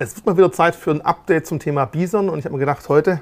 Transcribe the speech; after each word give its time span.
Es 0.00 0.14
wird 0.14 0.26
mal 0.26 0.36
wieder 0.36 0.52
Zeit 0.52 0.76
für 0.76 0.92
ein 0.92 1.00
Update 1.00 1.48
zum 1.48 1.58
Thema 1.58 1.84
Bison 1.84 2.28
und 2.28 2.38
ich 2.38 2.44
habe 2.44 2.54
mir 2.54 2.60
gedacht, 2.60 2.88
heute 2.88 3.20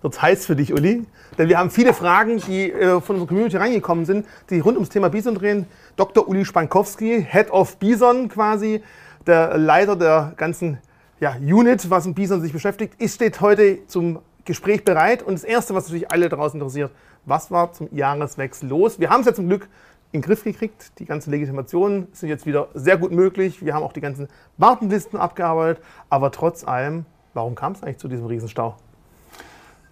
wird 0.00 0.14
es 0.14 0.22
heiß 0.22 0.46
für 0.46 0.54
dich, 0.54 0.72
Uli. 0.72 1.04
Denn 1.38 1.48
wir 1.48 1.58
haben 1.58 1.70
viele 1.70 1.92
Fragen, 1.92 2.36
die 2.36 2.70
äh, 2.70 3.00
von 3.00 3.16
unserer 3.16 3.26
Community 3.26 3.56
reingekommen 3.56 4.04
sind, 4.04 4.26
die 4.48 4.60
rund 4.60 4.76
ums 4.76 4.90
Thema 4.90 5.08
Bison 5.08 5.34
drehen. 5.34 5.66
Dr. 5.96 6.28
Uli 6.28 6.44
Spankowski, 6.44 7.26
Head 7.28 7.50
of 7.50 7.78
Bison 7.78 8.28
quasi, 8.28 8.80
der 9.26 9.58
Leiter 9.58 9.96
der 9.96 10.34
ganzen 10.36 10.78
ja, 11.18 11.34
Unit, 11.40 11.90
was 11.90 12.06
mit 12.06 12.14
Bison 12.14 12.40
sich 12.40 12.52
beschäftigt, 12.52 12.94
ist, 13.00 13.16
steht 13.16 13.40
heute 13.40 13.84
zum 13.88 14.20
Gespräch 14.44 14.84
bereit. 14.84 15.24
Und 15.24 15.34
das 15.34 15.42
Erste, 15.42 15.74
was 15.74 15.86
natürlich 15.86 16.12
alle 16.12 16.28
draußen 16.28 16.60
interessiert, 16.60 16.92
was 17.24 17.50
war 17.50 17.72
zum 17.72 17.88
Jahreswechsel 17.90 18.68
los? 18.68 19.00
Wir 19.00 19.10
haben 19.10 19.22
es 19.22 19.26
ja 19.26 19.34
zum 19.34 19.48
Glück 19.48 19.68
in 20.12 20.20
den 20.20 20.26
Griff 20.26 20.44
gekriegt. 20.44 20.98
Die 20.98 21.04
ganzen 21.04 21.30
Legitimationen 21.30 22.08
sind 22.12 22.28
jetzt 22.28 22.46
wieder 22.46 22.68
sehr 22.74 22.96
gut 22.96 23.12
möglich. 23.12 23.64
Wir 23.64 23.74
haben 23.74 23.82
auch 23.82 23.92
die 23.92 24.00
ganzen 24.00 24.28
Wartenlisten 24.56 25.18
abgearbeitet. 25.18 25.82
Aber 26.08 26.30
trotz 26.30 26.66
allem, 26.66 27.04
warum 27.34 27.54
kam 27.54 27.72
es 27.72 27.82
eigentlich 27.82 27.98
zu 27.98 28.08
diesem 28.08 28.26
Riesenstau? 28.26 28.76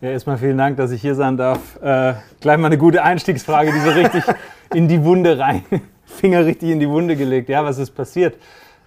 Ja, 0.00 0.10
erstmal 0.10 0.38
vielen 0.38 0.58
Dank, 0.58 0.76
dass 0.76 0.90
ich 0.90 1.00
hier 1.00 1.14
sein 1.14 1.36
darf. 1.36 1.80
Äh, 1.80 2.14
gleich 2.40 2.58
mal 2.58 2.66
eine 2.66 2.78
gute 2.78 3.02
Einstiegsfrage, 3.02 3.72
die 3.72 3.80
so 3.80 3.90
richtig 3.90 4.24
in 4.74 4.88
die 4.88 5.02
Wunde 5.02 5.38
rein, 5.38 5.64
Finger 6.04 6.44
richtig 6.44 6.70
in 6.70 6.80
die 6.80 6.88
Wunde 6.88 7.16
gelegt. 7.16 7.48
Ja, 7.48 7.64
was 7.64 7.78
ist 7.78 7.92
passiert? 7.92 8.36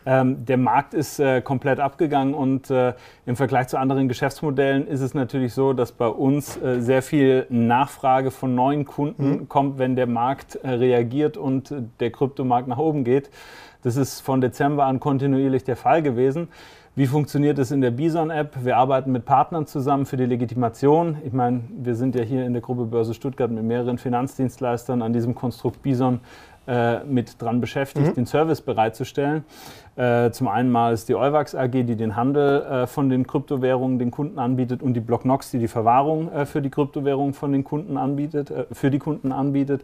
Ähm, 0.09 0.45
der 0.45 0.55
Markt 0.55 0.93
ist 0.93 1.19
äh, 1.19 1.41
komplett 1.41 1.81
abgegangen 1.81 2.33
und 2.33 2.71
äh, 2.71 2.93
im 3.25 3.35
Vergleich 3.35 3.67
zu 3.67 3.77
anderen 3.77 4.07
Geschäftsmodellen 4.07 4.87
ist 4.87 5.01
es 5.01 5.13
natürlich 5.13 5.53
so, 5.53 5.73
dass 5.73 5.91
bei 5.91 6.07
uns 6.07 6.55
äh, 6.55 6.79
sehr 6.79 7.01
viel 7.01 7.45
Nachfrage 7.49 8.31
von 8.31 8.55
neuen 8.55 8.85
Kunden 8.85 9.29
mhm. 9.31 9.49
kommt, 9.49 9.79
wenn 9.79 9.97
der 9.97 10.07
Markt 10.07 10.55
äh, 10.55 10.69
reagiert 10.69 11.35
und 11.35 11.71
äh, 11.71 11.81
der 11.99 12.11
Kryptomarkt 12.11 12.69
nach 12.69 12.77
oben 12.77 13.03
geht. 13.03 13.29
Das 13.83 13.97
ist 13.97 14.21
von 14.21 14.39
Dezember 14.39 14.85
an 14.85 15.01
kontinuierlich 15.01 15.65
der 15.65 15.75
Fall 15.75 16.01
gewesen. 16.01 16.47
Wie 16.95 17.05
funktioniert 17.05 17.59
es 17.59 17.71
in 17.71 17.81
der 17.81 17.91
Bison-App? 17.91 18.63
Wir 18.63 18.77
arbeiten 18.77 19.11
mit 19.11 19.25
Partnern 19.25 19.67
zusammen 19.67 20.05
für 20.05 20.15
die 20.15 20.25
Legitimation. 20.25 21.17
Ich 21.25 21.33
meine, 21.33 21.63
wir 21.69 21.95
sind 21.95 22.15
ja 22.15 22.23
hier 22.23 22.45
in 22.45 22.53
der 22.53 22.61
Gruppe 22.61 22.85
Börse 22.85 23.13
Stuttgart 23.13 23.51
mit 23.51 23.65
mehreren 23.65 23.97
Finanzdienstleistern 23.97 25.01
an 25.01 25.11
diesem 25.11 25.35
Konstrukt 25.35 25.83
Bison 25.83 26.21
äh, 26.67 27.03
mit 27.05 27.41
dran 27.41 27.61
beschäftigt, 27.61 28.07
mhm. 28.07 28.13
den 28.13 28.25
Service 28.25 28.59
bereitzustellen. 28.61 29.45
Äh, 29.97 30.29
zum 30.29 30.47
einen 30.47 30.71
mal 30.71 30.93
ist 30.93 31.09
die 31.09 31.15
Euwax 31.15 31.55
AG, 31.55 31.71
die 31.71 31.95
den 31.95 32.15
Handel 32.15 32.61
äh, 32.61 32.87
von 32.87 33.09
den 33.09 33.25
Kryptowährungen 33.25 33.97
den 33.97 34.11
Kunden 34.11 34.37
anbietet 34.37 34.83
und 34.83 34.93
die 34.93 34.99
Blocknox, 34.99 35.49
die 35.49 35.57
die 35.57 35.67
Verwahrung 35.67 36.31
äh, 36.31 36.45
für 36.45 36.61
die 36.61 36.69
Kryptowährungen 36.69 37.33
von 37.33 37.51
den 37.51 37.63
Kunden 37.63 37.97
anbietet, 37.97 38.53
für 38.71 38.91
die 38.91 38.99
Kunden 38.99 39.31
anbietet. 39.31 39.81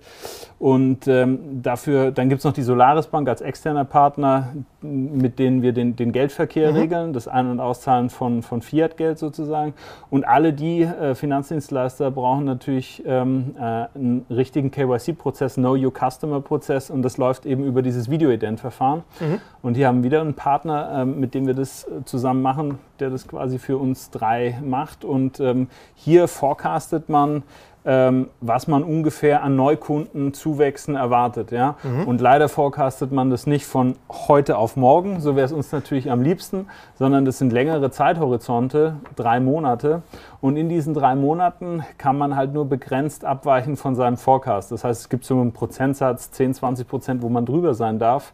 Und 0.59 1.07
ähm, 1.07 1.63
dafür, 1.63 2.11
dann 2.11 2.29
gibt 2.29 2.39
es 2.39 2.45
noch 2.45 2.53
die 2.53 2.61
Solaris 2.61 3.07
Bank 3.07 3.27
als 3.27 3.41
externer 3.41 3.85
Partner, 3.85 4.49
mit 4.81 5.39
denen 5.39 5.63
wir 5.63 5.73
den, 5.73 5.95
den 5.95 6.11
Geldverkehr 6.11 6.71
mhm. 6.71 6.77
regeln, 6.77 7.13
das 7.13 7.27
Ein- 7.27 7.49
und 7.49 7.59
Auszahlen 7.59 8.11
von, 8.11 8.43
von 8.43 8.61
Fiat-Geld 8.61 9.17
sozusagen. 9.17 9.73
Und 10.11 10.27
alle 10.27 10.53
die 10.53 10.87
Finanzdienstleister 11.15 12.11
brauchen 12.11 12.45
natürlich 12.45 13.01
ähm, 13.05 13.55
einen 13.57 14.25
richtigen 14.29 14.71
KYC-Prozess, 14.71 15.55
Know 15.55 15.75
Your 15.75 15.91
Customer-Prozess 15.91 16.89
und 16.89 17.01
das 17.01 17.17
läuft 17.17 17.45
eben 17.45 17.63
über 17.63 17.81
dieses 17.81 18.09
Video-Ident-Verfahren. 18.09 19.03
Mhm. 19.19 19.39
Und 19.61 19.75
hier 19.75 19.87
haben 19.87 20.02
wieder 20.03 20.21
einen 20.21 20.33
Partner, 20.33 21.01
ähm, 21.01 21.19
mit 21.19 21.33
dem 21.33 21.47
wir 21.47 21.53
das 21.53 21.85
äh, 21.85 22.03
zusammen 22.05 22.41
machen, 22.41 22.79
der 22.99 23.09
das 23.09 23.27
quasi 23.27 23.59
für 23.59 23.77
uns 23.77 24.09
drei 24.09 24.59
macht. 24.63 25.05
Und 25.05 25.39
ähm, 25.39 25.67
hier 25.95 26.27
forecastet 26.27 27.09
man, 27.09 27.43
ähm, 27.85 28.29
was 28.39 28.67
man 28.67 28.83
ungefähr 28.83 29.43
an 29.43 29.55
Neukundenzuwächsen 29.55 30.95
erwartet. 30.95 31.51
Ja? 31.51 31.75
Mhm. 31.83 32.07
Und 32.07 32.21
leider 32.21 32.47
forecastet 32.47 33.11
man 33.11 33.29
das 33.29 33.45
nicht 33.45 33.65
von 33.65 33.95
heute 34.09 34.57
auf 34.57 34.77
morgen, 34.77 35.19
so 35.19 35.35
wäre 35.35 35.45
es 35.45 35.51
uns 35.51 35.71
natürlich 35.71 36.09
am 36.09 36.21
liebsten, 36.21 36.67
sondern 36.95 37.25
das 37.25 37.39
sind 37.39 37.51
längere 37.51 37.91
Zeithorizonte, 37.91 38.95
drei 39.15 39.39
Monate. 39.39 40.01
Und 40.39 40.55
in 40.55 40.69
diesen 40.69 40.93
drei 40.93 41.15
Monaten 41.15 41.83
kann 41.97 42.17
man 42.17 42.35
halt 42.35 42.53
nur 42.53 42.65
begrenzt 42.65 43.25
abweichen 43.25 43.75
von 43.75 43.95
seinem 43.95 44.17
Forecast. 44.17 44.71
Das 44.71 44.83
heißt, 44.83 45.01
es 45.01 45.09
gibt 45.09 45.25
so 45.25 45.39
einen 45.39 45.51
Prozentsatz, 45.51 46.31
10, 46.31 46.53
20 46.53 46.87
Prozent, 46.87 47.21
wo 47.21 47.29
man 47.29 47.45
drüber 47.45 47.73
sein 47.73 47.99
darf. 47.99 48.33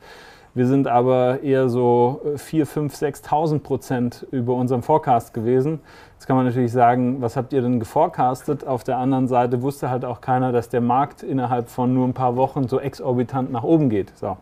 Wir 0.55 0.65
sind 0.65 0.87
aber 0.87 1.41
eher 1.43 1.69
so 1.69 2.21
4, 2.35 2.65
5, 2.65 2.93
6.000 2.93 3.59
Prozent 3.59 4.27
über 4.31 4.55
unserem 4.55 4.81
Forecast 4.81 5.33
gewesen. 5.33 5.79
Jetzt 6.13 6.25
kann 6.25 6.35
man 6.35 6.45
natürlich 6.45 6.71
sagen, 6.71 7.21
was 7.21 7.37
habt 7.37 7.53
ihr 7.53 7.61
denn 7.61 7.79
geforecastet? 7.79 8.65
Auf 8.65 8.83
der 8.83 8.97
anderen 8.97 9.27
Seite 9.27 9.61
wusste 9.61 9.89
halt 9.89 10.03
auch 10.03 10.21
keiner, 10.21 10.51
dass 10.51 10.69
der 10.69 10.81
Markt 10.81 11.23
innerhalb 11.23 11.69
von 11.69 11.93
nur 11.93 12.07
ein 12.07 12.13
paar 12.13 12.35
Wochen 12.35 12.67
so 12.67 12.79
exorbitant 12.79 13.51
nach 13.51 13.63
oben 13.63 13.89
geht. 13.89 14.11
So. 14.17 14.37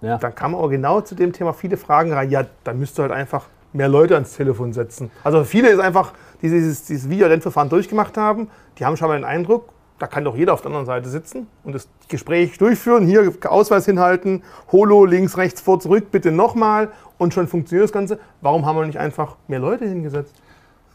Ja. 0.00 0.18
Da 0.18 0.30
kamen 0.30 0.54
auch 0.54 0.68
genau 0.68 1.00
zu 1.00 1.14
dem 1.14 1.32
Thema 1.32 1.52
viele 1.52 1.76
Fragen 1.76 2.12
rein. 2.12 2.30
Ja, 2.30 2.44
da 2.64 2.72
müsst 2.72 2.98
ihr 2.98 3.02
halt 3.02 3.12
einfach 3.12 3.46
mehr 3.72 3.88
Leute 3.88 4.14
ans 4.14 4.34
Telefon 4.36 4.72
setzen. 4.72 5.10
Also 5.24 5.44
viele 5.44 5.68
ist 5.70 5.78
einfach, 5.78 6.12
die 6.42 6.48
dieses, 6.48 6.84
dieses 6.84 7.08
Videolentverfahren 7.08 7.68
durchgemacht 7.68 8.16
haben, 8.16 8.48
die 8.78 8.84
haben 8.84 8.96
schon 8.96 9.08
mal 9.08 9.18
den 9.18 9.24
Eindruck, 9.24 9.71
da 10.02 10.08
kann 10.08 10.24
doch 10.24 10.34
jeder 10.34 10.52
auf 10.52 10.62
der 10.62 10.70
anderen 10.70 10.84
Seite 10.84 11.08
sitzen 11.08 11.46
und 11.62 11.76
das 11.76 11.86
Gespräch 12.08 12.58
durchführen, 12.58 13.06
hier 13.06 13.32
Ausweis 13.44 13.86
hinhalten, 13.86 14.42
Holo 14.72 15.04
links, 15.04 15.36
rechts, 15.36 15.60
vor, 15.60 15.78
zurück, 15.78 16.06
bitte 16.10 16.32
nochmal 16.32 16.88
und 17.18 17.32
schon 17.32 17.46
funktioniert 17.46 17.84
das 17.84 17.92
Ganze. 17.92 18.18
Warum 18.40 18.66
haben 18.66 18.74
wir 18.74 18.84
nicht 18.84 18.98
einfach 18.98 19.36
mehr 19.46 19.60
Leute 19.60 19.84
hingesetzt? 19.84 20.34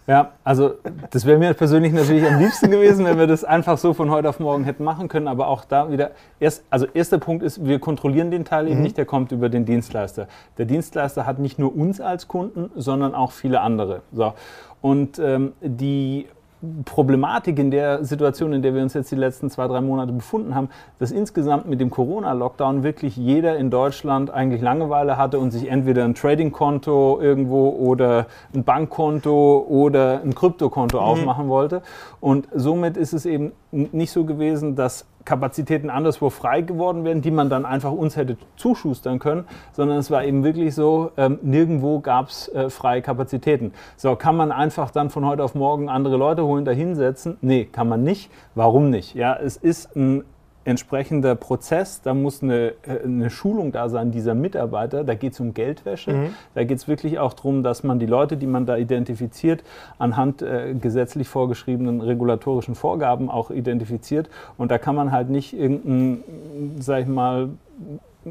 Ja, 0.08 0.34
also 0.44 0.74
das 1.10 1.26
wäre 1.26 1.38
mir 1.38 1.54
persönlich 1.54 1.94
natürlich 1.94 2.26
am 2.30 2.38
liebsten 2.38 2.70
gewesen, 2.70 3.06
wenn 3.06 3.18
wir 3.18 3.28
das 3.28 3.46
einfach 3.46 3.78
so 3.78 3.94
von 3.94 4.12
heute 4.12 4.28
auf 4.28 4.42
morgen 4.42 4.66
hätten 4.66 4.84
machen 4.84 5.08
können. 5.08 5.30
Aber 5.30 5.48
auch 5.48 5.64
da 5.64 5.90
wieder, 5.90 6.12
erst, 6.42 6.66
also 6.70 6.86
erster 6.94 7.18
Punkt 7.18 7.44
ist, 7.44 7.66
wir 7.66 7.80
kontrollieren 7.80 8.30
den 8.30 8.44
Teil 8.44 8.68
eben 8.68 8.78
mhm. 8.78 8.84
nicht, 8.84 8.98
der 8.98 9.06
kommt 9.06 9.32
über 9.32 9.48
den 9.48 9.64
Dienstleister. 9.64 10.28
Der 10.58 10.66
Dienstleister 10.66 11.26
hat 11.26 11.40
nicht 11.40 11.60
nur 11.60 11.74
uns 11.74 12.02
als 12.02 12.28
Kunden, 12.28 12.72
sondern 12.76 13.16
auch 13.16 13.32
viele 13.32 13.62
andere. 13.62 14.02
So. 14.12 14.34
Und 14.82 15.18
ähm, 15.18 15.54
die 15.62 16.28
Problematik 16.86 17.60
in 17.60 17.70
der 17.70 18.04
Situation, 18.04 18.52
in 18.52 18.64
der 18.64 18.74
wir 18.74 18.82
uns 18.82 18.96
jetzt 18.96 19.12
die 19.12 19.16
letzten 19.16 19.50
zwei, 19.50 19.68
drei 19.68 19.80
Monate 19.80 20.12
befunden 20.12 20.56
haben, 20.56 20.70
dass 20.98 21.12
insgesamt 21.12 21.68
mit 21.68 21.80
dem 21.80 21.92
Corona-Lockdown 21.92 22.82
wirklich 22.82 23.16
jeder 23.16 23.58
in 23.58 23.70
Deutschland 23.70 24.32
eigentlich 24.32 24.62
Langeweile 24.62 25.18
hatte 25.18 25.38
und 25.38 25.52
sich 25.52 25.70
entweder 25.70 26.04
ein 26.04 26.16
Trading-Konto 26.16 27.20
irgendwo 27.22 27.70
oder 27.70 28.26
ein 28.56 28.64
Bankkonto 28.64 29.66
oder 29.70 30.22
ein 30.24 30.34
Kryptokonto 30.34 30.98
mhm. 30.98 31.04
aufmachen 31.04 31.48
wollte. 31.48 31.84
Und 32.20 32.48
somit 32.54 32.98
ist 32.98 33.14
es 33.14 33.28
eben 33.28 33.52
nicht 33.72 34.12
so 34.12 34.26
gewesen, 34.26 34.76
dass 34.76 35.06
Kapazitäten 35.28 35.90
anderswo 35.90 36.30
frei 36.30 36.62
geworden 36.62 37.04
wären, 37.04 37.22
die 37.22 37.32
man 37.32 37.50
dann 37.50 37.66
einfach 37.66 37.92
uns 37.92 38.16
hätte 38.16 38.38
zuschustern 38.56 39.20
können, 39.20 39.46
sondern 39.74 39.98
es 39.98 40.10
war 40.10 40.24
eben 40.24 40.44
wirklich 40.44 40.74
so, 40.74 41.12
ähm, 41.18 41.38
nirgendwo 41.44 42.00
gab 42.00 42.30
es 42.30 42.48
äh, 42.48 42.70
freie 42.70 43.02
Kapazitäten. 43.02 43.74
So, 43.98 44.16
kann 44.16 44.38
man 44.38 44.54
einfach 44.54 44.90
dann 44.90 45.10
von 45.10 45.26
heute 45.26 45.44
auf 45.44 45.54
morgen 45.54 45.90
andere 45.90 46.16
Leute 46.16 46.46
holen, 46.46 46.64
da 46.64 46.72
hinsetzen? 46.72 47.38
Nee, 47.42 47.66
kann 47.66 47.90
man 47.90 48.04
nicht. 48.04 48.32
Warum 48.56 48.90
nicht? 48.90 49.16
Ja, 49.16 49.36
es 49.36 49.58
ist 49.58 49.96
ein 49.98 50.24
entsprechender 50.68 51.36
Prozess, 51.36 52.02
da 52.02 52.14
muss 52.14 52.44
eine, 52.44 52.74
äh, 52.84 53.04
eine 53.04 53.30
Schulung 53.30 53.72
da 53.72 53.88
sein 53.88 54.12
dieser 54.12 54.36
Mitarbeiter, 54.36 55.06
da 55.06 55.16
geht 55.16 55.34
es 55.34 55.40
um 55.40 55.54
Geldwäsche, 55.54 56.12
mhm. 56.12 56.34
da 56.56 56.66
geht 56.66 56.78
es 56.78 56.88
wirklich 56.90 57.20
auch 57.20 57.34
darum, 57.34 57.64
dass 57.64 57.84
man 57.84 58.00
die 58.00 58.06
Leute, 58.06 58.36
die 58.36 58.48
man 58.48 58.66
da 58.66 58.76
identifiziert, 58.76 59.64
anhand 59.98 60.42
äh, 60.42 60.74
gesetzlich 60.74 61.30
vorgeschriebenen 61.30 62.02
regulatorischen 62.02 62.76
Vorgaben 62.76 63.30
auch 63.30 63.50
identifiziert. 63.50 64.30
Und 64.58 64.70
da 64.70 64.78
kann 64.78 64.96
man 64.96 65.14
halt 65.14 65.30
nicht 65.30 65.58
irgendeinen, 65.58 66.24
sag 66.80 67.04
ich 67.04 67.08
mal, 67.08 67.50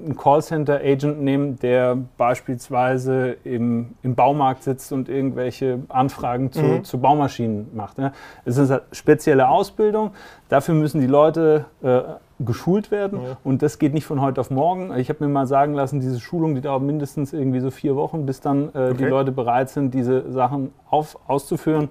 einen 0.04 0.16
Callcenter-Agent 0.16 1.20
nehmen, 1.20 1.58
der 1.58 1.96
beispielsweise 2.16 3.36
im, 3.44 3.94
im 4.02 4.14
Baumarkt 4.14 4.62
sitzt 4.62 4.92
und 4.92 5.08
irgendwelche 5.08 5.80
Anfragen 5.88 6.52
zu, 6.52 6.62
mhm. 6.62 6.84
zu 6.84 6.98
Baumaschinen 6.98 7.68
macht. 7.74 7.98
Ne? 7.98 8.12
Es 8.44 8.56
ist 8.56 8.70
eine 8.70 8.82
spezielle 8.92 9.48
Ausbildung. 9.48 10.12
Dafür 10.48 10.74
müssen 10.74 11.00
die 11.00 11.06
Leute 11.06 11.64
äh, 11.82 12.02
geschult 12.38 12.90
werden 12.90 13.20
ja. 13.22 13.36
und 13.44 13.62
das 13.62 13.78
geht 13.78 13.94
nicht 13.94 14.04
von 14.04 14.20
heute 14.20 14.40
auf 14.40 14.50
morgen. 14.50 14.94
Ich 14.98 15.08
habe 15.08 15.24
mir 15.24 15.32
mal 15.32 15.46
sagen 15.46 15.72
lassen, 15.74 16.00
diese 16.00 16.20
Schulung, 16.20 16.54
die 16.54 16.60
dauert 16.60 16.82
mindestens 16.82 17.32
irgendwie 17.32 17.60
so 17.60 17.70
vier 17.70 17.96
Wochen, 17.96 18.26
bis 18.26 18.40
dann 18.40 18.68
äh, 18.74 18.90
okay. 18.90 18.94
die 18.98 19.04
Leute 19.04 19.32
bereit 19.32 19.70
sind, 19.70 19.94
diese 19.94 20.30
Sachen 20.30 20.72
auf, 20.90 21.18
auszuführen. 21.26 21.88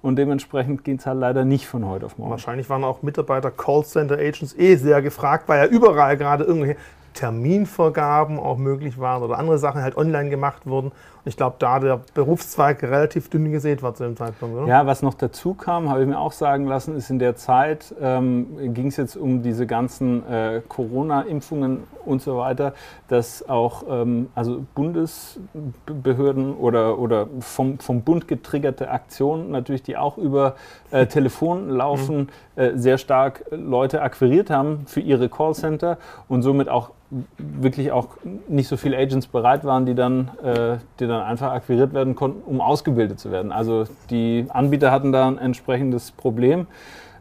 Und 0.00 0.16
dementsprechend 0.16 0.82
geht 0.82 0.98
es 1.00 1.06
halt 1.06 1.20
leider 1.20 1.44
nicht 1.44 1.68
von 1.68 1.86
heute 1.86 2.06
auf 2.06 2.18
morgen. 2.18 2.32
Wahrscheinlich 2.32 2.68
waren 2.68 2.82
auch 2.82 3.02
Mitarbeiter 3.02 3.52
Callcenter 3.52 4.16
Agents 4.16 4.54
eh 4.58 4.74
sehr 4.74 5.00
gefragt, 5.00 5.48
weil 5.48 5.64
ja 5.64 5.70
überall 5.70 6.16
gerade 6.16 6.42
irgendwelche 6.42 6.76
Terminvergaben 7.14 8.38
auch 8.38 8.58
möglich 8.58 8.98
waren 8.98 9.22
oder 9.22 9.38
andere 9.38 9.58
Sachen 9.58 9.82
halt 9.82 9.96
online 9.96 10.30
gemacht 10.30 10.66
wurden. 10.66 10.92
Ich 11.24 11.36
glaube, 11.36 11.56
da 11.60 11.78
der 11.78 12.00
Berufszweig 12.14 12.82
relativ 12.82 13.30
dünn 13.30 13.52
gesät 13.52 13.82
war 13.82 13.94
zu 13.94 14.02
dem 14.02 14.16
Zeitpunkt, 14.16 14.56
oder? 14.56 14.66
Ja, 14.66 14.86
was 14.86 15.02
noch 15.02 15.14
dazu 15.14 15.54
kam, 15.54 15.88
habe 15.88 16.02
ich 16.02 16.08
mir 16.08 16.18
auch 16.18 16.32
sagen 16.32 16.66
lassen, 16.66 16.96
ist 16.96 17.10
in 17.10 17.20
der 17.20 17.36
Zeit 17.36 17.94
ähm, 18.00 18.74
ging 18.74 18.88
es 18.88 18.96
jetzt 18.96 19.16
um 19.16 19.42
diese 19.42 19.66
ganzen 19.66 20.28
äh, 20.28 20.62
Corona-Impfungen 20.68 21.84
und 22.04 22.22
so 22.22 22.38
weiter, 22.38 22.74
dass 23.06 23.48
auch 23.48 23.84
ähm, 23.88 24.30
also 24.34 24.64
Bundesbehörden 24.74 26.54
oder, 26.54 26.98
oder 26.98 27.28
vom, 27.38 27.78
vom 27.78 28.02
Bund 28.02 28.26
getriggerte 28.26 28.90
Aktionen 28.90 29.52
natürlich, 29.52 29.84
die 29.84 29.96
auch 29.96 30.18
über 30.18 30.56
äh, 30.90 31.06
Telefon 31.06 31.70
laufen, 31.70 32.30
mhm. 32.56 32.62
äh, 32.62 32.76
sehr 32.76 32.98
stark 32.98 33.44
Leute 33.50 34.02
akquiriert 34.02 34.50
haben 34.50 34.86
für 34.86 35.00
ihre 35.00 35.28
Callcenter 35.28 35.98
und 36.28 36.42
somit 36.42 36.68
auch 36.68 36.90
wirklich 37.36 37.92
auch 37.92 38.08
nicht 38.48 38.68
so 38.68 38.76
viele 38.76 38.96
Agents 38.96 39.26
bereit 39.26 39.64
waren, 39.64 39.84
die 39.84 39.94
dann, 39.94 40.30
äh, 40.42 40.78
die 40.98 41.06
dann 41.06 41.11
einfach 41.20 41.52
akquiriert 41.52 41.92
werden 41.94 42.14
konnten, 42.14 42.42
um 42.44 42.60
ausgebildet 42.60 43.20
zu 43.20 43.30
werden. 43.30 43.52
Also 43.52 43.84
die 44.10 44.46
Anbieter 44.48 44.90
hatten 44.90 45.12
da 45.12 45.28
ein 45.28 45.38
entsprechendes 45.38 46.10
Problem. 46.12 46.66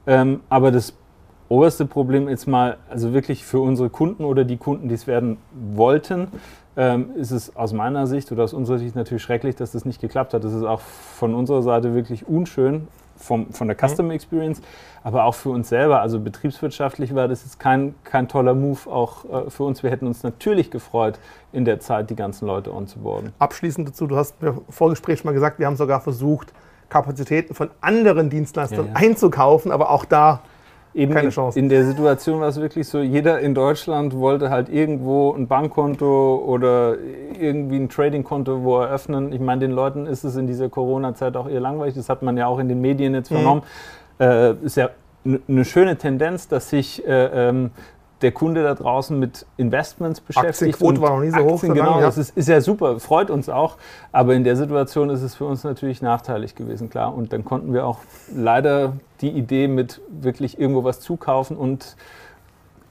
Ähm, 0.07 0.41
aber 0.49 0.71
das 0.71 0.93
oberste 1.49 1.85
Problem 1.85 2.27
ist 2.27 2.47
mal, 2.47 2.77
also 2.89 3.13
wirklich 3.13 3.43
für 3.45 3.59
unsere 3.59 3.89
Kunden 3.89 4.23
oder 4.23 4.45
die 4.45 4.57
Kunden, 4.57 4.88
die 4.88 4.95
es 4.95 5.05
werden 5.05 5.38
wollten, 5.53 6.27
ähm, 6.77 7.09
ist 7.15 7.31
es 7.31 7.55
aus 7.55 7.73
meiner 7.73 8.07
Sicht 8.07 8.31
oder 8.31 8.43
aus 8.43 8.53
unserer 8.53 8.79
Sicht 8.79 8.95
natürlich 8.95 9.21
schrecklich, 9.21 9.55
dass 9.55 9.73
das 9.73 9.83
nicht 9.85 9.99
geklappt 9.99 10.33
hat. 10.33 10.44
Das 10.44 10.53
ist 10.53 10.63
auch 10.63 10.79
von 10.79 11.35
unserer 11.35 11.61
Seite 11.61 11.94
wirklich 11.94 12.27
unschön, 12.27 12.87
vom, 13.21 13.51
von 13.53 13.68
der 13.68 13.77
Customer. 13.77 14.13
Experience, 14.13 14.62
aber 15.03 15.25
auch 15.25 15.35
für 15.35 15.50
uns 15.50 15.69
selber. 15.69 16.01
Also 16.01 16.19
betriebswirtschaftlich 16.19 17.15
war 17.15 17.27
das 17.27 17.44
jetzt 17.44 17.59
kein, 17.59 17.95
kein 18.03 18.27
toller 18.27 18.53
Move, 18.53 18.89
auch 18.89 19.25
äh, 19.25 19.50
für 19.50 19.63
uns. 19.63 19.83
Wir 19.83 19.89
hätten 19.89 20.07
uns 20.07 20.23
natürlich 20.23 20.71
gefreut, 20.71 21.19
in 21.53 21.65
der 21.65 21.79
Zeit 21.79 22.09
die 22.09 22.15
ganzen 22.15 22.47
Leute 22.47 22.73
onzuboarden. 22.73 23.33
Abschließend 23.39 23.88
dazu, 23.88 24.07
du 24.07 24.18
hast 24.18 24.41
mir 24.41 24.50
im 24.50 24.62
Vorgespräch 24.69 25.23
mal 25.23 25.33
gesagt, 25.33 25.59
wir 25.59 25.68
haben 25.68 25.77
sogar 25.77 26.01
versucht, 26.01 26.53
Kapazitäten 26.89 27.53
von 27.56 27.69
anderen 27.79 28.29
Dienstleistern 28.29 28.88
ja, 28.88 28.91
ja. 28.91 28.95
einzukaufen, 28.95 29.71
aber 29.71 29.91
auch 29.91 30.03
da 30.03 30.41
Eben 30.93 31.13
keine 31.13 31.29
Chance. 31.29 31.57
In, 31.57 31.65
in 31.65 31.69
der 31.69 31.85
Situation 31.85 32.41
war 32.41 32.49
es 32.49 32.59
wirklich 32.59 32.88
so, 32.88 32.99
jeder 32.99 33.39
in 33.39 33.55
Deutschland 33.55 34.15
wollte 34.15 34.49
halt 34.49 34.69
irgendwo 34.69 35.33
ein 35.33 35.47
Bankkonto 35.47 36.43
oder 36.45 36.97
irgendwie 37.39 37.77
ein 37.77 37.89
Tradingkonto 37.89 38.63
wo 38.63 38.79
eröffnen. 38.79 39.31
Ich 39.31 39.39
meine, 39.39 39.61
den 39.61 39.71
Leuten 39.71 40.05
ist 40.05 40.23
es 40.23 40.35
in 40.35 40.47
dieser 40.47 40.69
Corona-Zeit 40.69 41.38
auch 41.38 41.47
eher 41.47 41.61
langweilig. 41.61 41.95
Das 41.95 42.09
hat 42.09 42.21
man 42.23 42.38
ja 42.38 42.47
auch 42.47 42.59
in 42.59 42.67
den 42.67 42.81
Medien 42.81 43.13
jetzt 43.13 43.31
mhm. 43.31 43.35
vernommen. 43.35 43.63
Mhm. 44.19 44.25
Äh, 44.25 44.53
ist 44.65 44.77
ja 44.77 44.89
eine 45.47 45.65
schöne 45.65 45.97
Tendenz, 45.97 46.47
dass 46.47 46.69
sich 46.69 47.05
äh, 47.07 47.49
ähm, 47.49 47.71
der 48.21 48.31
Kunde 48.31 48.63
da 48.63 48.75
draußen 48.75 49.18
mit 49.18 49.45
Investments 49.57 50.21
beschäftigt. 50.21 50.73
Aktienquote 50.73 51.01
war 51.01 51.12
noch 51.12 51.21
nie 51.21 51.31
so 51.31 51.39
hoch. 51.39 51.53
Aktien, 51.56 51.73
genau, 51.73 52.00
ja. 52.00 52.06
das 52.06 52.18
ist, 52.18 52.38
ist, 52.38 52.47
ja 52.47 52.62
super, 52.62 53.00
freut 53.00 53.29
uns 53.29 53.50
auch. 53.50 53.77
Aber 54.12 54.35
in 54.35 54.44
der 54.44 54.56
Situation 54.56 55.09
ist 55.09 55.21
es 55.21 55.35
für 55.35 55.45
uns 55.45 55.63
natürlich 55.63 56.01
nachteilig 56.01 56.56
gewesen, 56.56 56.89
klar. 56.89 57.15
Und 57.15 57.33
dann 57.33 57.45
konnten 57.45 57.73
wir 57.73 57.85
auch 57.85 58.00
leider 58.35 58.94
die 59.21 59.29
Idee 59.29 59.68
mit 59.68 60.01
wirklich 60.09 60.59
irgendwo 60.59 60.83
was 60.83 61.00
zukaufen 61.00 61.57
und 61.57 61.95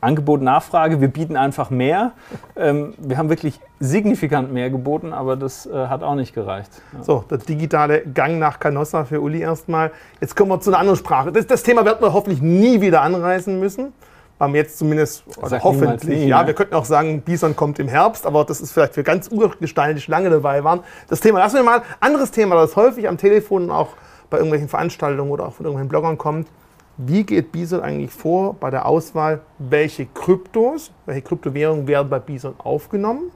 Angebot, 0.03 0.41
Nachfrage, 0.41 1.03
wir 1.03 1.09
bieten 1.09 1.37
einfach 1.37 1.69
mehr. 1.69 2.13
Ähm, 2.57 2.95
wir 2.97 3.19
haben 3.19 3.29
wirklich 3.29 3.61
signifikant 3.81 4.51
mehr 4.51 4.71
geboten, 4.71 5.13
aber 5.13 5.37
das 5.37 5.67
äh, 5.67 5.73
hat 5.89 6.03
auch 6.03 6.15
nicht 6.15 6.35
gereicht. 6.35 6.71
Ja. 6.95 7.03
So, 7.03 7.25
der 7.31 7.37
digitale 7.37 8.01
Gang 8.07 8.39
nach 8.39 8.61
Canossa 8.61 9.05
für 9.05 9.21
Uli 9.21 9.41
erstmal. 9.41 9.91
Jetzt 10.19 10.37
kommen 10.37 10.51
wir 10.51 10.61
zu 10.61 10.71
einer 10.71 10.79
anderen 10.79 10.99
Sprache. 10.99 11.33
Das, 11.33 11.47
das 11.47 11.63
Thema 11.63 11.85
werden 11.85 11.99
wir 12.01 12.15
hoffentlich 12.15 12.41
nie 12.41 12.81
wieder 12.81 13.03
anreißen 13.03 13.61
müssen 13.61 13.93
haben 14.41 14.55
jetzt 14.55 14.79
zumindest, 14.79 15.23
also 15.43 15.59
hoffentlich, 15.63 16.09
nie, 16.09 16.27
ja, 16.27 16.41
ne? 16.41 16.49
wir 16.49 16.55
könnten 16.55 16.75
auch 16.75 16.87
sagen, 16.87 17.21
Bison 17.21 17.55
kommt 17.55 17.79
im 17.79 17.89
Herbst, 17.89 18.27
aber 18.27 18.45
das 18.45 18.63
ist 18.63 18.73
vielleicht 18.73 18.95
für 18.95 19.03
ganz 19.03 19.29
urgestalten, 19.29 20.01
die 20.01 20.11
lange 20.11 20.31
dabei 20.31 20.65
waren. 20.65 20.81
Das 21.09 21.21
Thema, 21.21 21.41
lassen 21.41 21.57
wir 21.57 21.63
mal, 21.63 21.83
anderes 22.01 22.31
Thema, 22.31 22.55
das 22.55 22.75
häufig 22.75 23.07
am 23.07 23.19
Telefon 23.19 23.65
und 23.65 23.71
auch 23.71 23.89
bei 24.31 24.39
irgendwelchen 24.39 24.69
Veranstaltungen 24.69 25.31
oder 25.31 25.47
auch 25.47 25.53
von 25.53 25.67
irgendwelchen 25.67 25.91
Bloggern 25.91 26.17
kommt. 26.17 26.49
Wie 26.97 27.25
geht 27.25 27.53
Bison 27.53 27.81
eigentlich 27.81 28.11
vor 28.11 28.55
bei 28.55 28.71
der 28.71 28.87
Auswahl, 28.87 29.41
welche 29.59 30.07
Kryptos, 30.07 30.91
welche 31.05 31.23
Kryptowährungen 31.23 31.87
werden 31.87 32.09
bei 32.09 32.19
Bison 32.19 32.55
aufgenommen? 32.59 33.31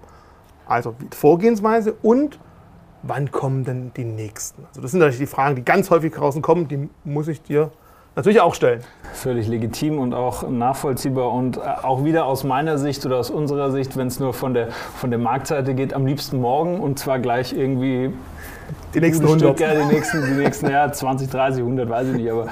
Also 0.67 0.95
die 0.99 1.15
Vorgehensweise 1.15 1.95
und 2.03 2.39
wann 3.03 3.31
kommen 3.31 3.65
denn 3.65 3.93
die 3.95 4.05
nächsten? 4.05 4.65
Also 4.69 4.81
das 4.81 4.91
sind 4.91 5.01
natürlich 5.01 5.21
die 5.21 5.27
Fragen, 5.27 5.57
die 5.57 5.65
ganz 5.65 5.91
häufig 5.91 6.15
draußen 6.15 6.41
kommen, 6.41 6.69
die 6.69 6.89
muss 7.05 7.29
ich 7.29 7.43
dir 7.43 7.71
natürlich 8.17 8.41
auch 8.41 8.55
stellen. 8.55 8.81
Völlig 9.13 9.49
legitim 9.49 9.99
und 9.99 10.15
auch 10.15 10.49
nachvollziehbar 10.49 11.33
und 11.33 11.57
äh, 11.57 11.61
auch 11.61 12.05
wieder 12.05 12.27
aus 12.27 12.45
meiner 12.45 12.79
Sicht 12.79 13.05
oder 13.07 13.19
aus 13.19 13.31
unserer 13.31 13.71
Sicht, 13.71 13.97
wenn 13.97 14.09
es 14.09 14.19
nur 14.21 14.35
von 14.35 14.55
der, 14.55 14.71
von 14.71 15.11
der 15.11 15.19
Marktseite 15.19 15.75
geht, 15.75 15.95
am 15.95 16.07
liebsten 16.07 16.41
morgen 16.41 16.81
und 16.81 16.99
zwar 16.99 17.19
gleich 17.19 17.53
irgendwie 17.53 18.13
die 18.95 19.01
nächsten 19.01 19.25
100. 19.25 19.49
Stück, 19.49 19.61
ja, 19.61 19.75
die 19.75 19.95
nächsten, 19.95 20.25
die 20.25 20.43
nächsten 20.43 20.71
ja, 20.71 20.91
20, 20.91 21.29
30, 21.29 21.61
100, 21.61 21.89
weiß 21.89 22.09
ich 22.09 22.15
nicht. 22.15 22.31
Aber 22.31 22.47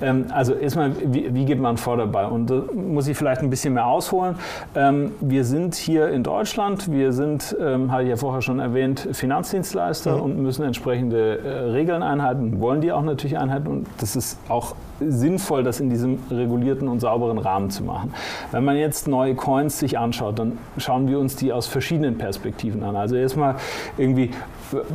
ähm, 0.00 0.26
also 0.30 0.54
erstmal, 0.54 0.92
wie, 1.04 1.34
wie, 1.34 1.44
geht 1.44 1.60
man 1.60 1.76
vor 1.76 1.96
dabei? 1.96 2.26
Und 2.26 2.48
da 2.48 2.62
muss 2.74 3.08
ich 3.08 3.16
vielleicht 3.16 3.42
ein 3.42 3.50
bisschen 3.50 3.74
mehr 3.74 3.86
ausholen. 3.86 4.36
Ähm, 4.74 5.12
wir 5.20 5.44
sind 5.44 5.74
hier 5.74 6.08
in 6.08 6.22
Deutschland, 6.22 6.90
wir 6.90 7.12
sind, 7.12 7.56
ähm, 7.60 7.90
hatte 7.90 8.04
ich 8.04 8.08
ja 8.10 8.16
vorher 8.16 8.40
schon 8.40 8.60
erwähnt, 8.60 9.08
Finanzdienstleister 9.12 10.16
mhm. 10.16 10.22
und 10.22 10.42
müssen 10.42 10.64
entsprechende 10.64 11.38
äh, 11.40 11.48
Regeln 11.70 12.02
einhalten, 12.02 12.60
wollen 12.60 12.80
die 12.80 12.92
auch 12.92 13.02
natürlich 13.02 13.38
einhalten. 13.38 13.66
Und 13.66 13.86
das 13.98 14.16
ist 14.16 14.38
auch 14.48 14.74
sinnvoll, 15.00 15.64
das 15.64 15.80
in 15.80 15.90
diesem 15.90 16.18
regulierten 16.30 16.86
und 16.86 17.00
sauberen 17.00 17.38
Rahmen 17.38 17.70
zu 17.70 17.82
machen. 17.82 18.12
Wenn 18.52 18.64
man 18.64 18.76
jetzt 18.76 19.08
neue 19.08 19.34
Coins 19.34 19.78
sich 19.78 19.98
anschaut, 19.98 20.38
dann 20.38 20.58
schauen 20.76 21.08
wir 21.08 21.18
uns 21.18 21.36
die 21.36 21.52
aus 21.52 21.66
verschiedenen 21.66 22.18
Perspektiven 22.18 22.82
an. 22.82 22.96
Also 22.96 23.16
erstmal 23.16 23.56
irgendwie, 23.96 24.30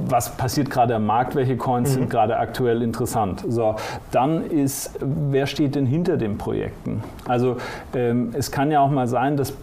was 0.07 0.35
passiert 0.37 0.69
gerade 0.69 0.95
am 0.95 1.05
Markt, 1.05 1.35
welche 1.35 1.57
Coins 1.57 1.89
mhm. 1.89 1.93
sind 1.93 2.09
gerade 2.09 2.37
aktuell 2.37 2.81
interessant. 2.81 3.43
So, 3.47 3.75
dann 4.11 4.45
ist, 4.49 4.91
wer 4.99 5.47
steht 5.47 5.75
denn 5.75 5.85
hinter 5.85 6.17
den 6.17 6.37
Projekten? 6.37 7.03
Also 7.27 7.57
ähm, 7.93 8.31
es 8.33 8.51
kann 8.51 8.71
ja 8.71 8.81
auch 8.81 8.91
mal 8.91 9.07
sein, 9.07 9.37
dass 9.37 9.53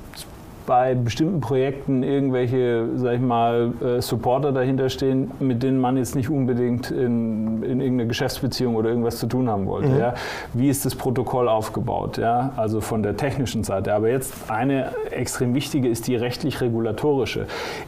bei 0.66 0.94
bestimmten 0.94 1.40
Projekten 1.40 2.02
irgendwelche, 2.02 2.88
sag 2.96 3.14
ich 3.14 3.20
mal, 3.20 3.72
äh, 3.82 4.00
Supporter 4.00 4.52
dahinter 4.52 4.88
stehen, 4.88 5.30
mit 5.40 5.62
denen 5.62 5.80
man 5.80 5.96
jetzt 5.96 6.14
nicht 6.14 6.30
unbedingt 6.30 6.90
in, 6.90 7.62
in 7.62 7.80
irgendeine 7.80 8.06
Geschäftsbeziehung 8.06 8.76
oder 8.76 8.90
irgendwas 8.90 9.18
zu 9.18 9.26
tun 9.26 9.48
haben 9.48 9.66
wollte. 9.66 9.88
Mhm. 9.88 9.98
Ja? 9.98 10.14
Wie 10.52 10.68
ist 10.68 10.84
das 10.84 10.94
Protokoll 10.94 11.48
aufgebaut? 11.48 12.18
Ja? 12.18 12.52
Also 12.56 12.80
von 12.80 13.02
der 13.02 13.16
technischen 13.16 13.64
Seite. 13.64 13.94
Aber 13.94 14.08
jetzt 14.08 14.34
eine 14.50 14.90
extrem 15.10 15.54
wichtige 15.54 15.88
ist 15.88 16.06
die 16.06 16.16
rechtlich-regulatorische. 16.16 17.46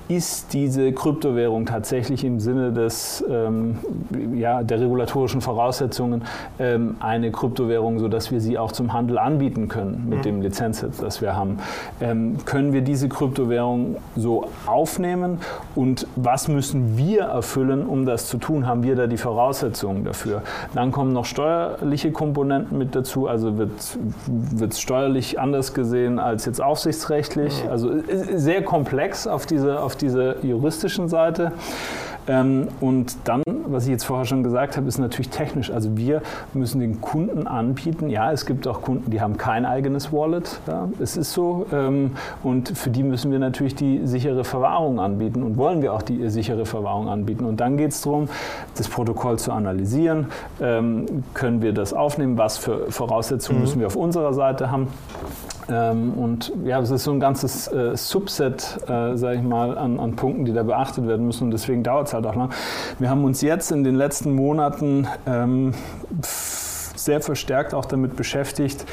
Ist 0.08 0.52
diese 0.52 0.92
Kryptowährung 0.92 1.66
tatsächlich 1.66 2.24
im 2.24 2.40
Sinne 2.40 2.72
des, 2.72 3.24
ähm, 3.28 3.78
ja, 4.34 4.62
der 4.62 4.80
regulatorischen 4.80 5.40
Voraussetzungen 5.40 6.22
ähm, 6.58 6.96
eine 7.00 7.30
Kryptowährung, 7.30 7.98
sodass 7.98 8.30
wir 8.30 8.40
sie 8.40 8.58
auch 8.58 8.72
zum 8.72 8.92
Handel 8.92 9.18
anbieten 9.18 9.68
können 9.68 10.06
mit 10.08 10.18
mhm. 10.18 10.22
dem 10.22 10.42
Lizenzsatz, 10.42 10.98
das 10.98 11.20
wir 11.20 11.36
haben? 11.36 11.58
Ähm, 12.00 12.36
können 12.44 12.63
können 12.64 12.72
wir 12.72 12.80
diese 12.80 13.10
Kryptowährung 13.10 13.96
so 14.16 14.48
aufnehmen 14.64 15.38
und 15.74 16.06
was 16.16 16.48
müssen 16.48 16.96
wir 16.96 17.24
erfüllen, 17.24 17.86
um 17.86 18.06
das 18.06 18.26
zu 18.26 18.38
tun? 18.38 18.66
Haben 18.66 18.82
wir 18.82 18.96
da 18.96 19.06
die 19.06 19.18
Voraussetzungen 19.18 20.02
dafür? 20.02 20.40
Dann 20.74 20.90
kommen 20.90 21.12
noch 21.12 21.26
steuerliche 21.26 22.10
Komponenten 22.10 22.78
mit 22.78 22.94
dazu, 22.94 23.28
also 23.28 23.58
wird 23.58 23.70
es 24.72 24.80
steuerlich 24.80 25.38
anders 25.38 25.74
gesehen 25.74 26.18
als 26.18 26.46
jetzt 26.46 26.62
aufsichtsrechtlich. 26.62 27.64
Also 27.70 27.90
sehr 28.32 28.62
komplex 28.62 29.26
auf 29.26 29.44
dieser 29.44 29.82
auf 29.82 29.94
diese 29.94 30.36
juristischen 30.40 31.10
Seite. 31.10 31.52
Ähm, 32.26 32.68
und 32.80 33.16
dann, 33.24 33.42
was 33.66 33.84
ich 33.84 33.90
jetzt 33.90 34.04
vorher 34.04 34.24
schon 34.24 34.42
gesagt 34.42 34.76
habe, 34.76 34.88
ist 34.88 34.98
natürlich 34.98 35.28
technisch. 35.28 35.70
Also 35.70 35.96
wir 35.96 36.22
müssen 36.52 36.80
den 36.80 37.00
Kunden 37.00 37.46
anbieten. 37.46 38.08
Ja, 38.08 38.32
es 38.32 38.46
gibt 38.46 38.66
auch 38.66 38.82
Kunden, 38.82 39.10
die 39.10 39.20
haben 39.20 39.36
kein 39.36 39.64
eigenes 39.66 40.12
Wallet. 40.12 40.60
Ja, 40.66 40.88
es 41.00 41.16
ist 41.16 41.32
so. 41.32 41.66
Ähm, 41.72 42.12
und 42.42 42.76
für 42.76 42.90
die 42.90 43.02
müssen 43.02 43.30
wir 43.30 43.38
natürlich 43.38 43.74
die 43.74 44.06
sichere 44.06 44.44
Verwahrung 44.44 45.00
anbieten 45.00 45.42
und 45.42 45.56
wollen 45.56 45.82
wir 45.82 45.92
auch 45.92 46.02
die 46.02 46.28
sichere 46.30 46.66
Verwahrung 46.66 47.08
anbieten. 47.08 47.44
Und 47.44 47.60
dann 47.60 47.76
geht 47.76 47.92
es 47.92 48.02
darum, 48.02 48.28
das 48.76 48.88
Protokoll 48.88 49.38
zu 49.38 49.52
analysieren. 49.52 50.26
Ähm, 50.60 51.24
können 51.34 51.62
wir 51.62 51.72
das 51.72 51.92
aufnehmen? 51.92 52.38
Was 52.38 52.58
für 52.58 52.90
Voraussetzungen 52.90 53.58
mhm. 53.58 53.64
müssen 53.64 53.80
wir 53.80 53.86
auf 53.86 53.96
unserer 53.96 54.32
Seite 54.32 54.70
haben? 54.70 54.88
Ähm, 55.68 56.14
und 56.14 56.52
ja, 56.64 56.80
es 56.80 56.90
ist 56.90 57.04
so 57.04 57.12
ein 57.12 57.20
ganzes 57.20 57.68
äh, 57.68 57.96
Subset, 57.96 58.78
äh, 58.86 59.16
sage 59.16 59.36
ich 59.36 59.42
mal, 59.42 59.76
an, 59.78 59.98
an, 59.98 60.16
Punkten, 60.16 60.44
die 60.44 60.52
da 60.52 60.62
beachtet 60.62 61.06
werden 61.06 61.26
müssen. 61.26 61.44
Und 61.44 61.50
deswegen 61.50 61.82
dauert 61.82 62.08
es 62.08 62.14
halt 62.14 62.26
auch 62.26 62.34
lang. 62.34 62.50
Wir 62.98 63.10
haben 63.10 63.24
uns 63.24 63.40
jetzt 63.40 63.72
in 63.72 63.84
den 63.84 63.94
letzten 63.94 64.34
Monaten 64.34 65.06
ähm, 65.26 65.72
sehr 66.20 67.20
verstärkt 67.20 67.74
auch 67.74 67.84
damit 67.84 68.16
beschäftigt, 68.16 68.84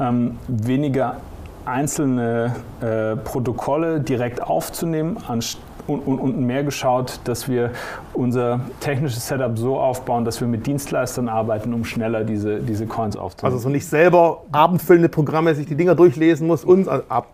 ähm, 0.00 0.38
weniger 0.48 1.16
einzelne 1.64 2.56
äh, 2.80 3.16
Protokolle 3.16 4.00
direkt 4.00 4.42
aufzunehmen, 4.42 5.16
anstatt 5.28 5.62
und, 5.86 6.00
und, 6.00 6.18
und 6.20 6.40
mehr 6.40 6.62
geschaut, 6.62 7.20
dass 7.24 7.48
wir 7.48 7.70
unser 8.14 8.60
technisches 8.80 9.26
Setup 9.26 9.58
so 9.58 9.78
aufbauen, 9.78 10.24
dass 10.24 10.40
wir 10.40 10.46
mit 10.46 10.66
Dienstleistern 10.66 11.28
arbeiten, 11.28 11.74
um 11.74 11.84
schneller 11.84 12.24
diese, 12.24 12.60
diese 12.60 12.86
Coins 12.86 13.16
aufzunehmen. 13.16 13.54
Also 13.54 13.64
so 13.64 13.68
nicht 13.68 13.86
selber 13.86 14.42
abendfüllende 14.52 15.08
Programme 15.08 15.54
sich 15.54 15.66
die 15.66 15.74
Dinger 15.74 15.94
durchlesen 15.94 16.46
muss 16.46 16.64
und 16.64 16.88
also 16.88 17.04
ab 17.08 17.28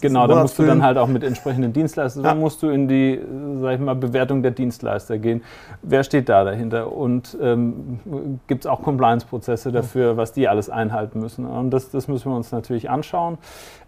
Genau, 0.00 0.26
da 0.26 0.42
musst 0.42 0.58
du 0.58 0.64
dann 0.64 0.82
halt 0.82 0.98
auch 0.98 1.08
mit 1.08 1.24
entsprechenden 1.24 1.72
Dienstleistern, 1.72 2.22
ja. 2.22 2.30
dann 2.30 2.40
musst 2.40 2.62
du 2.62 2.68
in 2.68 2.88
die, 2.88 3.20
sag 3.60 3.74
ich 3.74 3.80
mal, 3.80 3.94
Bewertung 3.94 4.42
der 4.42 4.50
Dienstleister 4.50 5.18
gehen. 5.18 5.42
Wer 5.82 6.04
steht 6.04 6.28
da 6.28 6.44
dahinter? 6.44 6.92
Und 6.92 7.36
ähm, 7.40 8.00
gibt 8.46 8.64
es 8.64 8.70
auch 8.70 8.82
Compliance-Prozesse 8.82 9.72
dafür, 9.72 10.16
was 10.16 10.32
die 10.32 10.48
alles 10.48 10.68
einhalten 10.68 11.20
müssen? 11.20 11.46
Und 11.46 11.70
das, 11.70 11.90
das 11.90 12.08
müssen 12.08 12.30
wir 12.30 12.36
uns 12.36 12.52
natürlich 12.52 12.90
anschauen. 12.90 13.38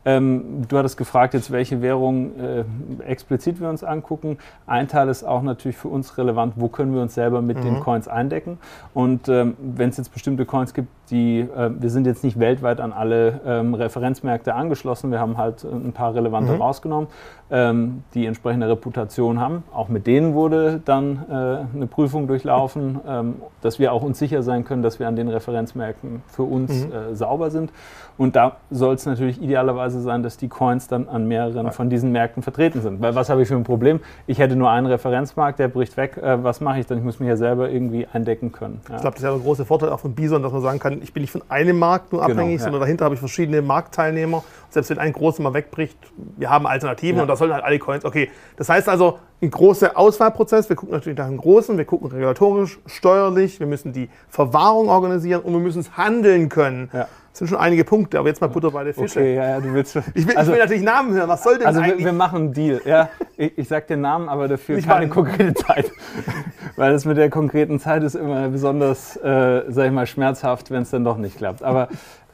Ähm, 0.08 0.62
du 0.66 0.78
hattest 0.78 0.96
gefragt, 0.96 1.34
jetzt 1.34 1.50
welche 1.50 1.82
Währung 1.82 2.30
äh, 2.40 2.64
explizit 3.06 3.60
wir 3.60 3.68
uns 3.68 3.84
angucken. 3.84 4.38
Ein 4.66 4.88
Teil 4.88 5.10
ist 5.10 5.22
auch 5.22 5.42
natürlich 5.42 5.76
für 5.76 5.88
uns 5.88 6.16
relevant, 6.16 6.54
wo 6.56 6.68
können 6.68 6.94
wir 6.94 7.02
uns 7.02 7.14
selber 7.14 7.42
mit 7.42 7.58
mhm. 7.58 7.64
den 7.64 7.80
Coins 7.80 8.08
eindecken. 8.08 8.56
Und 8.94 9.28
ähm, 9.28 9.54
wenn 9.60 9.90
es 9.90 9.98
jetzt 9.98 10.14
bestimmte 10.14 10.46
Coins 10.46 10.72
gibt, 10.72 10.88
die, 11.10 11.40
äh, 11.40 11.70
wir 11.78 11.90
sind 11.90 12.06
jetzt 12.06 12.24
nicht 12.24 12.38
weltweit 12.40 12.80
an 12.80 12.94
alle 12.94 13.40
ähm, 13.44 13.74
Referenzmärkte 13.74 14.54
angeschlossen, 14.54 15.10
wir 15.10 15.20
haben 15.20 15.36
halt 15.36 15.62
ein 15.64 15.92
paar 15.92 16.14
relevante 16.14 16.54
mhm. 16.54 16.62
rausgenommen, 16.62 17.08
ähm, 17.50 18.02
die 18.14 18.24
entsprechende 18.24 18.66
Reputation 18.66 19.38
haben. 19.38 19.62
Auch 19.74 19.88
mit 19.88 20.06
denen 20.06 20.32
wurde 20.32 20.80
dann 20.82 21.24
äh, 21.28 21.34
eine 21.76 21.86
Prüfung 21.86 22.28
durchlaufen, 22.28 23.00
ähm, 23.06 23.34
dass 23.60 23.78
wir 23.78 23.92
auch 23.92 24.02
uns 24.02 24.18
sicher 24.18 24.42
sein 24.42 24.64
können, 24.64 24.82
dass 24.82 24.98
wir 24.98 25.06
an 25.06 25.16
den 25.16 25.28
Referenzmärkten 25.28 26.22
für 26.28 26.44
uns 26.44 26.86
mhm. 26.86 26.92
äh, 26.92 27.14
sauber 27.14 27.50
sind. 27.50 27.72
Und 28.18 28.34
da 28.34 28.56
soll 28.70 28.96
es 28.96 29.06
natürlich 29.06 29.40
idealerweise 29.40 30.02
sein, 30.02 30.24
dass 30.24 30.36
die 30.36 30.48
Coins 30.48 30.88
dann 30.88 31.08
an 31.08 31.28
mehreren 31.28 31.66
ja. 31.66 31.70
von 31.70 31.88
diesen 31.88 32.10
Märkten 32.10 32.42
vertreten 32.42 32.82
sind. 32.82 33.00
Weil 33.00 33.14
was 33.14 33.30
habe 33.30 33.42
ich 33.42 33.48
für 33.48 33.54
ein 33.54 33.62
Problem? 33.62 34.00
Ich 34.26 34.40
hätte 34.40 34.56
nur 34.56 34.70
einen 34.70 34.88
Referenzmarkt, 34.88 35.60
der 35.60 35.68
bricht 35.68 35.96
weg. 35.96 36.16
Äh, 36.16 36.42
was 36.42 36.60
mache 36.60 36.80
ich 36.80 36.86
dann? 36.86 36.98
Ich 36.98 37.04
muss 37.04 37.20
mich 37.20 37.28
ja 37.28 37.36
selber 37.36 37.70
irgendwie 37.70 38.08
eindecken 38.12 38.50
können. 38.50 38.80
Ja. 38.88 38.96
Ich 38.96 39.00
glaube, 39.02 39.14
das 39.14 39.20
ist 39.20 39.24
ja 39.24 39.30
der 39.30 39.40
große 39.40 39.64
Vorteil 39.64 39.90
auch 39.90 40.00
von 40.00 40.14
Bison, 40.14 40.42
dass 40.42 40.52
man 40.52 40.62
sagen 40.62 40.80
kann, 40.80 41.00
ich 41.00 41.12
bin 41.12 41.20
nicht 41.20 41.30
von 41.30 41.42
einem 41.48 41.78
Markt 41.78 42.12
nur 42.12 42.20
genau, 42.22 42.32
abhängig, 42.32 42.56
genau, 42.56 42.58
ja. 42.58 42.64
sondern 42.64 42.80
dahinter 42.80 43.04
habe 43.04 43.14
ich 43.14 43.20
verschiedene 43.20 43.62
Marktteilnehmer. 43.62 44.42
Selbst 44.70 44.90
wenn 44.90 44.98
ein 44.98 45.12
großer 45.12 45.42
mal 45.42 45.54
wegbricht, 45.54 45.96
wir 46.36 46.50
haben 46.50 46.66
Alternativen 46.66 47.20
und 47.20 47.28
da 47.28 47.36
sollen 47.36 47.52
halt 47.52 47.64
alle 47.64 47.78
Coins. 47.78 48.04
Okay, 48.04 48.30
das 48.56 48.68
heißt 48.68 48.88
also, 48.88 49.18
ein 49.40 49.50
großer 49.50 49.96
Auswahlprozess. 49.96 50.68
Wir 50.68 50.76
gucken 50.76 50.94
natürlich 50.94 51.18
nach 51.18 51.26
einem 51.26 51.36
großen, 51.36 51.78
wir 51.78 51.84
gucken 51.84 52.10
regulatorisch, 52.10 52.78
steuerlich, 52.86 53.60
wir 53.60 53.66
müssen 53.66 53.92
die 53.92 54.08
Verwahrung 54.28 54.88
organisieren 54.88 55.42
und 55.42 55.52
wir 55.52 55.60
müssen 55.60 55.80
es 55.80 55.96
handeln 55.96 56.48
können. 56.48 56.90
Ja. 56.92 57.06
Das 57.38 57.48
sind 57.48 57.56
schon 57.56 57.64
einige 57.64 57.84
Punkte, 57.84 58.18
aber 58.18 58.26
jetzt 58.26 58.40
mal 58.40 58.48
Butter 58.48 58.72
bei 58.72 58.82
der 58.82 58.92
Fische. 58.92 59.20
Okay, 59.20 59.36
ja, 59.36 59.48
ja, 59.50 59.60
du 59.60 59.72
willst 59.72 59.94
ich, 59.94 60.26
will, 60.26 60.36
also, 60.36 60.50
ich 60.50 60.56
will 60.56 60.64
natürlich 60.64 60.82
Namen 60.82 61.14
hören. 61.14 61.28
Was 61.28 61.44
soll 61.44 61.56
denn 61.58 61.68
also 61.68 61.78
eigentlich? 61.78 61.98
Wir, 61.98 62.06
wir 62.06 62.12
machen 62.12 62.36
einen 62.36 62.52
Deal. 62.52 62.80
Ja, 62.84 63.10
ich, 63.36 63.56
ich 63.56 63.68
sag 63.68 63.86
den 63.86 64.00
Namen, 64.00 64.28
aber 64.28 64.48
dafür 64.48 64.74
Nicht 64.74 64.88
keine 64.88 65.08
konkrete 65.08 65.54
Zeit. 65.54 65.88
Weil 66.76 66.94
es 66.94 67.04
mit 67.04 67.16
der 67.16 67.30
konkreten 67.30 67.78
Zeit 67.78 68.02
ist 68.02 68.16
immer 68.16 68.48
besonders, 68.48 69.14
äh, 69.18 69.62
sag 69.68 69.86
ich 69.86 69.92
mal, 69.92 70.06
schmerzhaft, 70.06 70.72
wenn 70.72 70.82
es 70.82 70.90
dann 70.90 71.04
doch 71.04 71.16
nicht 71.16 71.36
klappt. 71.36 71.62
Aber 71.62 71.86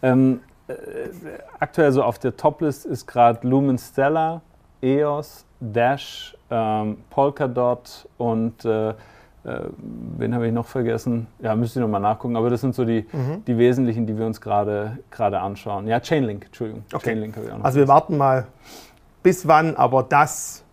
ähm, 0.03 0.41
äh, 0.69 0.73
aktuell 1.61 1.93
so 1.93 2.03
auf 2.03 2.19
der 2.19 2.39
Toplist 2.39 2.87
ist 2.87 3.07
gerade 3.07 3.47
Lumen 3.47 3.77
Stellar, 3.77 4.41
EOS, 4.81 5.45
Dash, 5.61 6.35
ähm, 6.51 6.97
Polkadot 7.11 8.09
und 8.17 8.65
äh, 8.65 8.95
äh, 9.45 9.61
wen 10.19 10.35
habe 10.35 10.47
ich 10.47 10.53
noch 10.53 10.67
vergessen? 10.67 11.27
Ja, 11.41 11.55
müsste 11.55 11.79
ich 11.79 11.83
nochmal 11.83 12.01
nachgucken, 12.01 12.37
aber 12.37 12.51
das 12.51 12.61
sind 12.61 12.75
so 12.75 12.85
die, 12.85 13.07
mhm. 13.13 13.45
die 13.47 13.59
wesentlichen, 13.59 14.07
die 14.07 14.17
wir 14.19 14.27
uns 14.27 14.41
gerade 14.41 14.99
anschauen. 15.11 15.87
Ja, 15.87 16.01
Chainlink, 16.01 16.47
Entschuldigung. 16.47 16.85
Okay. 16.93 17.11
Chainlink 17.11 17.37
habe 17.37 17.47
ich 17.47 17.53
auch 17.53 17.59
noch. 17.59 17.65
Also 17.65 17.79
wir 17.79 17.89
warten 17.89 18.17
mal, 18.17 18.47
bis 19.23 19.47
wann, 19.47 19.77
aber 19.77 20.03
das 20.03 20.65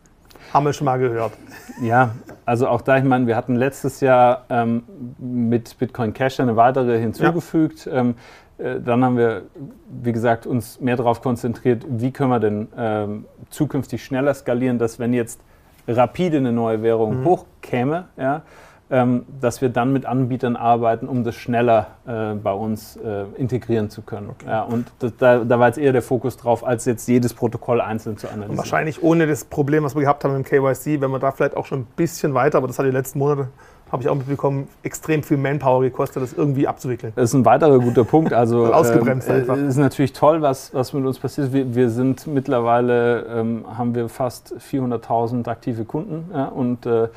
haben 0.53 0.65
wir 0.65 0.73
schon 0.73 0.85
mal 0.85 0.99
gehört. 0.99 1.33
Ja, 1.81 2.11
also 2.45 2.67
auch 2.67 2.81
da, 2.81 2.97
ich 2.97 3.03
meine, 3.03 3.27
wir 3.27 3.35
hatten 3.35 3.55
letztes 3.55 4.01
Jahr 4.01 4.45
ähm, 4.49 4.83
mit 5.17 5.77
Bitcoin 5.77 6.13
Cash 6.13 6.39
eine 6.39 6.55
weitere 6.55 6.99
hinzugefügt. 6.99 7.85
Ja. 7.85 7.93
Ähm, 7.93 8.15
äh, 8.57 8.79
dann 8.79 9.03
haben 9.03 9.17
wir, 9.17 9.43
wie 9.89 10.11
gesagt, 10.11 10.45
uns 10.45 10.79
mehr 10.79 10.95
darauf 10.95 11.21
konzentriert, 11.21 11.85
wie 11.87 12.11
können 12.11 12.29
wir 12.29 12.39
denn 12.39 12.67
ähm, 12.77 13.25
zukünftig 13.49 14.03
schneller 14.03 14.33
skalieren, 14.33 14.77
dass 14.79 14.99
wenn 14.99 15.13
jetzt 15.13 15.41
rapide 15.87 16.37
eine 16.37 16.51
neue 16.51 16.83
Währung 16.83 17.21
mhm. 17.21 17.25
hochkäme, 17.25 18.05
ja, 18.17 18.41
ähm, 18.89 19.25
dass 19.39 19.61
wir 19.61 19.69
dann 19.69 19.93
mit 19.93 20.05
Anbietern 20.05 20.57
arbeiten, 20.57 21.07
um 21.07 21.23
das 21.23 21.35
schneller 21.35 21.87
äh, 22.05 22.33
bei 22.35 22.51
uns 22.51 22.97
äh, 22.97 23.23
integrieren 23.37 23.89
zu 23.89 24.01
können. 24.01 24.29
Okay. 24.29 24.47
Ja, 24.47 24.63
und 24.63 24.91
das, 24.99 25.13
da, 25.17 25.39
da, 25.45 25.59
war 25.59 25.67
jetzt 25.67 25.77
eher 25.77 25.93
der 25.93 26.01
Fokus 26.01 26.35
drauf, 26.35 26.65
als 26.65 26.83
jetzt 26.85 27.07
jedes 27.07 27.33
Protokoll 27.33 27.79
einzeln 27.79 28.17
zu 28.17 28.27
analysieren. 28.27 28.51
Und 28.51 28.57
wahrscheinlich 28.57 29.01
ohne 29.01 29.27
das 29.27 29.45
Problem, 29.45 29.85
was 29.85 29.95
wir 29.95 30.01
gehabt 30.01 30.25
haben 30.25 30.35
im 30.35 30.43
KYC, 30.43 30.99
wenn 30.99 31.09
wir 31.09 31.19
da 31.19 31.31
vielleicht 31.31 31.55
auch 31.55 31.65
schon 31.65 31.81
ein 31.81 31.87
bisschen 31.95 32.33
weiter, 32.33 32.57
aber 32.57 32.67
das 32.67 32.79
hat 32.79 32.85
die 32.85 32.91
letzten 32.91 33.19
Monate 33.19 33.47
habe 33.91 34.03
ich 34.03 34.09
auch 34.09 34.15
mitbekommen, 34.15 34.67
extrem 34.83 35.21
viel 35.23 35.37
Manpower 35.37 35.81
gekostet, 35.81 36.23
das 36.23 36.33
irgendwie 36.33 36.67
abzuwickeln. 36.67 37.11
Das 37.15 37.29
ist 37.29 37.33
ein 37.33 37.45
weiterer 37.45 37.79
guter 37.79 38.03
Punkt. 38.03 38.33
Also 38.33 38.65
ausgebremst 38.73 39.27
äh, 39.29 39.33
einfach. 39.33 39.57
ist 39.57 39.77
natürlich 39.77 40.13
toll, 40.13 40.41
was, 40.41 40.73
was 40.73 40.93
mit 40.93 41.05
uns 41.05 41.19
passiert. 41.19 41.51
Wir, 41.51 41.75
wir 41.75 41.89
sind 41.89 42.27
mittlerweile 42.27 43.25
ähm, 43.25 43.65
haben 43.77 43.93
wir 43.95 44.07
fast 44.07 44.55
400.000 44.55 45.47
aktive 45.49 45.85
Kunden 45.85 46.29
ja, 46.33 46.45
und 46.45 46.85
äh, 46.85 47.09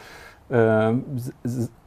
äh, 0.51 0.93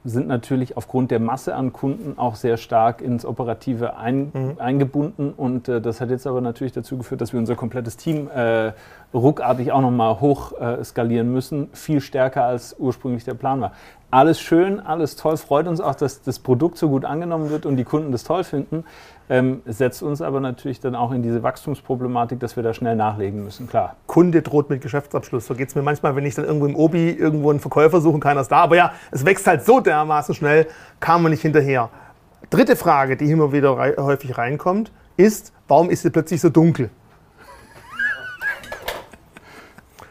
sind 0.03 0.27
natürlich 0.27 0.77
aufgrund 0.77 1.11
der 1.11 1.19
Masse 1.19 1.53
an 1.53 1.73
Kunden 1.73 2.17
auch 2.17 2.35
sehr 2.35 2.57
stark 2.57 3.01
ins 3.01 3.25
Operative 3.25 3.97
ein, 3.97 4.31
mhm. 4.33 4.55
eingebunden. 4.57 5.33
Und 5.35 5.67
äh, 5.67 5.81
das 5.81 6.01
hat 6.01 6.09
jetzt 6.09 6.25
aber 6.25 6.41
natürlich 6.41 6.73
dazu 6.73 6.97
geführt, 6.97 7.21
dass 7.21 7.33
wir 7.33 7.39
unser 7.39 7.55
komplettes 7.55 7.97
Team 7.97 8.29
äh, 8.29 8.71
ruckartig 9.13 9.71
auch 9.71 9.81
nochmal 9.81 10.19
hoch 10.21 10.59
äh, 10.59 10.83
skalieren 10.83 11.31
müssen, 11.31 11.69
viel 11.73 12.01
stärker 12.01 12.45
als 12.45 12.75
ursprünglich 12.79 13.25
der 13.25 13.33
Plan 13.33 13.61
war 13.61 13.73
alles 14.09 14.39
schön, 14.39 14.79
alles 14.79 15.17
toll, 15.17 15.35
freut 15.37 15.67
uns 15.67 15.81
auch, 15.81 15.95
dass 15.95 16.21
das 16.21 16.39
Produkt 16.39 16.77
so 16.77 16.89
gut 16.89 17.03
angenommen 17.03 17.49
wird 17.49 17.65
und 17.65 17.75
die 17.75 17.83
Kunden 17.83 18.11
das 18.11 18.23
toll 18.23 18.43
finden, 18.43 18.85
ähm, 19.29 19.61
setzt 19.65 20.01
uns 20.01 20.21
aber 20.21 20.39
natürlich 20.39 20.79
dann 20.79 20.95
auch 20.95 21.11
in 21.11 21.21
diese 21.21 21.43
Wachstumsproblematik, 21.43 22.39
dass 22.39 22.55
wir 22.55 22.63
da 22.63 22.73
schnell 22.73 22.95
nachlegen 22.95 23.43
müssen, 23.43 23.67
klar. 23.67 23.97
Kunde 24.07 24.41
droht 24.41 24.69
mit 24.69 24.81
Geschäftsabschluss. 24.81 25.45
So 25.45 25.55
geht 25.55 25.67
es 25.67 25.75
mir 25.75 25.81
manchmal, 25.81 26.15
wenn 26.15 26.25
ich 26.25 26.35
dann 26.35 26.45
irgendwo 26.45 26.67
im 26.67 26.75
Obi 26.75 27.09
irgendwo 27.09 27.49
einen 27.49 27.59
Verkäufer 27.59 27.99
suche 27.99 28.15
und 28.15 28.19
keiner 28.21 28.41
ist 28.41 28.51
da. 28.51 28.57
Aber 28.57 28.77
ja, 28.77 28.93
es 29.11 29.25
wächst 29.25 29.45
halt 29.45 29.65
so 29.65 29.81
dermaßen 29.81 30.33
schnell, 30.33 30.67
kam 31.01 31.23
man 31.23 31.31
nicht 31.31 31.41
hinterher. 31.41 31.89
Dritte 32.49 32.77
Frage, 32.77 33.17
die 33.17 33.29
immer 33.29 33.51
wieder 33.51 33.77
rei 33.77 33.95
häufig 33.97 34.37
reinkommt, 34.37 34.93
ist, 35.17 35.51
warum 35.67 35.89
ist 35.89 36.05
es 36.05 36.11
plötzlich 36.13 36.39
so 36.39 36.49
dunkel? 36.49 36.89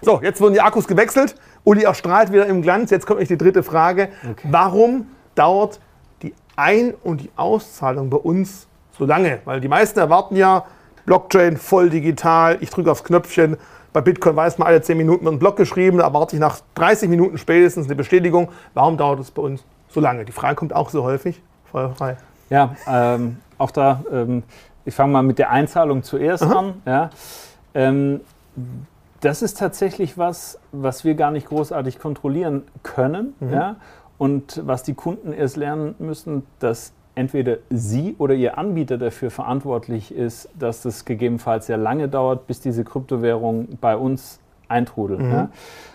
So, 0.03 0.21
jetzt 0.23 0.41
wurden 0.43 0.53
die 0.53 0.61
Akkus 0.61 0.87
gewechselt. 0.87 1.37
Uli 1.67 1.83
erstrahlt 1.83 2.33
wieder 2.33 2.47
im 2.47 2.63
Glanz. 2.63 2.91
Jetzt 2.91 3.07
kommt 3.07 3.29
die 3.29 3.37
dritte 3.37 3.65
Frage. 3.65 4.09
Okay. 4.23 4.49
Warum 4.51 5.09
dauert 5.35 5.81
die 6.23 6.33
Ein- 6.55 6.95
und 7.03 7.23
die 7.23 7.31
Auszahlung 7.35 8.09
bei 8.09 8.19
uns 8.19 8.69
so 8.97 9.05
lange? 9.05 9.41
Weil 9.45 9.61
die 9.61 9.67
meisten 9.67 9.99
erwarten 9.99 10.37
ja, 10.37 10.65
Blockchain 11.07 11.57
voll 11.57 11.91
digital, 11.91 12.59
ich 12.61 12.71
drücke 12.71 12.91
aufs 12.91 13.03
Knöpfchen. 13.03 13.57
Bei 13.93 14.01
Bitcoin 14.01 14.37
weiß 14.37 14.59
man, 14.59 14.69
alle 14.69 14.81
10 14.81 14.97
Minuten 14.97 15.25
wird 15.25 15.35
ein 15.35 15.39
Block 15.41 15.57
geschrieben, 15.57 15.99
da 15.99 16.05
erwarte 16.05 16.37
ich 16.37 16.41
nach 16.41 16.61
30 16.77 17.09
Minuten 17.09 17.37
spätestens 17.37 17.87
eine 17.87 17.97
Bestätigung. 17.97 18.49
Warum 18.75 18.97
dauert 18.97 19.19
es 19.19 19.33
bei 19.33 19.43
uns 19.43 19.65
so 19.89 19.99
lange? 20.01 20.25
Die 20.25 20.33
Frage 20.33 20.55
kommt 20.55 20.73
auch 20.73 20.91
so 20.91 21.03
häufig. 21.03 21.43
Feuerfrei. 21.73 22.17
Ja, 22.49 22.77
ähm, 22.87 23.39
auch 23.59 23.73
da, 23.73 24.05
ähm, 24.13 24.45
ich 24.85 24.95
fange 24.95 25.13
mal 25.13 25.23
mit 25.23 25.41
der 25.41 25.51
Einzahlung 25.51 26.05
zuerst 26.05 26.45
Aha. 26.45 26.59
an. 26.59 26.83
Ja. 26.87 27.11
Ähm, 27.75 28.21
das 29.21 29.43
ist 29.43 29.59
tatsächlich 29.59 30.19
was, 30.19 30.59
was 30.73 31.05
wir 31.05 31.15
gar 31.15 31.31
nicht 31.31 31.49
großartig 31.49 31.99
kontrollieren 31.99 32.63
können. 32.83 33.35
Mhm. 33.41 33.53
Ja? 33.53 33.77
Und 34.19 34.63
was 34.65 34.83
die 34.83 34.95
Kunden 34.95 35.33
erst 35.33 35.57
lernen 35.57 35.95
müssen, 35.99 36.45
dass 36.59 36.93
entweder 37.15 37.59
sie 37.71 38.15
oder 38.19 38.35
ihr 38.35 38.59
Anbieter 38.59 38.99
dafür 38.99 39.31
verantwortlich 39.31 40.15
ist, 40.15 40.49
dass 40.59 40.83
das 40.83 41.05
gegebenenfalls 41.05 41.67
sehr 41.67 41.77
lange 41.77 42.09
dauert, 42.09 42.47
bis 42.47 42.61
diese 42.61 42.85
Kryptowährung 42.85 43.69
bei 43.81 43.97
uns 43.97 44.41
eintrudelt. 44.69 45.21
Mhm. 45.21 45.33
Ja? 45.33 45.49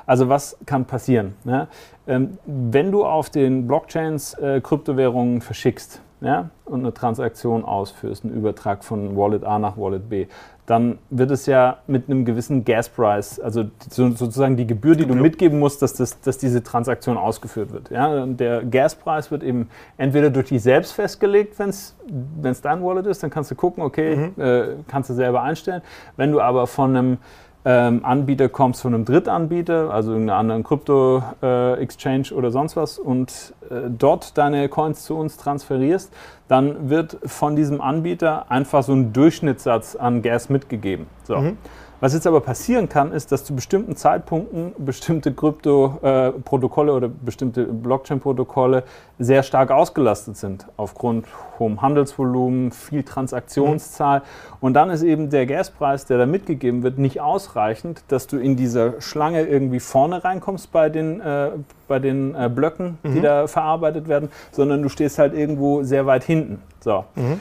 Also 0.06 0.30
was 0.30 0.58
kann 0.66 0.86
passieren? 0.86 1.36
Ja? 1.46 1.68
Ähm, 2.08 2.38
wenn 2.46 2.92
du 2.92 3.06
auf 3.06 3.30
den 3.30 3.68
Blockchains 3.68 4.34
äh, 4.36 4.62
Kryptowährungen 4.62 5.42
verschickst 5.42 6.02
ja, 6.22 6.50
und 6.66 6.82
eine 6.82 6.94
Transaktion 6.94 7.66
ausführst, 7.66 8.24
einen 8.24 8.36
Übertrag 8.36 8.84
von 8.84 9.18
Wallet 9.18 9.44
A 9.44 9.58
nach 9.58 9.76
Wallet 9.76 10.08
B, 10.08 10.28
dann 10.68 11.00
wird 11.10 11.32
es 11.32 11.48
ja 11.48 11.80
mit 11.88 12.08
einem 12.08 12.24
gewissen 12.24 12.64
Gaspreis, 12.64 13.40
also 13.40 13.66
sozusagen 13.90 14.56
die 14.56 14.68
Gebühr, 14.68 14.96
die 14.96 15.06
du 15.06 15.16
mitgeben 15.16 15.60
musst, 15.60 15.82
dass, 15.82 15.94
das, 15.94 16.22
dass 16.22 16.38
diese 16.38 16.64
Transaktion 16.64 17.18
ausgeführt 17.18 17.74
wird. 17.74 17.90
Ja, 17.90 18.26
der 18.28 18.64
Gaspreis 18.64 19.32
wird 19.32 19.44
eben 19.44 19.70
entweder 19.98 20.30
durch 20.30 20.50
dich 20.50 20.62
selbst 20.62 20.94
festgelegt, 20.94 21.58
wenn 21.60 21.70
es 21.70 22.62
dein 22.62 22.84
Wallet 22.84 23.08
ist, 23.08 23.24
dann 23.24 23.32
kannst 23.32 23.50
du 23.52 23.56
gucken, 23.56 23.84
okay, 23.84 24.16
mhm. 24.16 24.42
äh, 24.42 24.64
kannst 24.88 25.10
du 25.10 25.14
selber 25.14 25.42
einstellen. 25.42 25.82
Wenn 26.16 26.32
du 26.32 26.40
aber 26.40 26.68
von 26.68 26.96
einem 26.96 27.18
ähm, 27.64 28.04
Anbieter 28.04 28.50
kommst 28.50 28.82
von 28.82 28.94
einem 28.94 29.06
Drittanbieter, 29.06 29.92
also 29.92 30.12
irgendeiner 30.12 30.40
anderen 30.40 30.64
Krypto-Exchange 30.64 32.30
äh, 32.32 32.34
oder 32.34 32.52
sonst 32.52 32.76
was 32.76 32.98
und 32.98 33.54
äh, 33.70 33.90
dort 33.90 34.38
deine 34.38 34.68
Coins 34.70 35.04
zu 35.04 35.16
uns 35.16 35.38
transferierst, 35.38 36.12
dann 36.48 36.90
wird 36.90 37.18
von 37.26 37.56
diesem 37.56 37.80
Anbieter 37.80 38.50
einfach 38.50 38.84
so 38.84 38.94
ein 38.94 39.14
Durchschnittssatz 39.14 39.96
an 39.96 40.22
Gas 40.22 40.50
mitgegeben. 40.50 41.06
So. 41.24 41.38
Mhm. 41.38 41.58
Was 42.02 42.16
jetzt 42.16 42.26
aber 42.26 42.42
passieren 42.42 42.90
kann, 42.90 43.12
ist, 43.12 43.32
dass 43.32 43.46
zu 43.46 43.54
bestimmten 43.54 43.96
Zeitpunkten 43.96 44.74
bestimmte 44.80 45.32
Krypto-Protokolle 45.32 46.94
oder 46.94 47.08
bestimmte 47.08 47.66
Blockchain-Protokolle 47.66 48.84
sehr 49.20 49.44
stark 49.44 49.70
ausgelastet 49.70 50.36
sind, 50.36 50.66
aufgrund 50.78 51.28
hohem 51.60 51.84
Handelsvolumen, 51.84 52.72
viel 52.72 53.04
Transaktionszahl. 53.04 54.24
Und 54.60 54.74
dann 54.74 54.90
ist 54.90 55.04
eben 55.04 55.30
der 55.30 55.46
Gaspreis, 55.46 56.06
der 56.06 56.18
da 56.18 56.26
mitgegeben 56.26 56.82
wird, 56.82 56.98
nicht 56.98 57.22
ausreichend, 57.22 58.02
dass 58.08 58.26
du 58.26 58.38
in 58.38 58.56
dieser 58.56 59.00
Schlange 59.00 59.44
irgendwie 59.44 59.80
vorne 59.80 60.24
reinkommst 60.24 60.72
bei 60.72 60.90
den, 60.90 61.22
äh, 61.22 61.52
bei 61.88 62.00
den 62.00 62.34
äh, 62.34 62.50
Blöcken, 62.50 62.98
die 63.04 63.20
mhm. 63.20 63.22
da 63.22 63.46
verarbeitet 63.46 64.08
werden, 64.08 64.32
sondern 64.52 64.82
du 64.82 64.90
stehst 64.90 65.20
halt 65.20 65.36
irgendwo 65.36 65.84
sehr 65.84 66.08
weit 66.08 66.24
hinten. 66.24 66.64
So. 66.80 67.06
Mhm 67.16 67.40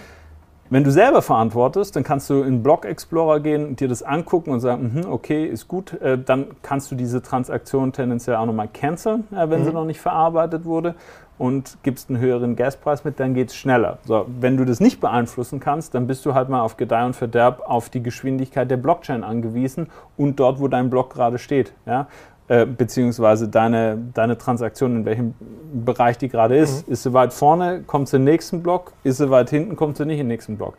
wenn 0.70 0.84
du 0.84 0.92
selber 0.92 1.20
verantwortest, 1.20 1.96
dann 1.96 2.04
kannst 2.04 2.30
du 2.30 2.42
in 2.42 2.62
Block 2.62 2.84
Explorer 2.84 3.40
gehen, 3.40 3.76
dir 3.76 3.88
das 3.88 4.02
angucken 4.02 4.50
und 4.50 4.60
sagen, 4.60 4.92
mhm, 4.94 5.12
okay, 5.12 5.44
ist 5.44 5.68
gut. 5.68 6.00
Äh, 6.00 6.16
dann 6.18 6.46
kannst 6.62 6.90
du 6.90 6.94
diese 6.94 7.22
Transaktion 7.22 7.92
tendenziell 7.92 8.36
auch 8.36 8.46
nochmal 8.46 8.68
canceln, 8.72 9.24
äh, 9.32 9.50
wenn 9.50 9.60
mhm. 9.60 9.64
sie 9.64 9.72
noch 9.72 9.84
nicht 9.84 10.00
verarbeitet 10.00 10.64
wurde 10.64 10.94
und 11.40 11.78
gibst 11.82 12.10
einen 12.10 12.20
höheren 12.20 12.54
Gaspreis 12.54 13.02
mit, 13.02 13.18
dann 13.18 13.32
geht 13.32 13.48
es 13.48 13.56
schneller. 13.56 13.96
So, 14.04 14.26
wenn 14.40 14.58
du 14.58 14.66
das 14.66 14.78
nicht 14.78 15.00
beeinflussen 15.00 15.58
kannst, 15.58 15.94
dann 15.94 16.06
bist 16.06 16.26
du 16.26 16.34
halt 16.34 16.50
mal 16.50 16.60
auf 16.60 16.76
Gedeih 16.76 17.06
und 17.06 17.16
Verderb 17.16 17.62
auf 17.64 17.88
die 17.88 18.02
Geschwindigkeit 18.02 18.70
der 18.70 18.76
Blockchain 18.76 19.24
angewiesen 19.24 19.86
und 20.18 20.38
dort, 20.38 20.60
wo 20.60 20.68
dein 20.68 20.90
Block 20.90 21.14
gerade 21.14 21.38
steht. 21.38 21.72
Ja? 21.86 22.08
Äh, 22.50 22.66
beziehungsweise 22.66 23.46
deine, 23.46 23.96
deine 24.12 24.36
Transaktion, 24.36 24.96
in 24.96 25.04
welchem 25.04 25.34
Bereich 25.72 26.18
die 26.18 26.28
gerade 26.28 26.56
ist. 26.56 26.84
Mhm. 26.84 26.92
Ist 26.92 27.04
sie 27.04 27.12
weit 27.12 27.32
vorne, 27.32 27.84
kommt 27.86 28.08
sie 28.08 28.16
in 28.16 28.26
den 28.26 28.32
nächsten 28.32 28.60
Block, 28.60 28.90
ist 29.04 29.18
sie 29.18 29.30
weit 29.30 29.50
hinten, 29.50 29.76
kommt 29.76 29.96
sie 29.96 30.04
nicht 30.04 30.18
in 30.18 30.24
den 30.24 30.34
nächsten 30.34 30.56
Block. 30.56 30.76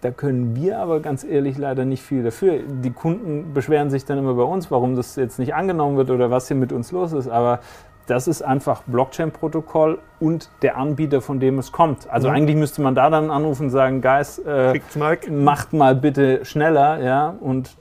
Da 0.00 0.10
können 0.10 0.56
wir 0.56 0.80
aber 0.80 0.98
ganz 0.98 1.22
ehrlich 1.22 1.56
leider 1.56 1.84
nicht 1.84 2.02
viel 2.02 2.24
dafür. 2.24 2.58
Die 2.66 2.90
Kunden 2.90 3.54
beschweren 3.54 3.90
sich 3.90 4.06
dann 4.06 4.18
immer 4.18 4.34
bei 4.34 4.42
uns, 4.42 4.72
warum 4.72 4.96
das 4.96 5.14
jetzt 5.14 5.38
nicht 5.38 5.54
angenommen 5.54 5.96
wird 5.96 6.10
oder 6.10 6.32
was 6.32 6.48
hier 6.48 6.56
mit 6.56 6.72
uns 6.72 6.90
los 6.90 7.12
ist. 7.12 7.28
Aber 7.28 7.60
das 8.06 8.28
ist 8.28 8.42
einfach 8.42 8.82
Blockchain-Protokoll 8.86 9.98
und 10.20 10.50
der 10.62 10.76
Anbieter, 10.76 11.20
von 11.20 11.40
dem 11.40 11.58
es 11.58 11.72
kommt. 11.72 12.08
Also 12.08 12.28
mhm. 12.28 12.34
eigentlich 12.34 12.56
müsste 12.56 12.80
man 12.80 12.94
da 12.94 13.10
dann 13.10 13.30
anrufen 13.30 13.64
und 13.64 13.70
sagen, 13.70 14.00
Guys, 14.00 14.38
äh, 14.38 14.80
macht 15.30 15.72
mal 15.72 15.96
bitte 15.96 16.44
schneller, 16.44 17.02
ja. 17.02 17.34
Und 17.40 17.76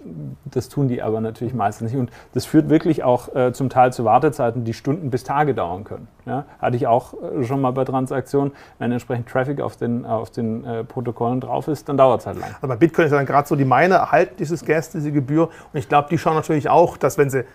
das 0.46 0.70
tun 0.70 0.88
die 0.88 1.04
aber 1.04 1.22
natürlich 1.22 1.54
meistens 1.54 1.92
nicht. 1.92 2.00
Und 2.00 2.12
das 2.34 2.46
führt 2.46 2.70
wirklich 2.70 3.04
auch 3.04 3.34
äh, 3.36 3.54
zum 3.54 3.70
Teil 3.70 3.94
zu 3.94 4.06
Wartezeiten, 4.06 4.64
die 4.64 4.74
Stunden 4.74 5.12
bis 5.12 5.24
Tage 5.24 5.54
dauern 5.54 5.84
können. 5.84 6.08
Ja? 6.26 6.46
Hatte 6.60 6.78
ich 6.78 6.88
auch 6.88 7.14
äh, 7.14 7.44
schon 7.44 7.62
mal 7.62 7.72
bei 7.72 7.86
Transaktionen, 7.86 8.54
wenn 8.80 8.92
entsprechend 8.92 9.30
Traffic 9.30 9.62
auf 9.62 9.78
den, 9.78 10.06
auf 10.06 10.32
den 10.32 10.66
äh, 10.66 10.84
Protokollen 10.84 11.42
drauf 11.42 11.68
ist, 11.68 11.90
dann 11.90 11.98
dauert 11.98 12.22
es 12.22 12.28
halt 12.28 12.40
lang. 12.40 12.50
Also 12.56 12.68
bei 12.68 12.76
Bitcoin 12.76 13.06
ist 13.06 13.12
dann 13.12 13.26
gerade 13.26 13.48
so, 13.48 13.56
die 13.56 13.66
Miner 13.66 13.98
erhalten 13.98 14.36
dieses 14.40 14.66
Gas, 14.66 14.90
diese 14.90 15.12
Gebühr. 15.12 15.50
Und 15.74 15.80
ich 15.80 15.88
glaube, 15.88 16.08
die 16.10 16.18
schauen 16.18 16.36
natürlich 16.36 16.70
auch, 16.70 16.98
dass 16.98 17.18
wenn 17.18 17.30
sie 17.30 17.46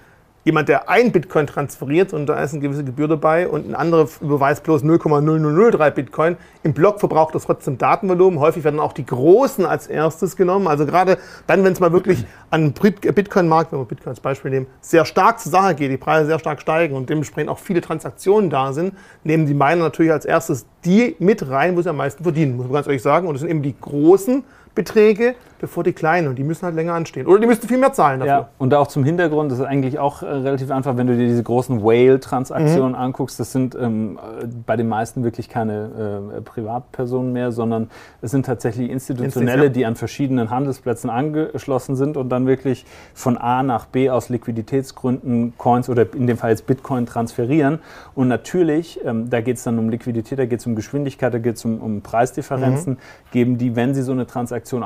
jemand, 0.47 0.69
der 0.69 0.89
ein 0.89 1.11
Bitcoin 1.11 1.49
transferiert 1.49 2.13
und 2.13 2.27
da 2.27 2.41
ist 2.41 2.53
eine 2.53 2.63
gewisse 2.63 2.85
Gebühr 2.85 3.09
dabei 3.09 3.49
und 3.49 3.69
ein 3.69 3.75
anderer 3.75 4.09
überweist 4.21 4.63
bloß 4.63 4.85
0,0003 4.85 5.91
Bitcoin, 5.91 6.37
im 6.63 6.73
Block 6.73 7.01
verbraucht 7.01 7.35
das 7.35 7.47
trotzdem 7.47 7.79
Datenvolumen. 7.79 8.39
Häufig 8.39 8.63
werden 8.63 8.79
auch 8.79 8.93
die 8.93 9.05
Großen 9.05 9.67
als 9.67 9.89
erstes 9.89 10.37
genommen. 10.37 10.69
Also 10.69 10.87
gerade 10.87 11.19
dann, 11.49 11.65
wenn 11.65 11.73
es 11.73 11.81
mal 11.81 11.93
wirklich 11.93 12.25
an 12.51 12.73
Bitcoin-Markt, 12.73 13.73
wenn 13.73 13.81
wir 13.81 13.87
Bitcoin 13.87 14.11
als 14.11 14.21
Beispiel 14.21 14.53
nehmen, 14.53 14.67
sehr 14.81 15.05
stark 15.05 15.41
zur 15.41 15.51
Sache 15.51 15.75
geht, 15.75 15.91
die 15.91 15.97
Preise 15.97 16.27
sehr 16.27 16.39
stark 16.39 16.61
steigen 16.61 16.95
und 16.95 17.11
dementsprechend 17.11 17.51
auch 17.51 17.59
viele 17.59 17.81
Transaktionen 17.81 18.49
da 18.49 18.73
sind, 18.73 18.95
nehmen 19.25 19.47
die 19.47 19.55
Miner 19.55 19.83
natürlich 19.83 20.13
als 20.13 20.25
erstes 20.25 20.65
die 20.85 21.17
mit 21.19 21.51
rein, 21.51 21.77
wo 21.77 21.83
sie 21.83 21.91
am 21.91 21.97
meisten 21.97 22.23
verdienen, 22.23 22.57
muss 22.57 22.67
man 22.67 22.75
ganz 22.75 22.87
ehrlich 22.87 23.03
sagen. 23.03 23.27
Und 23.27 23.35
das 23.35 23.41
sind 23.41 23.51
eben 23.51 23.63
die 23.63 23.75
Großen, 23.81 24.45
Beträge, 24.77 25.35
bevor 25.59 25.85
die 25.85 25.93
kleinen. 25.93 26.29
Und 26.29 26.37
die 26.37 26.45
müssen 26.45 26.65
halt 26.65 26.75
länger 26.75 26.95
anstehen. 26.95 27.27
Oder 27.27 27.41
die 27.41 27.47
müssten 27.47 27.69
viel 27.69 27.79
mehr 27.79 27.93
zahlen 27.93 28.21
dafür. 28.21 28.33
Ja, 28.33 28.49
und 28.59 28.75
auch 28.75 28.87
zum 28.87 29.05
Hintergrund, 29.05 29.51
das 29.51 29.59
ist 29.59 29.65
eigentlich 29.65 29.99
auch 29.99 30.23
äh, 30.23 30.27
relativ 30.27 30.71
einfach, 30.71 30.97
wenn 30.97 31.07
du 31.07 31.17
dir 31.17 31.27
diese 31.27 31.43
großen 31.43 31.83
Whale-Transaktionen 31.83 32.93
mhm. 32.93 32.99
anguckst. 32.99 33.39
Das 33.39 33.53
sind 33.53 33.75
ähm, 33.75 34.19
bei 34.67 34.77
den 34.77 34.89
meisten 34.89 35.25
wirklich 35.25 35.49
keine 35.49 36.31
äh, 36.37 36.41
Privatpersonen 36.41 37.33
mehr, 37.33 37.53
sondern 37.53 37.91
es 38.23 38.31
sind 38.31 38.47
tatsächlich 38.47 38.91
institutionelle, 38.91 39.71
die 39.71 39.87
an 39.87 39.97
verschiedenen 39.97 40.51
Handelsplätzen 40.51 41.11
angeschlossen 41.11 41.97
sind 41.97 42.17
und 42.17 42.29
dann 42.29 42.47
wirklich 42.47 42.87
von 43.15 43.37
A 43.37 43.63
nach 43.63 43.87
B 43.87 44.11
aus 44.11 44.29
Liquiditätsgründen 44.29 45.55
Coins 45.59 45.89
oder 45.89 46.07
in 46.15 46.27
dem 46.27 46.37
Fall 46.37 46.51
jetzt 46.51 46.67
Bitcoin 46.67 47.07
transferieren. 47.07 47.81
Und 48.15 48.29
natürlich, 48.29 49.01
ähm, 49.05 49.31
da 49.31 49.41
geht 49.41 49.57
es 49.57 49.65
dann 49.65 49.79
um 49.79 49.91
Liquidität, 49.91 50.39
da 50.39 50.47
geht 50.47 50.61
es 50.61 50.67
um 50.67 50.75
Geschwindigkeit, 50.75 51.33
da 51.33 51.39
geht 51.39 51.57
es 51.57 51.65
um, 51.65 51.81
um 51.81 52.03
Preisdifferenzen, 52.03 52.95
mhm. 52.95 53.31
geben 53.33 53.59
die, 53.59 53.77
wenn 53.77 53.95
sie 53.95 54.03
so 54.03 54.13
eine 54.13 54.27
Transaktion 54.27 54.57
Transaktion 54.67 54.83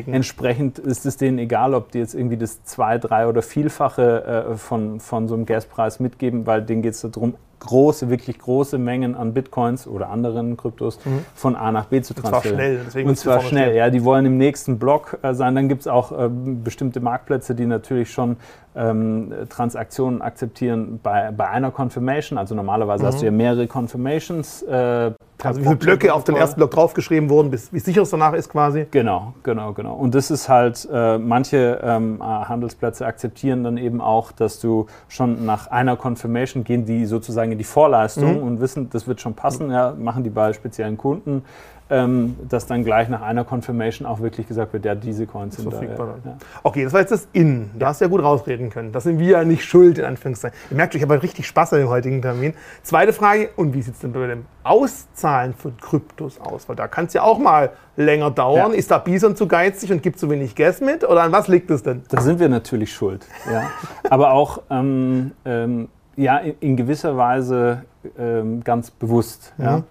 ausführen. 0.00 0.14
Entsprechend 0.14 0.78
ist 0.78 1.06
es 1.06 1.16
denen 1.16 1.38
egal, 1.38 1.74
ob 1.74 1.92
die 1.92 1.98
jetzt 1.98 2.14
irgendwie 2.14 2.36
das 2.36 2.64
zwei, 2.64 2.98
drei 2.98 3.26
oder 3.26 3.42
vielfache 3.42 4.46
äh, 4.52 4.54
von, 4.56 5.00
von 5.00 5.28
so 5.28 5.34
einem 5.34 5.46
Gaspreis 5.46 6.00
mitgeben, 6.00 6.46
weil 6.46 6.62
denen 6.62 6.82
geht 6.82 6.94
es 6.94 7.00
darum, 7.00 7.34
große, 7.60 8.10
wirklich 8.10 8.38
große 8.38 8.78
Mengen 8.78 9.14
an 9.14 9.32
Bitcoins 9.32 9.86
oder 9.86 10.10
anderen 10.10 10.56
Kryptos 10.56 10.98
mhm. 11.04 11.24
von 11.34 11.56
A 11.56 11.72
nach 11.72 11.86
B 11.86 12.02
zu 12.02 12.14
transferieren. 12.14 12.80
Und 12.80 12.90
zwar 12.90 12.90
schnell. 12.90 13.06
Und 13.06 13.18
zwar 13.18 13.40
schnell, 13.40 13.76
ja. 13.76 13.90
Die 13.90 14.04
wollen 14.04 14.26
im 14.26 14.36
nächsten 14.36 14.78
Block 14.78 15.18
äh, 15.22 15.34
sein. 15.34 15.54
Dann 15.54 15.68
gibt 15.68 15.82
es 15.82 15.88
auch 15.88 16.12
äh, 16.12 16.28
bestimmte 16.28 17.00
Marktplätze, 17.00 17.54
die 17.54 17.66
natürlich 17.66 18.12
schon 18.12 18.36
ähm, 18.76 19.32
Transaktionen 19.48 20.22
akzeptieren 20.22 21.00
bei, 21.02 21.30
bei 21.30 21.48
einer 21.48 21.70
Confirmation. 21.70 22.38
Also 22.38 22.54
normalerweise 22.54 23.04
mhm. 23.04 23.06
hast 23.06 23.20
du 23.20 23.26
ja 23.26 23.30
mehrere 23.30 23.66
Confirmations. 23.66 24.62
Äh, 24.62 25.12
also 25.42 25.60
wie 25.60 25.64
viele 25.64 25.76
Blöcke 25.76 26.14
auf 26.14 26.24
den 26.24 26.36
ersten 26.36 26.56
Block 26.56 26.70
draufgeschrieben 26.70 27.28
wurden, 27.28 27.50
bis, 27.50 27.72
wie 27.72 27.78
sicher 27.78 28.02
es 28.02 28.10
danach 28.10 28.32
ist 28.32 28.48
quasi. 28.48 28.86
Genau, 28.90 29.34
genau, 29.42 29.72
genau. 29.72 29.94
Und 29.94 30.14
das 30.14 30.30
ist 30.30 30.48
halt, 30.48 30.88
äh, 30.90 31.18
manche 31.18 31.80
ähm, 31.82 32.18
Handelsplätze 32.22 33.04
akzeptieren 33.04 33.62
dann 33.62 33.76
eben 33.76 34.00
auch, 34.00 34.32
dass 34.32 34.60
du 34.60 34.86
schon 35.08 35.44
nach 35.44 35.66
einer 35.66 35.96
Confirmation 35.96 36.64
gehen, 36.64 36.86
die 36.86 37.04
sozusagen 37.04 37.52
in 37.52 37.58
die 37.58 37.64
Vorleistung 37.64 38.38
mhm. 38.38 38.46
und 38.46 38.60
wissen, 38.60 38.88
das 38.90 39.06
wird 39.06 39.20
schon 39.20 39.34
passen, 39.34 39.70
ja, 39.70 39.94
machen 39.98 40.24
die 40.24 40.30
bei 40.30 40.52
speziellen 40.52 40.96
Kunden 40.96 41.42
ähm, 41.90 42.36
dass 42.48 42.66
dann 42.66 42.82
gleich 42.82 43.08
nach 43.08 43.20
einer 43.20 43.44
Confirmation 43.44 44.06
auch 44.06 44.20
wirklich 44.20 44.48
gesagt 44.48 44.72
wird, 44.72 44.84
ja, 44.84 44.94
diese 44.94 45.26
Coins 45.26 45.56
sind 45.56 45.72
da. 45.72 45.82
Ja, 45.82 45.90
ja. 45.90 46.36
Okay, 46.62 46.84
das 46.84 46.92
war 46.92 47.00
jetzt 47.00 47.12
das 47.12 47.28
In. 47.32 47.70
Da 47.78 47.88
hast 47.88 48.00
du 48.00 48.06
ja 48.06 48.08
gut 48.08 48.22
rausreden 48.22 48.63
können. 48.70 48.92
Das 48.92 49.04
sind 49.04 49.18
wir 49.18 49.28
ja 49.28 49.44
nicht 49.44 49.64
schuld, 49.64 49.98
in 49.98 50.04
Anführungszeichen. 50.04 50.56
Ihr 50.70 50.76
merkt, 50.76 50.94
ich 50.94 51.02
habe 51.02 51.22
richtig 51.22 51.46
Spaß 51.46 51.72
an 51.72 51.80
dem 51.80 51.88
heutigen 51.88 52.22
Termin. 52.22 52.54
Zweite 52.82 53.12
Frage, 53.12 53.50
und 53.56 53.74
wie 53.74 53.82
sieht 53.82 53.94
es 53.94 54.00
denn 54.00 54.12
bei 54.12 54.26
dem 54.26 54.46
Auszahlen 54.62 55.54
von 55.54 55.76
Kryptos 55.76 56.40
aus? 56.40 56.68
Weil 56.68 56.76
da 56.76 56.88
kann 56.88 57.06
es 57.06 57.12
ja 57.12 57.22
auch 57.22 57.38
mal 57.38 57.70
länger 57.96 58.30
dauern. 58.30 58.72
Ja. 58.72 58.78
Ist 58.78 58.90
da 58.90 58.98
Bison 58.98 59.36
zu 59.36 59.46
geizig 59.46 59.92
und 59.92 60.02
gibt 60.02 60.18
zu 60.18 60.28
wenig 60.30 60.54
Gas 60.54 60.80
mit? 60.80 61.04
Oder 61.04 61.22
an 61.22 61.32
was 61.32 61.48
liegt 61.48 61.70
es 61.70 61.82
denn? 61.82 62.02
Da 62.08 62.20
sind 62.20 62.40
wir 62.40 62.48
natürlich 62.48 62.92
schuld. 62.92 63.26
Ja. 63.50 63.70
Aber 64.10 64.32
auch 64.32 64.62
ähm, 64.70 65.32
ähm, 65.44 65.88
ja, 66.16 66.38
in, 66.38 66.54
in, 66.60 66.76
gewisser 66.76 67.16
Weise 67.16 67.84
ähm, 68.18 68.62
ganz 68.62 68.90
bewusst. 68.90 69.52
Mhm. 69.56 69.64
Ja. 69.64 69.82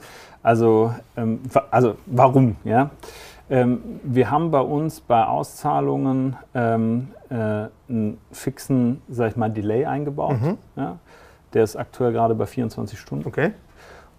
Also, 0.41 0.93
ähm, 1.15 1.39
also 1.71 1.95
warum? 2.05 2.57
Ja? 2.63 2.91
Ähm, 3.49 3.99
wir 4.03 4.31
haben 4.31 4.51
bei 4.51 4.61
uns 4.61 5.01
bei 5.01 5.25
Auszahlungen 5.25 6.37
ähm, 6.55 7.09
äh, 7.29 7.67
einen 7.89 8.17
fixen, 8.31 9.01
sag 9.09 9.31
ich 9.31 9.35
mal, 9.35 9.49
Delay 9.49 9.85
eingebaut. 9.85 10.41
Mhm. 10.41 10.57
Ja? 10.75 10.97
Der 11.53 11.63
ist 11.63 11.75
aktuell 11.75 12.13
gerade 12.13 12.35
bei 12.35 12.45
24 12.45 12.99
Stunden. 12.99 13.27
Okay. 13.27 13.51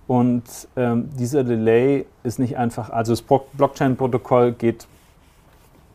Und 0.06 0.44
ähm, 0.76 1.08
dieser 1.18 1.44
Delay 1.44 2.06
ist 2.22 2.38
nicht 2.38 2.58
einfach, 2.58 2.90
also 2.90 3.12
das 3.12 3.22
Blockchain-Protokoll 3.22 4.52
geht 4.52 4.86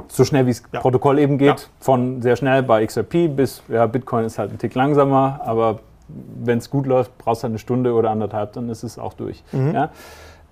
so 0.07 0.23
schnell 0.23 0.45
wie 0.45 0.51
es 0.51 0.63
ja. 0.71 0.79
Protokoll 0.79 1.19
eben 1.19 1.37
geht, 1.37 1.47
ja. 1.59 1.67
von 1.79 2.21
sehr 2.21 2.35
schnell 2.35 2.63
bei 2.63 2.85
XRP 2.85 3.27
bis, 3.35 3.61
ja, 3.67 3.85
Bitcoin 3.85 4.25
ist 4.25 4.39
halt 4.39 4.51
ein 4.51 4.57
Tick 4.57 4.73
langsamer, 4.73 5.41
aber 5.43 5.79
wenn 6.07 6.57
es 6.57 6.69
gut 6.69 6.87
läuft, 6.87 7.17
brauchst 7.17 7.41
du 7.41 7.45
halt 7.45 7.51
eine 7.51 7.59
Stunde 7.59 7.93
oder 7.93 8.09
anderthalb, 8.09 8.53
dann 8.53 8.69
ist 8.69 8.83
es 8.83 8.97
auch 8.97 9.13
durch. 9.13 9.43
Mhm. 9.51 9.73
Ja? 9.73 9.91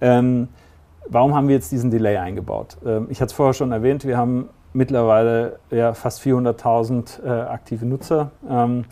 Ähm, 0.01 0.49
warum 1.09 1.35
haben 1.35 1.47
wir 1.47 1.55
jetzt 1.55 1.71
diesen 1.71 1.91
Delay 1.91 2.17
eingebaut? 2.17 2.77
Ähm, 2.85 3.07
ich 3.09 3.21
hatte 3.21 3.27
es 3.27 3.33
vorher 3.33 3.53
schon 3.53 3.71
erwähnt, 3.71 4.05
wir 4.05 4.17
haben 4.17 4.49
mittlerweile 4.73 5.59
ja, 5.71 5.93
fast 5.93 6.21
400.000 6.21 7.23
äh, 7.23 7.29
aktive 7.29 7.85
Nutzer. 7.85 8.31
Ähm, 8.49 8.85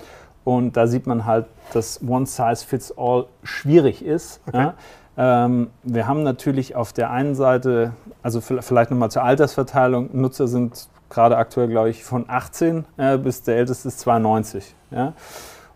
und 0.43 0.77
da 0.77 0.87
sieht 0.87 1.07
man 1.07 1.25
halt, 1.25 1.45
dass 1.73 2.01
One 2.07 2.25
Size 2.25 2.65
Fits 2.65 2.93
All 2.97 3.25
schwierig 3.43 4.05
ist. 4.05 4.41
Okay. 4.47 4.57
Ja? 4.57 5.45
Ähm, 5.45 5.69
wir 5.83 6.07
haben 6.07 6.23
natürlich 6.23 6.75
auf 6.75 6.93
der 6.93 7.09
einen 7.11 7.35
Seite, 7.35 7.93
also 8.21 8.41
vielleicht 8.41 8.91
nochmal 8.91 9.11
zur 9.11 9.23
Altersverteilung, 9.23 10.09
Nutzer 10.13 10.47
sind 10.47 10.87
gerade 11.09 11.37
aktuell, 11.37 11.67
glaube 11.67 11.89
ich, 11.89 12.03
von 12.03 12.25
18 12.27 12.85
äh, 12.97 13.17
bis 13.17 13.43
der 13.43 13.57
älteste 13.57 13.87
ist 13.87 13.99
92. 14.01 14.75
Ja? 14.91 15.13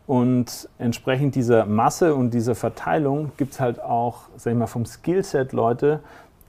Und 0.05 0.67
entsprechend 0.79 1.35
dieser 1.35 1.65
Masse 1.65 2.15
und 2.15 2.31
dieser 2.31 2.55
Verteilung 2.55 3.31
gibt 3.37 3.53
es 3.53 3.59
halt 3.59 3.81
auch, 3.81 4.21
sag 4.37 4.53
ich 4.53 4.57
mal, 4.59 4.67
vom 4.67 4.85
Skillset 4.85 5.53
Leute, 5.53 5.99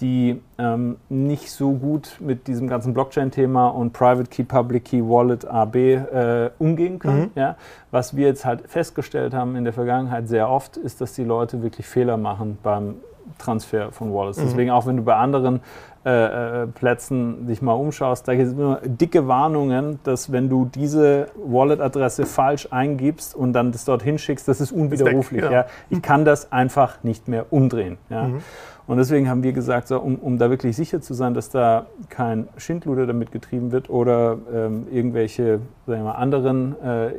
die 0.01 0.41
ähm, 0.59 0.97
nicht 1.09 1.51
so 1.51 1.73
gut 1.73 2.17
mit 2.21 2.47
diesem 2.47 2.69
ganzen 2.69 2.95
Blockchain-Thema 2.95 3.69
und 3.69 3.93
Private 3.93 4.31
Key, 4.31 4.45
Public 4.45 4.87
Key, 4.87 5.03
Wallet, 5.03 5.45
AB 5.45 5.77
äh, 5.77 6.51
umgehen 6.59 6.99
können. 6.99 7.31
Mhm. 7.35 7.41
Ja? 7.41 7.57
Was 7.91 8.17
wir 8.17 8.27
jetzt 8.27 8.45
halt 8.45 8.69
festgestellt 8.69 9.35
haben 9.35 9.57
in 9.57 9.65
der 9.65 9.73
Vergangenheit 9.73 10.29
sehr 10.29 10.49
oft, 10.49 10.77
ist, 10.77 11.01
dass 11.01 11.13
die 11.13 11.25
Leute 11.25 11.63
wirklich 11.63 11.87
Fehler 11.87 12.17
machen 12.17 12.59
beim 12.63 12.97
Transfer 13.39 13.93
von 13.93 14.13
Wallets. 14.13 14.39
Mhm. 14.39 14.43
Deswegen 14.45 14.71
auch 14.71 14.87
wenn 14.87 14.97
du 14.97 15.03
bei 15.03 15.17
anderen 15.17 15.61
äh, 16.05 16.63
äh, 16.63 16.67
Plätzen 16.67 17.47
dich 17.47 17.61
mal 17.61 17.75
umschaust, 17.75 18.27
da 18.27 18.35
gibt 18.35 18.49
es 18.49 18.53
immer 18.55 18.81
dicke 18.83 19.29
Warnungen, 19.29 19.99
dass 20.03 20.33
wenn 20.33 20.49
du 20.49 20.65
diese 20.65 21.27
Wallet-Adresse 21.37 22.25
falsch 22.25 22.69
eingibst 22.71 23.35
und 23.35 23.53
dann 23.53 23.71
das 23.71 23.85
dort 23.85 24.03
hinschickst, 24.03 24.49
das 24.49 24.63
ist 24.63 24.73
unwiderruflich. 24.73 25.43
Weg, 25.43 25.51
ja. 25.51 25.61
ja. 25.61 25.67
Ich 25.91 26.01
kann 26.01 26.25
das 26.25 26.53
einfach 26.53 27.03
nicht 27.03 27.29
mehr 27.29 27.53
umdrehen. 27.53 27.99
Ja. 28.09 28.29
Mhm. 28.29 28.41
Und 28.87 28.97
deswegen 28.97 29.29
haben 29.29 29.43
wir 29.43 29.53
gesagt, 29.53 29.89
so, 29.89 30.01
um, 30.01 30.17
um, 30.17 30.39
da 30.39 30.51
wirklich 30.51 30.75
sicher 30.75 31.01
zu 31.01 31.15
sein, 31.15 31.33
dass 31.33 31.51
da 31.51 31.87
kein 32.09 32.49
Schindluder 32.57 33.07
damit 33.07 33.31
getrieben 33.31 33.71
wird 33.71 33.89
oder 33.89 34.39
ähm, 34.53 34.89
irgendwelche 34.91 35.61
sagen 35.87 36.01
wir 36.01 36.05
mal, 36.07 36.13
anderen 36.13 36.75
äh, 36.83 37.11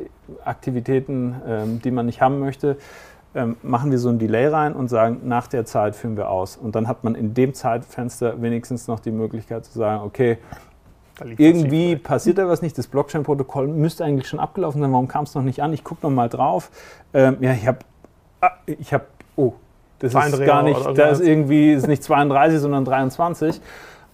Aktivitäten, 0.43 1.35
ähm, 1.47 1.81
die 1.81 1.91
man 1.91 2.07
nicht 2.07 2.19
haben 2.19 2.39
möchte, 2.39 2.77
ähm, 3.33 3.57
machen 3.63 3.91
wir 3.91 3.99
so 3.99 4.09
ein 4.09 4.19
Delay 4.19 4.47
rein 4.47 4.73
und 4.73 4.89
sagen, 4.89 5.21
nach 5.23 5.47
der 5.47 5.65
Zeit 5.65 5.95
führen 5.95 6.17
wir 6.17 6.29
aus. 6.29 6.57
Und 6.57 6.75
dann 6.75 6.87
hat 6.87 7.03
man 7.03 7.15
in 7.15 7.33
dem 7.33 7.53
Zeitfenster 7.53 8.41
wenigstens 8.41 8.87
noch 8.87 8.99
die 8.99 9.11
Möglichkeit 9.11 9.65
zu 9.65 9.77
sagen, 9.77 10.03
okay, 10.03 10.37
irgendwie 11.37 11.95
passiert 11.95 12.37
da 12.37 12.47
was 12.47 12.61
nicht. 12.61 12.77
Das 12.77 12.87
Blockchain-Protokoll 12.87 13.67
müsste 13.67 14.03
eigentlich 14.03 14.27
schon 14.27 14.39
abgelaufen 14.39 14.81
sein. 14.81 14.91
Warum 14.91 15.07
kam 15.07 15.23
es 15.23 15.35
noch 15.35 15.43
nicht 15.43 15.61
an? 15.61 15.71
Ich 15.71 15.83
gucke 15.83 16.01
noch 16.03 16.09
mal 16.09 16.29
drauf. 16.29 16.71
Ähm, 17.13 17.37
ja, 17.41 17.53
ich 17.53 17.67
habe, 17.67 17.79
ah, 18.41 18.51
ich 18.65 18.93
habe, 18.93 19.05
oh, 19.35 19.53
das 19.99 20.15
ist 20.15 20.45
gar 20.45 20.63
nicht, 20.63 20.79
da 20.97 21.09
ist 21.09 21.21
irgendwie 21.21 21.73
ist 21.73 21.87
nicht 21.87 22.03
32, 22.03 22.59
sondern 22.59 22.85
23. 22.85 23.61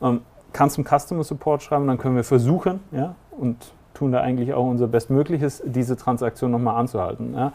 Ähm, 0.01 0.21
kannst 0.51 0.75
zum 0.75 0.83
Customer 0.83 1.23
Support 1.23 1.63
schreiben, 1.63 1.87
dann 1.87 1.97
können 1.97 2.15
wir 2.15 2.23
versuchen, 2.23 2.81
ja, 2.91 3.15
und 3.31 3.55
tun 3.93 4.11
da 4.11 4.21
eigentlich 4.21 4.53
auch 4.53 4.65
unser 4.65 4.87
Bestmögliches, 4.87 5.63
diese 5.65 5.97
Transaktion 5.97 6.51
nochmal 6.51 6.75
anzuhalten. 6.75 7.33
Ja. 7.33 7.51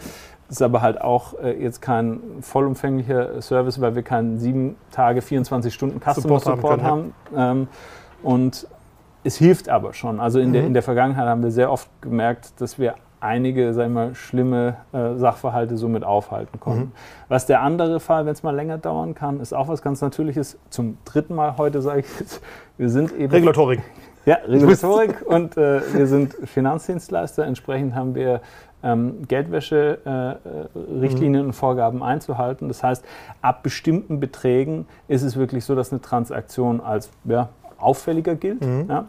Das 0.52 0.58
ist 0.58 0.62
aber 0.64 0.82
halt 0.82 1.00
auch 1.00 1.32
äh, 1.42 1.58
jetzt 1.62 1.80
kein 1.80 2.20
vollumfänglicher 2.42 3.40
Service, 3.40 3.80
weil 3.80 3.94
wir 3.94 4.02
keinen 4.02 4.38
sieben 4.38 4.76
Tage, 4.90 5.22
24 5.22 5.72
Stunden 5.72 5.98
Customer 5.98 6.40
Support, 6.40 6.42
Support 6.42 6.82
haben. 6.82 7.14
haben. 7.34 7.60
Ähm, 7.62 7.68
und 8.22 8.66
es 9.24 9.38
hilft 9.38 9.70
aber 9.70 9.94
schon. 9.94 10.20
Also 10.20 10.40
in, 10.40 10.50
mhm. 10.50 10.52
der, 10.52 10.66
in 10.66 10.74
der 10.74 10.82
Vergangenheit 10.82 11.26
haben 11.26 11.42
wir 11.42 11.50
sehr 11.50 11.72
oft 11.72 11.88
gemerkt, 12.02 12.60
dass 12.60 12.78
wir 12.78 12.96
einige, 13.20 13.72
sagen 13.72 13.94
wir 13.94 14.08
mal, 14.08 14.14
schlimme 14.14 14.76
äh, 14.92 15.14
Sachverhalte 15.14 15.78
somit 15.78 16.04
aufhalten 16.04 16.60
konnten. 16.60 16.82
Mhm. 16.82 16.92
Was 17.28 17.46
der 17.46 17.62
andere 17.62 17.98
Fall, 17.98 18.26
wenn 18.26 18.34
es 18.34 18.42
mal 18.42 18.54
länger 18.54 18.76
dauern 18.76 19.14
kann, 19.14 19.40
ist 19.40 19.54
auch 19.54 19.68
was 19.68 19.80
ganz 19.80 20.02
Natürliches. 20.02 20.58
Zum 20.68 20.98
dritten 21.06 21.34
Mal 21.34 21.56
heute 21.56 21.80
sage 21.80 22.00
ich 22.00 22.20
jetzt, 22.20 22.42
wir 22.76 22.90
sind 22.90 23.10
eben... 23.12 23.32
Regulatorik. 23.32 23.80
Ja, 24.24 24.36
Regulatorik 24.46 25.26
und 25.26 25.56
äh, 25.56 25.80
wir 25.94 26.06
sind 26.06 26.36
Finanzdienstleister. 26.44 27.44
Entsprechend 27.44 27.96
haben 27.96 28.14
wir 28.14 28.40
ähm, 28.84 29.26
Geldwäsche-Richtlinien 29.26 31.34
äh, 31.34 31.42
mhm. 31.42 31.48
und 31.48 31.54
Vorgaben 31.54 32.02
einzuhalten. 32.02 32.68
Das 32.68 32.82
heißt, 32.82 33.02
ab 33.40 33.62
bestimmten 33.62 34.20
Beträgen 34.20 34.86
ist 35.08 35.22
es 35.22 35.36
wirklich 35.36 35.64
so, 35.64 35.74
dass 35.74 35.92
eine 35.92 36.00
Transaktion 36.00 36.80
als 36.80 37.10
ja, 37.24 37.48
auffälliger 37.78 38.34
gilt. 38.36 38.64
Mhm. 38.64 38.86
Ja? 38.88 39.06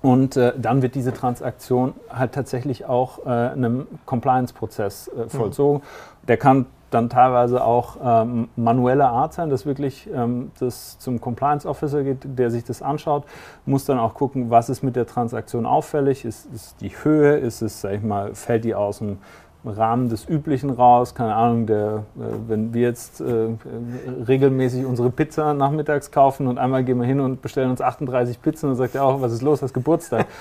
Und 0.00 0.36
äh, 0.36 0.52
dann 0.56 0.82
wird 0.82 0.94
diese 0.94 1.12
Transaktion 1.12 1.94
halt 2.08 2.32
tatsächlich 2.32 2.86
auch 2.86 3.26
äh, 3.26 3.30
einem 3.30 3.88
Compliance-Prozess 4.06 5.08
äh, 5.08 5.28
vollzogen. 5.28 5.80
Mhm. 5.80 6.26
Der 6.28 6.36
kann 6.36 6.66
dann 6.90 7.08
teilweise 7.08 7.64
auch 7.64 7.96
ähm, 8.02 8.48
manueller 8.56 9.08
Art 9.10 9.34
sein, 9.34 9.50
dass 9.50 9.66
wirklich 9.66 10.08
ähm, 10.12 10.50
das 10.58 10.98
zum 10.98 11.20
Compliance 11.20 11.68
Officer 11.68 12.02
geht, 12.02 12.18
der 12.24 12.50
sich 12.50 12.64
das 12.64 12.82
anschaut, 12.82 13.24
muss 13.66 13.84
dann 13.84 13.98
auch 13.98 14.14
gucken, 14.14 14.50
was 14.50 14.68
ist 14.68 14.82
mit 14.82 14.96
der 14.96 15.06
Transaktion 15.06 15.66
auffällig, 15.66 16.24
ist, 16.24 16.52
ist 16.54 16.80
die 16.80 16.90
Höhe, 17.02 17.36
ist 17.36 17.62
es, 17.62 17.80
sag 17.80 17.92
ich 17.92 18.02
mal, 18.02 18.34
fällt 18.34 18.64
die 18.64 18.74
aus 18.74 18.98
dem 18.98 19.18
Rahmen 19.64 20.08
des 20.08 20.28
Üblichen 20.28 20.70
raus, 20.70 21.14
keine 21.14 21.34
Ahnung, 21.34 21.66
der, 21.66 22.04
äh, 22.16 22.20
wenn 22.46 22.72
wir 22.72 22.82
jetzt 22.82 23.20
äh, 23.20 23.48
regelmäßig 24.26 24.86
unsere 24.86 25.10
Pizza 25.10 25.54
nachmittags 25.54 26.10
kaufen 26.10 26.46
und 26.46 26.58
einmal 26.58 26.84
gehen 26.84 26.98
wir 26.98 27.06
hin 27.06 27.20
und 27.20 27.42
bestellen 27.42 27.70
uns 27.70 27.80
38 27.80 28.40
Pizzen, 28.40 28.68
dann 28.68 28.76
sagt 28.76 28.94
er 28.94 29.04
auch, 29.04 29.20
was 29.20 29.32
ist 29.32 29.42
los, 29.42 29.62
was 29.62 29.72
Geburtstag? 29.72 30.26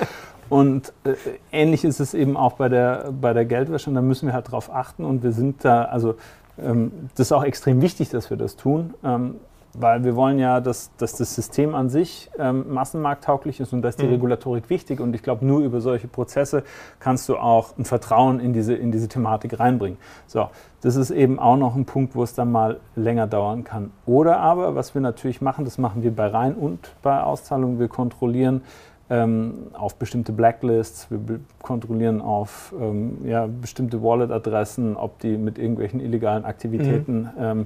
Und 0.49 0.93
äh, 1.03 1.15
ähnlich 1.51 1.83
ist 1.83 1.99
es 1.99 2.13
eben 2.13 2.37
auch 2.37 2.53
bei 2.53 2.69
der, 2.69 3.11
bei 3.11 3.33
der 3.33 3.43
Geldwäsche 3.43 3.89
und 3.89 3.95
da 3.95 4.01
müssen 4.01 4.27
wir 4.27 4.33
halt 4.33 4.49
drauf 4.49 4.73
achten 4.73 5.03
und 5.03 5.21
wir 5.21 5.33
sind 5.33 5.65
da, 5.65 5.83
also 5.83 6.15
das 6.57 7.27
ist 7.27 7.31
auch 7.31 7.43
extrem 7.43 7.81
wichtig, 7.81 8.09
dass 8.09 8.29
wir 8.29 8.37
das 8.37 8.55
tun. 8.55 8.93
Ähm, 9.03 9.35
weil 9.79 10.03
wir 10.03 10.15
wollen 10.15 10.39
ja, 10.39 10.59
dass, 10.59 10.91
dass 10.97 11.15
das 11.15 11.35
System 11.35 11.75
an 11.75 11.89
sich 11.89 12.31
ähm, 12.39 12.73
massenmarkttauglich 12.73 13.59
ist 13.59 13.73
und 13.73 13.83
da 13.83 13.89
ist 13.89 14.01
die 14.01 14.05
mhm. 14.05 14.13
Regulatorik 14.13 14.69
wichtig. 14.69 14.99
Und 14.99 15.13
ich 15.15 15.21
glaube, 15.21 15.45
nur 15.45 15.61
über 15.61 15.81
solche 15.81 16.07
Prozesse 16.07 16.63
kannst 16.99 17.29
du 17.29 17.37
auch 17.37 17.77
ein 17.77 17.85
Vertrauen 17.85 18.39
in 18.39 18.53
diese, 18.53 18.73
in 18.73 18.91
diese 18.91 19.07
Thematik 19.07 19.59
reinbringen. 19.59 19.99
So, 20.25 20.49
das 20.81 20.95
ist 20.95 21.11
eben 21.11 21.37
auch 21.37 21.57
noch 21.57 21.75
ein 21.75 21.85
Punkt, 21.85 22.15
wo 22.15 22.23
es 22.23 22.33
dann 22.33 22.51
mal 22.51 22.79
länger 22.95 23.27
dauern 23.27 23.63
kann. 23.63 23.91
Oder 24.05 24.39
aber, 24.39 24.75
was 24.75 24.95
wir 24.95 25.01
natürlich 25.01 25.41
machen, 25.41 25.63
das 25.63 25.77
machen 25.77 26.01
wir 26.01 26.15
bei 26.15 26.27
Rein- 26.27 26.55
und 26.55 26.91
bei 27.03 27.21
Auszahlungen, 27.21 27.79
wir 27.79 27.87
kontrollieren 27.87 28.63
ähm, 29.09 29.67
auf 29.73 29.95
bestimmte 29.95 30.31
Blacklists, 30.31 31.07
wir 31.09 31.39
kontrollieren 31.61 32.21
auf 32.21 32.73
ähm, 32.79 33.19
ja, 33.25 33.47
bestimmte 33.47 34.01
Wallet-Adressen, 34.01 34.97
ob 34.97 35.19
die 35.19 35.37
mit 35.37 35.57
irgendwelchen 35.57 35.99
illegalen 35.99 36.45
Aktivitäten 36.45 37.21
mhm. 37.21 37.29
ähm, 37.39 37.65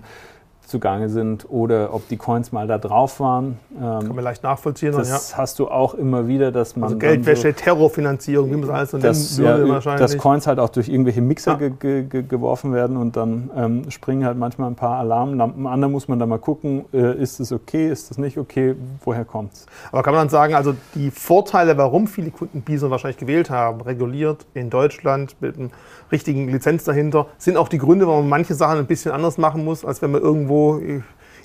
zugange 0.72 1.10
sind 1.10 1.46
oder 1.50 1.94
ob 1.94 2.08
die 2.08 2.18
Coins 2.18 2.52
mal 2.52 2.66
da 2.66 2.80
drauf 2.80 3.20
waren. 3.20 3.60
Ähm, 3.76 3.80
Kann 3.80 4.16
man 4.16 4.24
leicht 4.24 4.42
nachvollziehen. 4.42 4.94
Das 4.94 5.32
ja. 5.32 5.38
hast 5.38 5.60
du 5.60 5.68
auch 5.68 5.94
immer 5.94 6.28
wieder, 6.28 6.52
dass 6.52 6.76
man. 6.76 6.86
Also 6.86 6.98
Geldwäsche, 6.98 7.50
so, 7.50 7.64
Terrorfinanzierung, 7.64 8.50
wie 8.50 8.56
man 8.56 8.64
es 8.64 8.70
alles 8.70 8.92
so 8.92 8.98
das, 8.98 9.38
nennen 9.38 9.50
würde 9.50 9.68
ja, 9.68 9.74
wahrscheinlich. 9.76 10.02
Dass 10.02 10.18
Coins 10.18 10.48
halt 10.48 10.60
auch 10.60 10.70
durch 10.70 10.90
irgendwelche 10.90 11.22
Mixer 11.22 11.60
ja. 11.60 11.70
ge 11.70 12.04
ge 12.04 12.24
geworfen 12.24 12.74
werden 12.74 12.98
und 12.98 13.16
dann 13.16 13.52
ähm, 13.56 13.92
springen 13.92 14.26
halt 14.26 14.38
manchmal 14.38 14.70
ein 14.70 14.76
paar 14.76 14.98
Alarmlampen 14.98 15.68
an. 15.68 15.82
Da 15.82 15.88
muss 15.88 16.08
man 16.08 16.18
da 16.18 16.26
mal 16.26 16.40
gucken, 16.40 16.86
äh, 16.94 17.22
ist 17.22 17.40
es 17.40 17.52
okay, 17.52 17.90
ist 17.90 18.10
es 18.10 18.18
nicht 18.18 18.38
okay, 18.38 18.76
woher 19.04 19.26
kommt 19.26 19.54
es. 19.54 19.66
Aber 19.92 20.02
kann 20.02 20.14
man 20.14 20.22
dann 20.22 20.30
sagen, 20.30 20.56
also 20.56 20.74
die 20.96 21.12
Vorteile, 21.12 21.78
warum 21.78 22.08
viele 22.08 22.32
Kunden 22.32 22.62
Bison 22.62 22.90
wahrscheinlich 22.90 23.18
gewählt 23.18 23.50
haben, 23.50 23.82
reguliert 23.82 24.46
in 24.54 24.70
Deutschland 24.70 25.36
mit 25.42 25.58
einem 25.58 25.70
richtigen 26.12 26.48
Lizenz 26.50 26.84
dahinter, 26.84 27.28
sind 27.38 27.58
auch 27.58 27.68
die 27.68 27.78
Gründe, 27.78 28.08
warum 28.08 28.30
man 28.30 28.42
manche 28.42 28.56
Sachen 28.56 28.80
ein 28.80 28.88
bisschen 28.88 29.12
anders 29.12 29.38
machen 29.38 29.64
muss, 29.64 29.86
als 29.86 30.02
wenn 30.02 30.12
man 30.12 30.22
irgendwo 30.22 30.61
in 30.80 31.04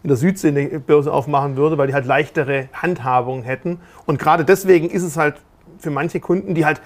der 0.09 0.17
Südsee 0.17 0.49
eine 0.49 0.81
Börse 0.81 1.13
aufmachen 1.13 1.57
würde, 1.57 1.79
weil 1.79 1.89
die 1.89 1.95
halt 1.95 2.07
leichtere 2.07 2.69
Handhabung 2.73 3.43
hätten. 3.43 3.81
Und 4.07 4.19
gerade 4.19 4.45
deswegen 4.45 4.89
ist 4.91 5.03
es 5.03 5.17
halt 5.17 5.37
für 5.79 5.91
manche 5.91 6.21
Kunden, 6.21 6.55
die 6.55 6.65
halt 6.65 6.81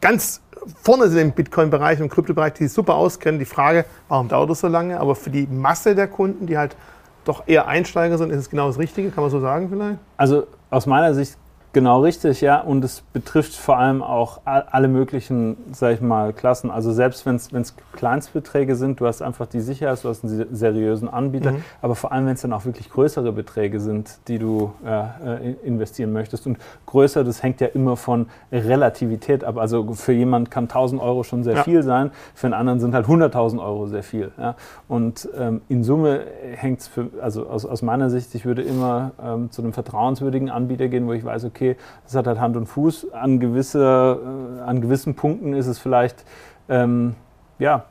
ganz 0.00 0.40
vorne 0.82 1.08
sind 1.08 1.20
im 1.20 1.32
Bitcoin-Bereich 1.32 2.00
und 2.00 2.10
Kryptobereich, 2.10 2.54
die 2.54 2.64
sich 2.64 2.72
super 2.72 2.94
auskennen, 2.94 3.38
die 3.38 3.44
Frage, 3.44 3.84
warum 4.08 4.28
dauert 4.28 4.50
das 4.50 4.60
so 4.60 4.68
lange? 4.68 5.00
Aber 5.00 5.14
für 5.14 5.30
die 5.30 5.46
Masse 5.46 5.94
der 5.94 6.06
Kunden, 6.06 6.46
die 6.46 6.58
halt 6.58 6.76
doch 7.24 7.44
eher 7.46 7.66
Einsteiger 7.66 8.18
sind, 8.18 8.30
ist 8.30 8.38
es 8.38 8.50
genau 8.50 8.66
das 8.66 8.78
Richtige, 8.78 9.10
kann 9.10 9.22
man 9.22 9.30
so 9.30 9.40
sagen 9.40 9.68
vielleicht? 9.70 9.98
Also 10.16 10.46
aus 10.70 10.86
meiner 10.86 11.14
Sicht 11.14 11.36
Genau, 11.72 12.00
richtig, 12.00 12.40
ja. 12.40 12.60
Und 12.60 12.84
es 12.84 13.00
betrifft 13.12 13.54
vor 13.54 13.78
allem 13.78 14.02
auch 14.02 14.40
alle 14.44 14.88
möglichen, 14.88 15.56
sag 15.72 15.94
ich 15.94 16.00
mal, 16.00 16.32
Klassen. 16.32 16.68
Also 16.68 16.92
selbst 16.92 17.26
wenn 17.26 17.36
es 17.36 17.74
Kleinstbeträge 17.92 18.74
sind, 18.74 18.98
du 18.98 19.06
hast 19.06 19.22
einfach 19.22 19.46
die 19.46 19.60
Sicherheit, 19.60 20.02
du 20.02 20.08
hast 20.08 20.24
einen 20.24 20.54
seriösen 20.54 21.08
Anbieter, 21.08 21.52
mhm. 21.52 21.64
aber 21.80 21.94
vor 21.94 22.10
allem, 22.10 22.26
wenn 22.26 22.34
es 22.34 22.40
dann 22.40 22.52
auch 22.52 22.64
wirklich 22.64 22.90
größere 22.90 23.30
Beträge 23.32 23.78
sind, 23.78 24.18
die 24.26 24.40
du 24.40 24.72
äh, 24.84 25.52
investieren 25.62 26.12
möchtest. 26.12 26.48
Und 26.48 26.58
größer, 26.86 27.22
das 27.22 27.42
hängt 27.44 27.60
ja 27.60 27.68
immer 27.68 27.96
von 27.96 28.26
Relativität 28.50 29.44
ab. 29.44 29.56
Also 29.56 29.92
für 29.94 30.12
jemanden 30.12 30.50
kann 30.50 30.64
1000 30.64 31.00
Euro 31.00 31.22
schon 31.22 31.44
sehr 31.44 31.54
ja. 31.54 31.62
viel 31.62 31.84
sein, 31.84 32.10
für 32.34 32.48
einen 32.48 32.54
anderen 32.54 32.80
sind 32.80 32.94
halt 32.94 33.06
100.000 33.06 33.62
Euro 33.62 33.86
sehr 33.86 34.02
viel. 34.02 34.32
Ja. 34.38 34.56
Und 34.88 35.28
ähm, 35.38 35.60
in 35.68 35.84
Summe 35.84 36.22
hängt 36.56 36.80
es, 36.80 36.90
also 37.20 37.46
aus, 37.46 37.64
aus 37.64 37.82
meiner 37.82 38.10
Sicht, 38.10 38.34
ich 38.34 38.44
würde 38.44 38.62
immer 38.62 39.12
ähm, 39.22 39.52
zu 39.52 39.62
einem 39.62 39.72
vertrauenswürdigen 39.72 40.50
Anbieter 40.50 40.88
gehen, 40.88 41.06
wo 41.06 41.12
ich 41.12 41.24
weiß, 41.24 41.44
okay, 41.44 41.59
okay, 41.60 41.76
das 42.04 42.14
hat 42.14 42.26
halt 42.26 42.40
Hand 42.40 42.56
und 42.56 42.66
Fuß. 42.66 43.12
An, 43.12 43.38
gewisse, 43.38 44.18
äh, 44.58 44.62
an 44.62 44.80
gewissen 44.80 45.14
Punkten 45.14 45.52
ist 45.52 45.66
es 45.66 45.78
vielleicht, 45.78 46.24
ähm, 46.68 47.14
ja, 47.58 47.84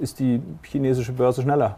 ist 0.00 0.18
die 0.20 0.40
chinesische 0.62 1.12
Börse 1.12 1.42
schneller. 1.42 1.76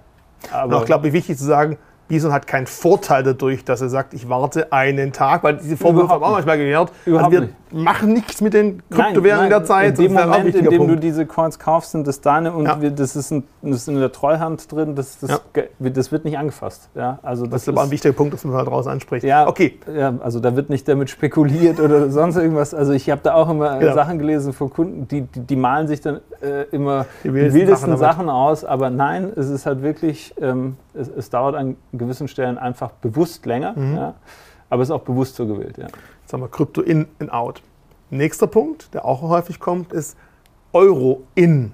Aber 0.52 0.78
auch, 0.78 0.84
glaube 0.84 1.08
ich, 1.08 1.12
wichtig 1.12 1.38
zu 1.38 1.44
sagen, 1.44 1.78
Bison 2.14 2.32
hat 2.32 2.46
keinen 2.46 2.68
Vorteil 2.68 3.24
dadurch, 3.24 3.64
dass 3.64 3.80
er 3.80 3.88
sagt, 3.88 4.14
ich 4.14 4.28
warte 4.28 4.72
einen 4.72 5.12
Tag, 5.12 5.42
weil 5.42 5.56
diese 5.56 5.76
Vorwürfe 5.76 6.10
haben 6.10 6.22
auch 6.22 6.30
manchmal 6.30 6.58
gehört. 6.58 6.92
Überhaupt 7.04 7.34
also 7.34 7.42
wir 7.42 7.48
nicht. 7.48 7.72
machen 7.72 8.12
nichts 8.12 8.40
mit 8.40 8.54
den 8.54 8.84
Kryptowährungen 8.88 9.50
der 9.50 9.64
Zeit. 9.64 9.98
In 9.98 10.04
dem 10.04 10.12
Moment, 10.12 10.54
in 10.54 10.64
dem 10.64 10.76
Punkt. 10.76 10.92
du 10.92 10.96
diese 10.96 11.26
Coins 11.26 11.58
kaufst, 11.58 11.90
sind 11.90 12.06
das 12.06 12.20
deine 12.20 12.52
und 12.52 12.66
ja. 12.66 12.80
wir, 12.80 12.92
das, 12.92 13.16
ist 13.16 13.32
ein, 13.32 13.42
das, 13.62 13.78
ist 13.78 13.88
in 13.88 13.98
der 13.98 14.12
Treuhand 14.12 14.70
drin, 14.70 14.94
das, 14.94 15.18
das, 15.18 15.40
ja. 15.56 15.90
das 15.90 16.12
wird 16.12 16.24
nicht 16.24 16.38
angefasst. 16.38 16.88
Ja, 16.94 17.18
also 17.22 17.46
das, 17.46 17.50
das 17.50 17.62
ist 17.62 17.68
aber 17.70 17.82
ein 17.82 17.90
wichtiger 17.90 18.14
Punkt, 18.14 18.32
dass 18.32 18.44
man 18.44 18.54
halt 18.54 18.68
raus 18.68 18.86
anspricht. 18.86 19.24
Ja, 19.24 19.48
okay. 19.48 19.80
Ja, 19.92 20.14
also 20.20 20.38
da 20.38 20.54
wird 20.54 20.70
nicht 20.70 20.86
damit 20.86 21.10
spekuliert 21.10 21.80
oder 21.80 22.10
sonst 22.12 22.36
irgendwas. 22.36 22.74
Also 22.74 22.92
ich 22.92 23.10
habe 23.10 23.22
da 23.24 23.34
auch 23.34 23.50
immer 23.50 23.80
genau. 23.80 23.94
Sachen 23.94 24.20
gelesen 24.20 24.52
von 24.52 24.70
Kunden, 24.70 25.08
die, 25.08 25.22
die, 25.22 25.40
die 25.40 25.56
malen 25.56 25.88
sich 25.88 26.00
dann 26.00 26.20
äh, 26.40 26.62
immer 26.70 27.06
die, 27.24 27.30
die 27.30 27.34
wildesten 27.34 27.96
Sachen, 27.96 27.98
Sachen, 27.98 28.30
aus, 28.30 28.64
aber 28.64 28.90
nein, 28.90 29.32
es 29.34 29.48
ist 29.48 29.66
halt 29.66 29.82
wirklich... 29.82 30.32
Ähm, 30.40 30.76
es, 30.94 31.08
es, 31.08 31.30
dauert 31.30 31.54
an 31.56 31.76
gewissen 32.04 32.28
Stellen 32.28 32.58
einfach 32.58 32.90
bewusst 32.90 33.46
länger, 33.46 33.74
mhm. 33.76 33.96
ja, 33.96 34.14
aber 34.70 34.82
es 34.82 34.88
ist 34.88 34.94
auch 34.94 35.02
bewusst 35.02 35.36
so 35.36 35.46
gewählt. 35.46 35.76
Ja. 35.78 35.86
Jetzt 36.22 36.32
haben 36.32 36.40
wir 36.40 36.48
Krypto 36.48 36.80
in 36.80 37.06
und 37.18 37.30
out. 37.30 37.62
Nächster 38.10 38.46
Punkt, 38.46 38.94
der 38.94 39.04
auch 39.04 39.22
häufig 39.22 39.60
kommt, 39.60 39.92
ist 39.92 40.16
Euro 40.72 41.22
in. 41.34 41.72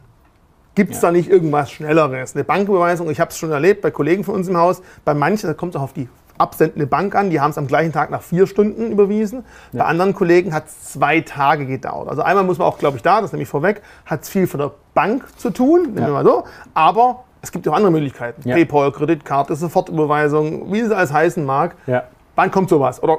Gibt 0.75 0.93
es 0.95 1.03
ja. 1.03 1.09
da 1.09 1.12
nicht 1.12 1.29
irgendwas 1.29 1.71
Schnelleres? 1.71 2.35
Eine 2.35 2.45
Banküberweisung, 2.45 3.11
ich 3.11 3.21
habe 3.21 3.31
es 3.31 3.38
schon 3.38 3.51
erlebt 3.51 3.83
bei 3.83 3.90
Kollegen 3.90 4.25
von 4.25 4.35
uns 4.35 4.49
im 4.49 4.57
Haus, 4.57 4.83
bei 5.05 5.14
manchen, 5.14 5.49
da 5.49 5.55
kommt 5.55 5.75
es 5.75 5.79
auch 5.79 5.85
auf 5.85 5.93
die 5.93 6.09
absendende 6.38 6.87
Bank 6.87 7.14
an, 7.14 7.31
die 7.31 7.40
haben 7.40 7.51
es 7.51 7.59
am 7.59 7.66
gleichen 7.66 7.93
Tag 7.93 8.11
nach 8.11 8.23
vier 8.23 8.47
Stunden 8.47 8.90
überwiesen. 8.90 9.45
Ja. 9.73 9.83
Bei 9.83 9.88
anderen 9.90 10.14
Kollegen 10.14 10.55
hat 10.55 10.69
es 10.69 10.93
zwei 10.93 11.21
Tage 11.21 11.66
gedauert. 11.66 12.09
Also 12.09 12.23
einmal 12.23 12.45
muss 12.45 12.59
man 12.59 12.66
auch, 12.66 12.79
glaube 12.79 12.97
ich, 12.97 13.03
da, 13.03 13.21
das 13.21 13.33
nehme 13.33 13.43
ich 13.43 13.49
vorweg, 13.49 13.83
hat 14.07 14.23
es 14.23 14.29
viel 14.29 14.47
von 14.47 14.59
der 14.59 14.73
Bank 14.95 15.27
zu 15.38 15.51
tun, 15.51 15.83
nehmen 15.95 16.07
wir 16.07 16.12
mal 16.12 16.25
so, 16.25 16.45
aber 16.73 17.25
es 17.42 17.53
gibt 17.53 17.66
auch 17.68 17.72
andere 17.72 17.90
Möglichkeiten. 17.90 18.46
Ja. 18.48 18.55
PayPal, 18.55 18.92
Kreditkarte, 18.92 19.55
Sofortüberweisung, 19.57 20.72
wie 20.72 20.81
es 20.81 20.90
alles 20.90 21.12
heißen 21.12 21.44
mag. 21.44 21.76
Ja. 21.87 22.05
Wann 22.37 22.50
kommt 22.50 22.68
sowas? 22.68 23.03
Oder 23.03 23.18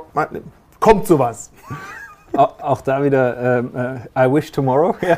kommt 0.80 1.08
sowas? 1.08 1.52
Auch, 2.34 2.60
auch 2.62 2.82
da 2.82 3.04
wieder 3.04 3.60
ähm, 3.60 3.72
äh, 4.16 4.26
I 4.28 4.32
wish 4.32 4.52
tomorrow. 4.52 4.96
Ja. 5.02 5.18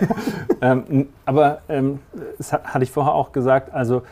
ähm, 0.61 1.09
aber 1.25 1.61
ähm, 1.69 1.99
das 2.37 2.53
hatte 2.53 2.83
ich 2.83 2.91
vorher 2.91 3.13
auch 3.13 3.31
gesagt, 3.31 3.73
also 3.73 4.03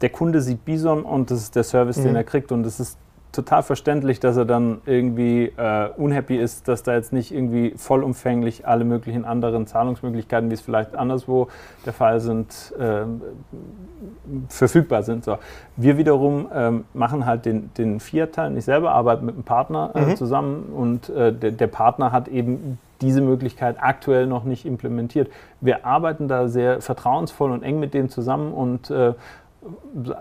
der 0.00 0.10
Kunde 0.10 0.40
sieht 0.40 0.64
Bison 0.64 1.02
und 1.02 1.30
das 1.30 1.40
ist 1.40 1.56
der 1.56 1.64
Service, 1.64 1.98
mhm. 1.98 2.04
den 2.04 2.16
er 2.16 2.24
kriegt 2.24 2.52
und 2.52 2.64
es 2.64 2.80
ist 2.80 2.98
total 3.36 3.62
verständlich, 3.62 4.18
dass 4.18 4.36
er 4.36 4.44
dann 4.44 4.80
irgendwie 4.86 5.52
äh, 5.56 5.88
unhappy 5.96 6.36
ist, 6.36 6.66
dass 6.68 6.82
da 6.82 6.94
jetzt 6.94 7.12
nicht 7.12 7.32
irgendwie 7.32 7.74
vollumfänglich 7.76 8.66
alle 8.66 8.84
möglichen 8.84 9.24
anderen 9.24 9.66
Zahlungsmöglichkeiten, 9.66 10.50
wie 10.50 10.54
es 10.54 10.60
vielleicht 10.60 10.96
anderswo 10.96 11.48
der 11.84 11.92
Fall 11.92 12.20
sind, 12.20 12.74
äh, 12.78 13.04
verfügbar 14.48 15.02
sind. 15.02 15.24
So. 15.24 15.38
Wir 15.76 15.98
wiederum 15.98 16.48
äh, 16.52 16.72
machen 16.94 17.26
halt 17.26 17.44
den, 17.44 17.70
den 17.74 18.00
Fiat-Teil. 18.00 18.56
Ich 18.56 18.64
selber 18.64 18.92
arbeite 18.92 19.24
mit 19.24 19.34
einem 19.34 19.44
Partner 19.44 19.90
äh, 19.94 20.00
mhm. 20.00 20.16
zusammen 20.16 20.64
und 20.74 21.08
äh, 21.10 21.32
der, 21.32 21.52
der 21.52 21.66
Partner 21.68 22.12
hat 22.12 22.28
eben 22.28 22.78
diese 23.00 23.20
Möglichkeit 23.20 23.76
aktuell 23.78 24.26
noch 24.26 24.44
nicht 24.44 24.64
implementiert. 24.64 25.30
Wir 25.60 25.84
arbeiten 25.84 26.28
da 26.28 26.48
sehr 26.48 26.80
vertrauensvoll 26.80 27.50
und 27.50 27.62
eng 27.62 27.78
mit 27.78 27.94
denen 27.94 28.08
zusammen 28.08 28.52
und 28.52 28.90
äh, 28.90 29.12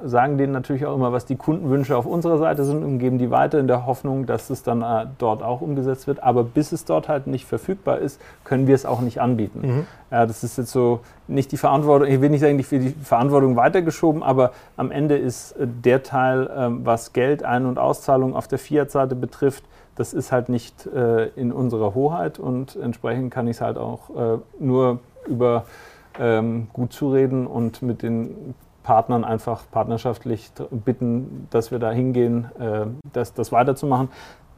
sagen 0.03 0.37
denen 0.37 0.53
natürlich 0.53 0.85
auch 0.85 0.95
immer, 0.95 1.11
was 1.11 1.25
die 1.25 1.35
Kundenwünsche 1.35 1.95
auf 1.97 2.05
unserer 2.05 2.37
Seite 2.37 2.63
sind 2.63 2.83
und 2.83 2.99
geben 2.99 3.17
die 3.17 3.31
weiter 3.31 3.59
in 3.59 3.67
der 3.67 3.85
Hoffnung, 3.85 4.25
dass 4.25 4.49
es 4.49 4.63
dann 4.63 4.81
äh, 4.81 5.07
dort 5.17 5.43
auch 5.43 5.61
umgesetzt 5.61 6.07
wird. 6.07 6.23
Aber 6.23 6.43
bis 6.43 6.71
es 6.71 6.85
dort 6.85 7.07
halt 7.09 7.27
nicht 7.27 7.45
verfügbar 7.45 7.99
ist, 7.99 8.19
können 8.43 8.67
wir 8.67 8.75
es 8.75 8.85
auch 8.85 9.01
nicht 9.01 9.21
anbieten. 9.21 9.61
Mhm. 9.61 9.87
Ja, 10.11 10.25
das 10.25 10.43
ist 10.43 10.57
jetzt 10.57 10.71
so 10.71 11.01
nicht 11.27 11.51
die 11.51 11.57
Verantwortung, 11.57 12.07
ich 12.07 12.21
will 12.21 12.29
nicht 12.29 12.41
sagen, 12.41 12.61
für 12.63 12.79
die 12.79 12.89
Verantwortung 12.89 13.55
weitergeschoben, 13.55 14.23
aber 14.23 14.51
am 14.77 14.91
Ende 14.91 15.17
ist 15.17 15.53
äh, 15.53 15.67
der 15.67 16.03
Teil, 16.03 16.47
äh, 16.47 16.85
was 16.85 17.13
Geld, 17.13 17.43
Ein- 17.43 17.65
und 17.65 17.77
Auszahlung 17.77 18.35
auf 18.35 18.47
der 18.47 18.59
Fiat-Seite 18.59 19.15
betrifft, 19.15 19.63
das 19.95 20.13
ist 20.13 20.31
halt 20.31 20.49
nicht 20.49 20.87
äh, 20.87 21.27
in 21.35 21.51
unserer 21.51 21.95
Hoheit 21.95 22.39
und 22.39 22.75
entsprechend 22.75 23.33
kann 23.33 23.47
ich 23.47 23.57
es 23.57 23.61
halt 23.61 23.77
auch 23.77 24.09
nur 24.59 24.99
über 25.27 25.65
ähm, 26.19 26.67
gut 26.73 26.93
zureden 26.93 27.47
und 27.47 27.81
mit 27.81 28.01
den 28.01 28.55
Partnern 28.85 29.23
einfach 29.25 29.63
partnerschaftlich 29.71 30.51
bitten, 30.69 31.47
dass 31.49 31.71
wir 31.71 31.79
da 31.79 31.91
hingehen, 31.91 32.51
äh, 32.59 32.85
das, 33.13 33.33
das 33.33 33.51
weiterzumachen. 33.51 34.09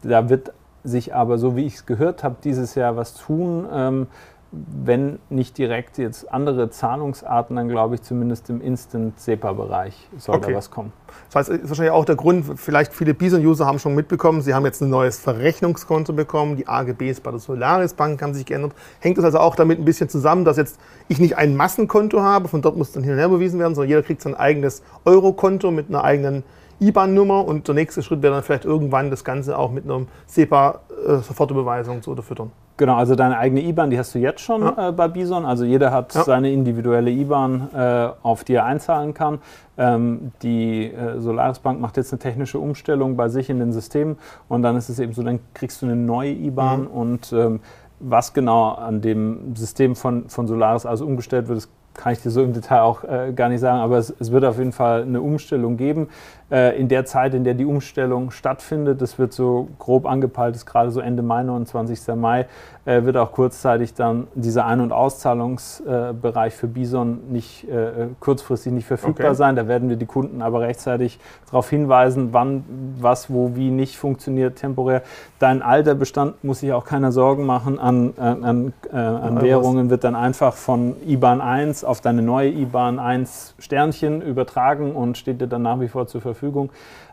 Da 0.03 0.27
wird 0.27 0.51
sich 0.83 1.15
aber, 1.15 1.37
so 1.37 1.55
wie 1.55 1.65
ich 1.65 1.75
es 1.75 1.85
gehört 1.85 2.25
habe, 2.25 2.35
dieses 2.43 2.75
Jahr 2.75 2.97
was 2.97 3.13
tun. 3.15 3.65
Ähm, 3.71 4.07
wenn 4.51 5.19
nicht 5.29 5.57
direkt 5.57 5.97
jetzt 5.97 6.31
andere 6.31 6.69
Zahlungsarten, 6.69 7.55
dann 7.55 7.67
glaube 7.67 7.95
ich 7.95 8.01
zumindest 8.01 8.49
im 8.49 8.61
Instant-SEPA-Bereich 8.61 10.07
soll 10.17 10.35
okay. 10.35 10.51
da 10.51 10.57
was 10.57 10.71
kommen. 10.71 10.93
Das 11.27 11.35
heißt, 11.35 11.49
ist 11.61 11.69
wahrscheinlich 11.69 11.91
auch 11.91 12.05
der 12.05 12.15
Grund, 12.15 12.45
vielleicht 12.57 12.93
viele 12.93 13.13
Bison-User 13.13 13.65
haben 13.65 13.79
schon 13.79 13.93
mitbekommen, 13.93 14.41
sie 14.41 14.53
haben 14.53 14.65
jetzt 14.65 14.81
ein 14.81 14.89
neues 14.89 15.19
Verrechnungskonto 15.19 16.13
bekommen, 16.13 16.55
die 16.55 16.67
AGBs 16.67 17.19
bei 17.19 17.31
der 17.31 17.39
Solaris 17.39 17.93
Bank 17.93 18.21
haben 18.21 18.33
sich 18.33 18.45
geändert. 18.45 18.73
Hängt 18.99 19.17
das 19.17 19.25
also 19.25 19.39
auch 19.39 19.55
damit 19.55 19.79
ein 19.79 19.85
bisschen 19.85 20.07
zusammen, 20.07 20.45
dass 20.45 20.55
jetzt 20.55 20.79
ich 21.09 21.19
nicht 21.19 21.35
ein 21.37 21.55
Massenkonto 21.55 22.21
habe, 22.21 22.47
von 22.47 22.61
dort 22.61 22.77
muss 22.77 22.93
dann 22.93 23.03
hin 23.03 23.13
und 23.13 23.19
her 23.19 23.29
bewiesen 23.29 23.59
werden, 23.59 23.75
sondern 23.75 23.89
jeder 23.89 24.03
kriegt 24.03 24.21
sein 24.21 24.35
eigenes 24.35 24.81
Euro-Konto 25.03 25.71
mit 25.71 25.89
einer 25.89 26.03
eigenen 26.03 26.43
IBAN-Nummer 26.79 27.45
und 27.45 27.67
der 27.67 27.75
nächste 27.75 28.01
Schritt 28.01 28.21
wäre 28.21 28.35
dann 28.35 28.43
vielleicht 28.43 28.65
irgendwann 28.65 29.09
das 29.09 29.23
Ganze 29.23 29.57
auch 29.57 29.71
mit 29.71 29.83
einer 29.83 30.05
SEPA-Sofortüberweisung 30.27 31.97
äh, 31.97 32.01
zu 32.01 32.11
unterfüttern. 32.11 32.51
Genau, 32.77 32.95
also 32.95 33.15
deine 33.15 33.39
eigene 33.39 33.61
IBAN, 33.61 33.89
die 33.89 33.97
hast 33.97 34.13
du 34.13 34.19
jetzt 34.19 34.41
schon 34.41 34.61
ja. 34.61 34.89
äh, 34.89 34.91
bei 34.91 35.07
Bison. 35.07 35.45
Also 35.45 35.65
jeder 35.65 35.91
hat 35.91 36.13
ja. 36.13 36.23
seine 36.23 36.51
individuelle 36.51 37.09
IBAN, 37.09 37.69
äh, 37.73 38.09
auf 38.21 38.43
die 38.43 38.53
er 38.53 38.65
einzahlen 38.65 39.15
kann. 39.15 39.39
Ähm, 39.79 40.31
die 40.43 40.85
äh, 40.85 41.19
Solaris 41.19 41.59
Bank 41.59 41.81
macht 41.81 41.97
jetzt 41.97 42.13
eine 42.13 42.19
technische 42.19 42.59
Umstellung 42.59 43.15
bei 43.15 43.29
sich 43.29 43.49
in 43.49 43.59
den 43.59 43.73
Systemen 43.73 44.17
und 44.47 44.61
dann 44.61 44.75
ist 44.75 44.89
es 44.89 44.99
eben 44.99 45.13
so, 45.13 45.23
dann 45.23 45.39
kriegst 45.53 45.81
du 45.81 45.87
eine 45.87 45.95
neue 45.95 46.31
IBAN 46.31 46.81
mhm. 46.81 46.87
und 46.87 47.33
ähm, 47.33 47.59
was 47.99 48.33
genau 48.33 48.73
an 48.73 49.01
dem 49.01 49.55
System 49.55 49.95
von, 49.95 50.29
von 50.29 50.47
Solaris 50.47 50.85
also 50.85 51.05
umgestellt 51.05 51.47
wird, 51.47 51.57
das 51.57 51.69
kann 51.97 52.13
ich 52.13 52.21
dir 52.21 52.29
so 52.29 52.43
im 52.43 52.53
Detail 52.53 52.81
auch 52.81 53.03
äh, 53.03 53.33
gar 53.35 53.49
nicht 53.49 53.59
sagen, 53.59 53.79
aber 53.79 53.97
es, 53.97 54.13
es, 54.19 54.31
wird 54.31 54.45
auf 54.45 54.59
jeden 54.59 54.71
Fall 54.71 55.01
eine 55.01 55.19
Umstellung 55.19 55.77
geben. 55.77 56.07
Äh, 56.49 56.79
in 56.79 56.87
der 56.87 57.03
Zeit, 57.03 57.33
in 57.33 57.43
der 57.43 57.55
die 57.55 57.65
Umstellung 57.65 58.31
stattfindet, 58.31 59.01
das 59.01 59.19
wird 59.19 59.33
so 59.33 59.67
grob 59.79 60.05
angepeilt, 60.05 60.55
ist 60.55 60.65
gerade 60.65 60.91
so 60.91 61.01
Ende 61.01 61.21
Mai, 61.21 61.43
29. 61.43 62.15
Mai, 62.15 62.45
äh, 62.85 63.03
wird 63.03 63.17
auch 63.17 63.33
kurzzeitig 63.33 63.95
dann 63.95 64.27
dieser 64.33 64.65
Ein- 64.65 64.79
und 64.79 64.93
Auszahlungsbereich 64.93 66.55
für 66.55 66.67
Bison 66.67 67.19
nicht 67.31 67.67
äh, 67.67 68.07
kurzfristig 68.21 68.71
nicht 68.71 68.85
verfügbar 68.85 69.27
okay. 69.27 69.35
sein. 69.35 69.57
Da 69.57 69.67
werden 69.67 69.89
wir 69.89 69.97
die 69.97 70.05
Kunden 70.05 70.41
aber 70.41 70.61
rechtzeitig 70.61 71.19
darauf 71.47 71.69
hinweisen, 71.69 72.29
wann 72.31 72.63
was, 72.97 73.29
wo, 73.29 73.57
wie 73.57 73.69
nicht 73.69 73.97
funktioniert 73.97 74.55
temporär. 74.55 75.01
Dein 75.39 75.61
alter 75.61 75.95
Bestand 75.95 76.45
muss 76.45 76.61
sich 76.61 76.71
auch 76.71 76.85
keiner 76.85 77.11
Sorgen 77.11 77.45
machen. 77.45 77.77
An, 77.77 78.13
an, 78.15 78.43
an, 78.45 78.73
an 78.93 79.41
Währungen 79.41 79.89
wird 79.89 80.05
dann 80.05 80.15
einfach 80.15 80.53
von 80.53 80.95
IBAN 81.05 81.41
1 81.41 81.83
auf 81.83 81.99
deine 81.99 82.21
neue 82.21 82.51
IBAN 82.51 82.99
1 82.99 83.55
Sternchen 83.59 84.21
übertragen 84.21 84.95
und 84.95 85.17
steht 85.17 85.41
dir 85.41 85.47
dann 85.47 85.63
nach 85.63 85.81
wie 85.81 85.89
vor 85.89 86.07
zur 86.07 86.21
Verfügung. 86.21 86.36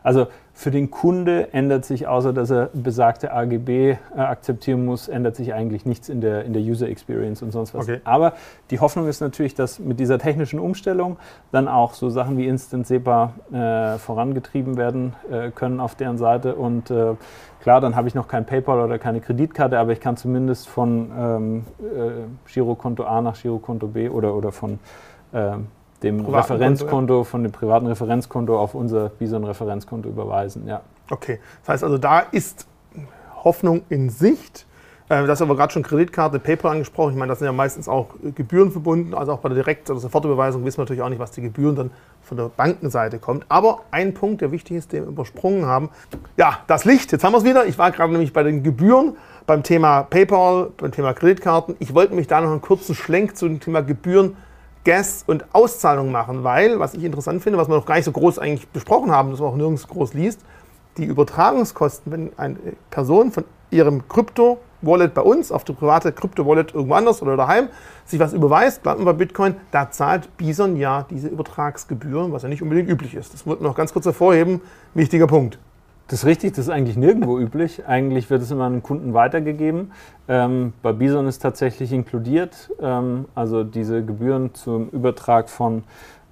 Also 0.03 0.27
für 0.53 0.71
den 0.71 0.89
Kunde 0.89 1.51
ändert 1.53 1.83
sich, 1.83 2.07
außer 2.07 2.31
dass 2.31 2.49
er 2.49 2.69
besagte 2.73 3.33
AGB 3.33 3.91
äh, 3.91 3.97
akzeptieren 4.15 4.85
muss, 4.85 5.09
ändert 5.09 5.35
sich 5.35 5.53
eigentlich 5.53 5.85
nichts 5.85 6.07
in 6.07 6.21
der, 6.21 6.45
in 6.45 6.53
der 6.53 6.61
User 6.61 6.87
Experience 6.87 7.41
und 7.41 7.51
sonst 7.51 7.73
was. 7.73 7.89
Okay. 7.89 7.99
Aber 8.05 8.33
die 8.71 8.79
Hoffnung 8.79 9.07
ist 9.07 9.19
natürlich, 9.19 9.53
dass 9.53 9.79
mit 9.79 9.99
dieser 9.99 10.17
technischen 10.17 10.59
Umstellung 10.59 11.17
dann 11.51 11.67
auch 11.67 11.93
so 11.93 12.09
Sachen 12.09 12.37
wie 12.37 12.47
Instant 12.47 12.87
SEPA 12.87 13.33
äh, 13.51 13.97
vorangetrieben 13.97 14.77
werden 14.77 15.13
äh, 15.29 15.51
können 15.51 15.81
auf 15.81 15.95
deren 15.95 16.17
Seite. 16.17 16.55
Und 16.55 16.89
äh, 16.89 17.15
klar, 17.61 17.81
dann 17.81 17.97
habe 17.97 18.07
ich 18.07 18.15
noch 18.15 18.29
kein 18.29 18.45
PayPal 18.45 18.79
oder 18.79 18.97
keine 18.97 19.19
Kreditkarte, 19.19 19.77
aber 19.77 19.91
ich 19.91 19.99
kann 19.99 20.15
zumindest 20.15 20.69
von 20.69 21.11
ähm, 21.17 21.65
äh, 21.81 22.51
Girokonto 22.51 23.03
A 23.03 23.21
nach 23.21 23.41
Girokonto 23.41 23.87
B 23.87 24.07
oder, 24.07 24.33
oder 24.35 24.53
von 24.53 24.79
dem 26.03 26.25
Referenzkonto, 26.25 27.23
von 27.23 27.43
dem 27.43 27.51
privaten 27.51 27.87
Referenzkonto 27.87 28.57
auf 28.57 28.75
unser 28.75 29.09
Bison-Referenzkonto 29.09 30.09
überweisen. 30.09 30.67
Ja. 30.67 30.81
Okay, 31.09 31.39
das 31.61 31.69
heißt 31.73 31.83
also, 31.83 31.97
da 31.97 32.19
ist 32.19 32.67
Hoffnung 33.43 33.83
in 33.89 34.09
Sicht. 34.09 34.65
Äh, 35.07 35.25
das 35.27 35.39
ist 35.39 35.41
aber 35.43 35.55
gerade 35.55 35.71
schon 35.71 35.83
Kreditkarte, 35.83 36.39
PayPal 36.39 36.71
angesprochen. 36.71 37.11
Ich 37.11 37.17
meine, 37.17 37.29
das 37.29 37.39
sind 37.39 37.45
ja 37.45 37.51
meistens 37.51 37.87
auch 37.87 38.09
Gebühren 38.33 38.71
verbunden. 38.71 39.13
Also 39.13 39.33
auch 39.33 39.39
bei 39.39 39.49
der 39.49 39.57
Direkt- 39.57 39.89
oder 39.89 39.99
Sofortüberweisung 39.99 40.65
wissen 40.65 40.77
wir 40.79 40.83
natürlich 40.83 41.03
auch 41.03 41.09
nicht, 41.09 41.19
was 41.19 41.31
die 41.31 41.41
Gebühren 41.41 41.75
dann 41.75 41.91
von 42.23 42.37
der 42.37 42.49
Bankenseite 42.49 43.19
kommt. 43.19 43.45
Aber 43.49 43.81
ein 43.91 44.13
Punkt, 44.13 44.41
der 44.41 44.51
wichtig 44.51 44.77
ist, 44.77 44.93
den 44.93 45.03
wir 45.03 45.09
übersprungen 45.09 45.65
haben. 45.65 45.89
Ja, 46.37 46.59
das 46.67 46.85
Licht. 46.85 47.11
Jetzt 47.11 47.23
haben 47.23 47.33
wir 47.33 47.37
es 47.37 47.43
wieder. 47.43 47.67
Ich 47.67 47.77
war 47.77 47.91
gerade 47.91 48.11
nämlich 48.11 48.33
bei 48.33 48.41
den 48.41 48.63
Gebühren 48.63 49.15
beim 49.45 49.61
Thema 49.61 50.03
PayPal, 50.03 50.71
beim 50.77 50.91
Thema 50.91 51.13
Kreditkarten. 51.13 51.75
Ich 51.79 51.93
wollte 51.93 52.15
mich 52.15 52.25
da 52.25 52.41
noch 52.41 52.49
einen 52.49 52.61
kurzen 52.61 52.95
Schlenk 52.95 53.37
zu 53.37 53.47
dem 53.47 53.59
Thema 53.59 53.81
Gebühren 53.81 54.35
Gas- 54.85 55.23
und 55.27 55.45
Auszahlung 55.53 56.11
machen, 56.11 56.43
weil, 56.43 56.79
was 56.79 56.93
ich 56.93 57.03
interessant 57.03 57.43
finde, 57.43 57.59
was 57.59 57.67
wir 57.67 57.75
noch 57.75 57.85
gar 57.85 57.95
nicht 57.95 58.05
so 58.05 58.11
groß 58.11 58.39
eigentlich 58.39 58.67
besprochen 58.69 59.11
haben, 59.11 59.31
das 59.31 59.39
man 59.39 59.49
auch 59.49 59.55
nirgends 59.55 59.87
groß 59.87 60.13
liest, 60.13 60.41
die 60.97 61.05
Übertragungskosten, 61.05 62.11
wenn 62.11 62.31
eine 62.37 62.57
Person 62.89 63.31
von 63.31 63.43
ihrem 63.71 64.07
Krypto-Wallet 64.07 65.13
bei 65.13 65.21
uns 65.21 65.51
auf 65.51 65.63
die 65.63 65.73
private 65.73 66.11
Krypto-Wallet 66.11 66.73
irgendwo 66.73 66.93
anders 66.93 67.21
oder 67.21 67.35
daheim 67.35 67.69
sich 68.05 68.19
was 68.19 68.31
überweist, 68.31 68.83
bleibt 68.83 68.99
man 68.99 69.05
bei 69.05 69.13
Bitcoin, 69.13 69.55
da 69.71 69.91
zahlt 69.91 70.37
Bison 70.37 70.77
ja 70.77 71.05
diese 71.09 71.27
Übertragsgebühren, 71.27 72.31
was 72.31 72.43
ja 72.43 72.49
nicht 72.49 72.61
unbedingt 72.61 72.89
üblich 72.89 73.15
ist. 73.15 73.33
Das 73.33 73.45
wird 73.45 73.61
noch 73.61 73.75
ganz 73.75 73.91
kurz 73.91 74.05
hervorheben. 74.05 74.61
Wichtiger 74.93 75.27
Punkt. 75.27 75.59
Das 76.07 76.19
ist 76.19 76.25
richtig, 76.25 76.53
das 76.53 76.65
ist 76.65 76.69
eigentlich 76.69 76.97
nirgendwo 76.97 77.39
üblich. 77.39 77.87
Eigentlich 77.87 78.29
wird 78.29 78.41
es 78.43 78.51
immer 78.51 78.65
an 78.65 78.73
den 78.73 78.83
Kunden 78.83 79.15
weitergegeben. 79.15 79.91
Ähm, 80.27 80.73
bei 80.83 80.93
Bison 80.93 81.27
ist 81.27 81.39
tatsächlich 81.39 81.91
inkludiert. 81.91 82.69
Ähm, 82.79 83.25
also 83.33 83.63
diese 83.63 84.03
Gebühren 84.03 84.53
zum 84.53 84.89
Übertrag 84.89 85.49
von 85.49 85.83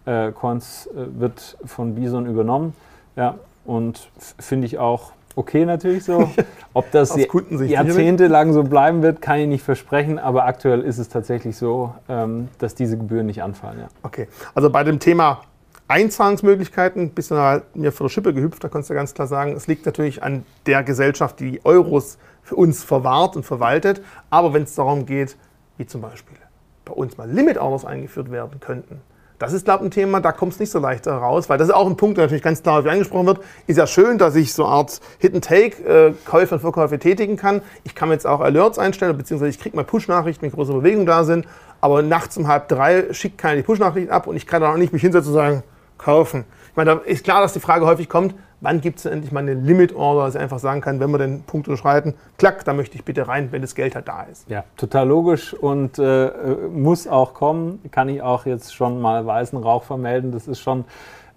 äh, 0.05 0.31
Coins 0.31 0.87
äh, 0.87 1.19
wird 1.19 1.57
von 1.65 1.95
Bison 1.95 2.27
übernommen. 2.27 2.75
Ja, 3.15 3.35
und 3.65 4.09
finde 4.39 4.67
ich 4.67 4.77
auch 4.77 5.11
okay 5.35 5.65
natürlich 5.65 6.03
so. 6.03 6.29
Ob 6.75 6.91
das 6.91 7.15
jahrzehntelang 7.15 8.53
so 8.53 8.63
bleiben 8.63 9.01
wird, 9.01 9.21
kann 9.21 9.39
ich 9.39 9.47
nicht 9.47 9.63
versprechen, 9.63 10.19
aber 10.19 10.45
aktuell 10.45 10.81
ist 10.81 10.99
es 10.99 11.09
tatsächlich 11.09 11.57
so, 11.57 11.93
ähm, 12.09 12.49
dass 12.59 12.75
diese 12.75 12.97
Gebühren 12.97 13.25
nicht 13.25 13.41
anfallen. 13.41 13.79
Ja. 13.79 13.87
Okay, 14.03 14.27
also 14.53 14.69
bei 14.69 14.83
dem 14.83 14.99
Thema 14.99 15.41
Einzahlungsmöglichkeiten, 15.87 17.09
bisschen 17.11 17.37
halt 17.37 17.75
mir 17.75 17.91
vor 17.91 18.07
der 18.07 18.11
Schippe 18.11 18.33
gehüpft, 18.33 18.63
da 18.63 18.69
kannst 18.69 18.89
du 18.89 18.93
ganz 18.93 19.13
klar 19.13 19.27
sagen, 19.27 19.53
es 19.53 19.67
liegt 19.67 19.85
natürlich 19.85 20.23
an 20.23 20.45
der 20.65 20.83
Gesellschaft, 20.83 21.39
die 21.39 21.61
Euros 21.63 22.17
für 22.41 22.55
uns 22.55 22.83
verwahrt 22.83 23.35
und 23.35 23.43
verwaltet. 23.43 24.01
Aber 24.29 24.53
wenn 24.53 24.63
es 24.63 24.75
darum 24.75 25.05
geht, 25.05 25.37
wie 25.77 25.85
zum 25.85 26.01
Beispiel 26.01 26.37
bei 26.85 26.93
uns 26.93 27.17
mal 27.17 27.29
Limit 27.29 27.57
Orders 27.57 27.85
eingeführt 27.85 28.31
werden 28.31 28.59
könnten, 28.59 29.01
das 29.39 29.51
ist, 29.51 29.65
glaube 29.65 29.83
ich, 29.83 29.89
ein 29.89 29.91
Thema, 29.91 30.21
da 30.21 30.31
kommt 30.31 30.53
es 30.53 30.59
nicht 30.59 30.71
so 30.71 30.79
leicht 30.79 31.05
raus, 31.05 31.49
weil 31.49 31.57
das 31.57 31.67
ist 31.67 31.73
auch 31.73 31.87
ein 31.87 31.97
Punkt, 31.97 32.17
der 32.17 32.25
natürlich 32.25 32.43
ganz 32.43 32.63
klar 32.63 32.85
angesprochen 32.85 33.25
wird. 33.25 33.39
Ist 33.67 33.75
ja 33.75 33.87
schön, 33.87 34.17
dass 34.17 34.35
ich 34.35 34.53
so 34.53 34.63
eine 34.63 34.73
Art 34.73 35.01
Hit-and-Take, 35.17 35.83
äh, 35.83 36.13
Käufe 36.23 36.55
und 36.55 36.61
Verkäufe 36.61 36.97
tätigen 36.97 37.35
kann. 37.35 37.61
Ich 37.83 37.93
kann 37.93 38.09
jetzt 38.09 38.25
auch 38.25 38.39
Alerts 38.39 38.79
einstellen, 38.79 39.17
beziehungsweise 39.17 39.49
ich 39.49 39.59
kriege 39.59 39.75
mal 39.75 39.83
Push-Nachrichten, 39.83 40.43
wenn 40.43 40.51
große 40.51 40.71
Bewegungen 40.71 41.05
da 41.05 41.25
sind. 41.25 41.45
Aber 41.81 42.01
nachts 42.01 42.37
um 42.37 42.47
halb 42.47 42.69
drei 42.69 43.11
schickt 43.11 43.37
keiner 43.37 43.57
die 43.57 43.63
Push-Nachrichten 43.63 44.11
ab 44.11 44.27
und 44.27 44.37
ich 44.37 44.47
kann 44.47 44.61
dann 44.61 44.71
auch 44.71 44.77
nicht 44.77 44.93
mich 44.93 45.01
hinsetzen 45.01 45.31
und 45.31 45.35
sagen, 45.35 45.63
kaufen. 45.97 46.45
Ich 46.69 46.75
meine, 46.75 46.95
da 46.95 47.01
ist 47.01 47.23
klar, 47.23 47.41
dass 47.41 47.53
die 47.53 47.59
Frage 47.59 47.85
häufig 47.85 48.09
kommt, 48.09 48.33
Wann 48.63 48.79
gibt 48.79 48.99
es 48.99 49.05
endlich 49.05 49.33
mal 49.33 49.41
eine 49.41 49.55
Limit-Order, 49.55 50.23
dass 50.23 50.35
ich 50.35 50.41
einfach 50.41 50.57
sagen 50.57 50.79
kann, 50.79 51.01
wenn 51.01 51.11
wir 51.11 51.17
den 51.17 51.43
Punkt 51.43 51.67
unterschreiten, 51.67 52.13
klack, 52.37 52.63
da 52.63 52.71
möchte 52.71 52.95
ich 52.95 53.03
bitte 53.03 53.27
rein, 53.27 53.51
wenn 53.51 53.61
das 53.61 53.75
Geld 53.75 53.93
halt 53.93 54.07
da 54.07 54.23
ist. 54.23 54.49
Ja, 54.49 54.63
total 54.77 55.05
logisch 55.09 55.53
und 55.53 55.99
äh, 55.99 56.31
muss 56.71 57.05
auch 57.05 57.33
kommen. 57.33 57.81
Kann 57.91 58.07
ich 58.07 58.21
auch 58.21 58.45
jetzt 58.45 58.73
schon 58.73 59.01
mal 59.01 59.25
weißen 59.25 59.59
Rauch 59.59 59.83
vermelden. 59.83 60.31
Das 60.31 60.47
ist 60.47 60.61
schon 60.61 60.85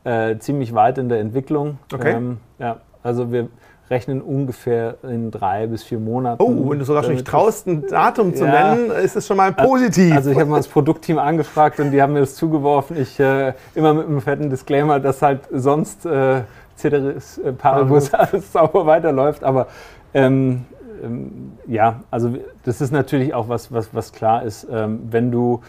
äh, 0.05 0.39
ziemlich 0.39 0.73
weit 0.73 0.99
in 0.99 1.09
der 1.09 1.19
Entwicklung. 1.19 1.79
Okay. 1.93 2.13
Ähm, 2.13 2.39
ja, 2.61 2.77
also 3.03 3.33
wir 3.33 3.49
rechnen 3.91 4.21
ungefähr 4.21 4.97
in 5.03 5.31
drei 5.31 5.67
bis 5.67 5.83
vier 5.83 5.99
Monaten. 5.99 6.43
Oh, 6.43 6.71
wenn 6.71 6.79
du 6.79 6.85
sogar 6.85 7.05
schon 7.05 7.13
nicht 7.15 7.27
traust, 7.27 7.67
ein 7.67 7.87
Datum 7.87 8.35
zu 8.35 8.45
Ja. 8.45 8.75
nennen, 8.75 8.91
ist 8.91 9.17
es 9.17 9.27
schon 9.27 9.37
mal 9.37 9.53
positiv. 9.53 10.15
Also 10.15 10.31
ich 10.31 10.39
habe 10.39 10.51
mal 10.51 10.57
das 10.57 10.69
Produktteam 10.69 11.19
angefragt 11.19 11.79
und 11.79 11.93
die 11.93 12.03
haben 12.03 12.13
mir 12.13 12.21
das 12.21 12.35
zugeworfen. 12.35 12.97
Ich 12.97 13.19
äh, 13.21 13.53
immer 13.75 13.95
mit 13.95 14.07
einem 14.07 14.21
fetten 14.21 14.51
Disclaimer, 14.51 14.99
dass 14.99 15.23
halt 15.23 15.41
sonst 15.53 16.05
äh, 16.05 16.43
Ceteris 16.77 17.39
äh, 17.39 17.53
Paribus 17.53 18.13
alles 18.15 18.53
sauber 18.53 18.87
weiterläuft. 18.87 19.45
Aber 19.45 19.69
ähm, 20.15 20.65
ähm, 21.05 21.53
ja, 21.67 22.01
also 22.11 22.35
das 22.65 22.81
ist 22.81 22.93
natürlich 22.93 23.35
auch 23.35 23.49
was, 23.49 23.73
was, 23.73 23.95
was 23.95 24.13
klar 24.13 24.43
ist, 24.43 24.67
ähm, 24.71 25.01
wenn 25.11 25.31
du 25.31 25.61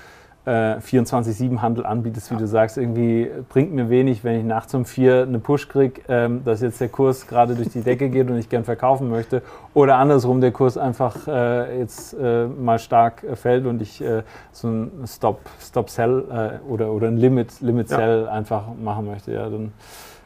äh, 0.47 0.79
24-7-Handel 0.79 1.85
anbietest, 1.85 2.31
wie 2.31 2.37
du 2.37 2.47
sagst, 2.47 2.77
irgendwie 2.77 3.29
bringt 3.49 3.73
mir 3.73 3.89
wenig, 3.89 4.23
wenn 4.23 4.39
ich 4.39 4.45
nachts 4.45 4.73
um 4.73 4.85
vier 4.85 5.23
eine 5.23 5.39
Push 5.39 5.67
kriege, 5.67 6.01
ähm, 6.07 6.43
dass 6.45 6.61
jetzt 6.61 6.79
der 6.79 6.87
Kurs 6.87 7.27
gerade 7.27 7.53
durch 7.53 7.69
die 7.69 7.81
Decke 7.81 8.09
geht 8.09 8.29
und 8.29 8.37
ich 8.37 8.47
gern 8.47 8.63
verkaufen 8.63 9.09
möchte. 9.09 9.41
Oder 9.73 9.97
andersrum, 9.97 10.39
der 10.39 10.51
Kurs 10.51 10.77
einfach 10.77 11.27
äh, 11.27 11.79
jetzt 11.79 12.13
äh, 12.13 12.47
mal 12.47 12.79
stark 12.79 13.23
äh, 13.23 13.35
fällt 13.35 13.65
und 13.65 13.81
ich 13.81 14.01
äh, 14.01 14.23
so 14.53 14.69
ein 14.69 14.91
Stop, 15.05 15.41
Stop 15.59 15.89
Sell 15.89 16.23
äh, 16.31 16.71
oder, 16.71 16.91
oder 16.93 17.07
ein 17.07 17.17
Limit, 17.17 17.59
Limit 17.59 17.89
Ja. 17.89 17.97
Sell 17.97 18.29
einfach 18.29 18.63
machen 18.81 19.05
möchte. 19.05 19.33
Ja, 19.33 19.49
dann, 19.49 19.73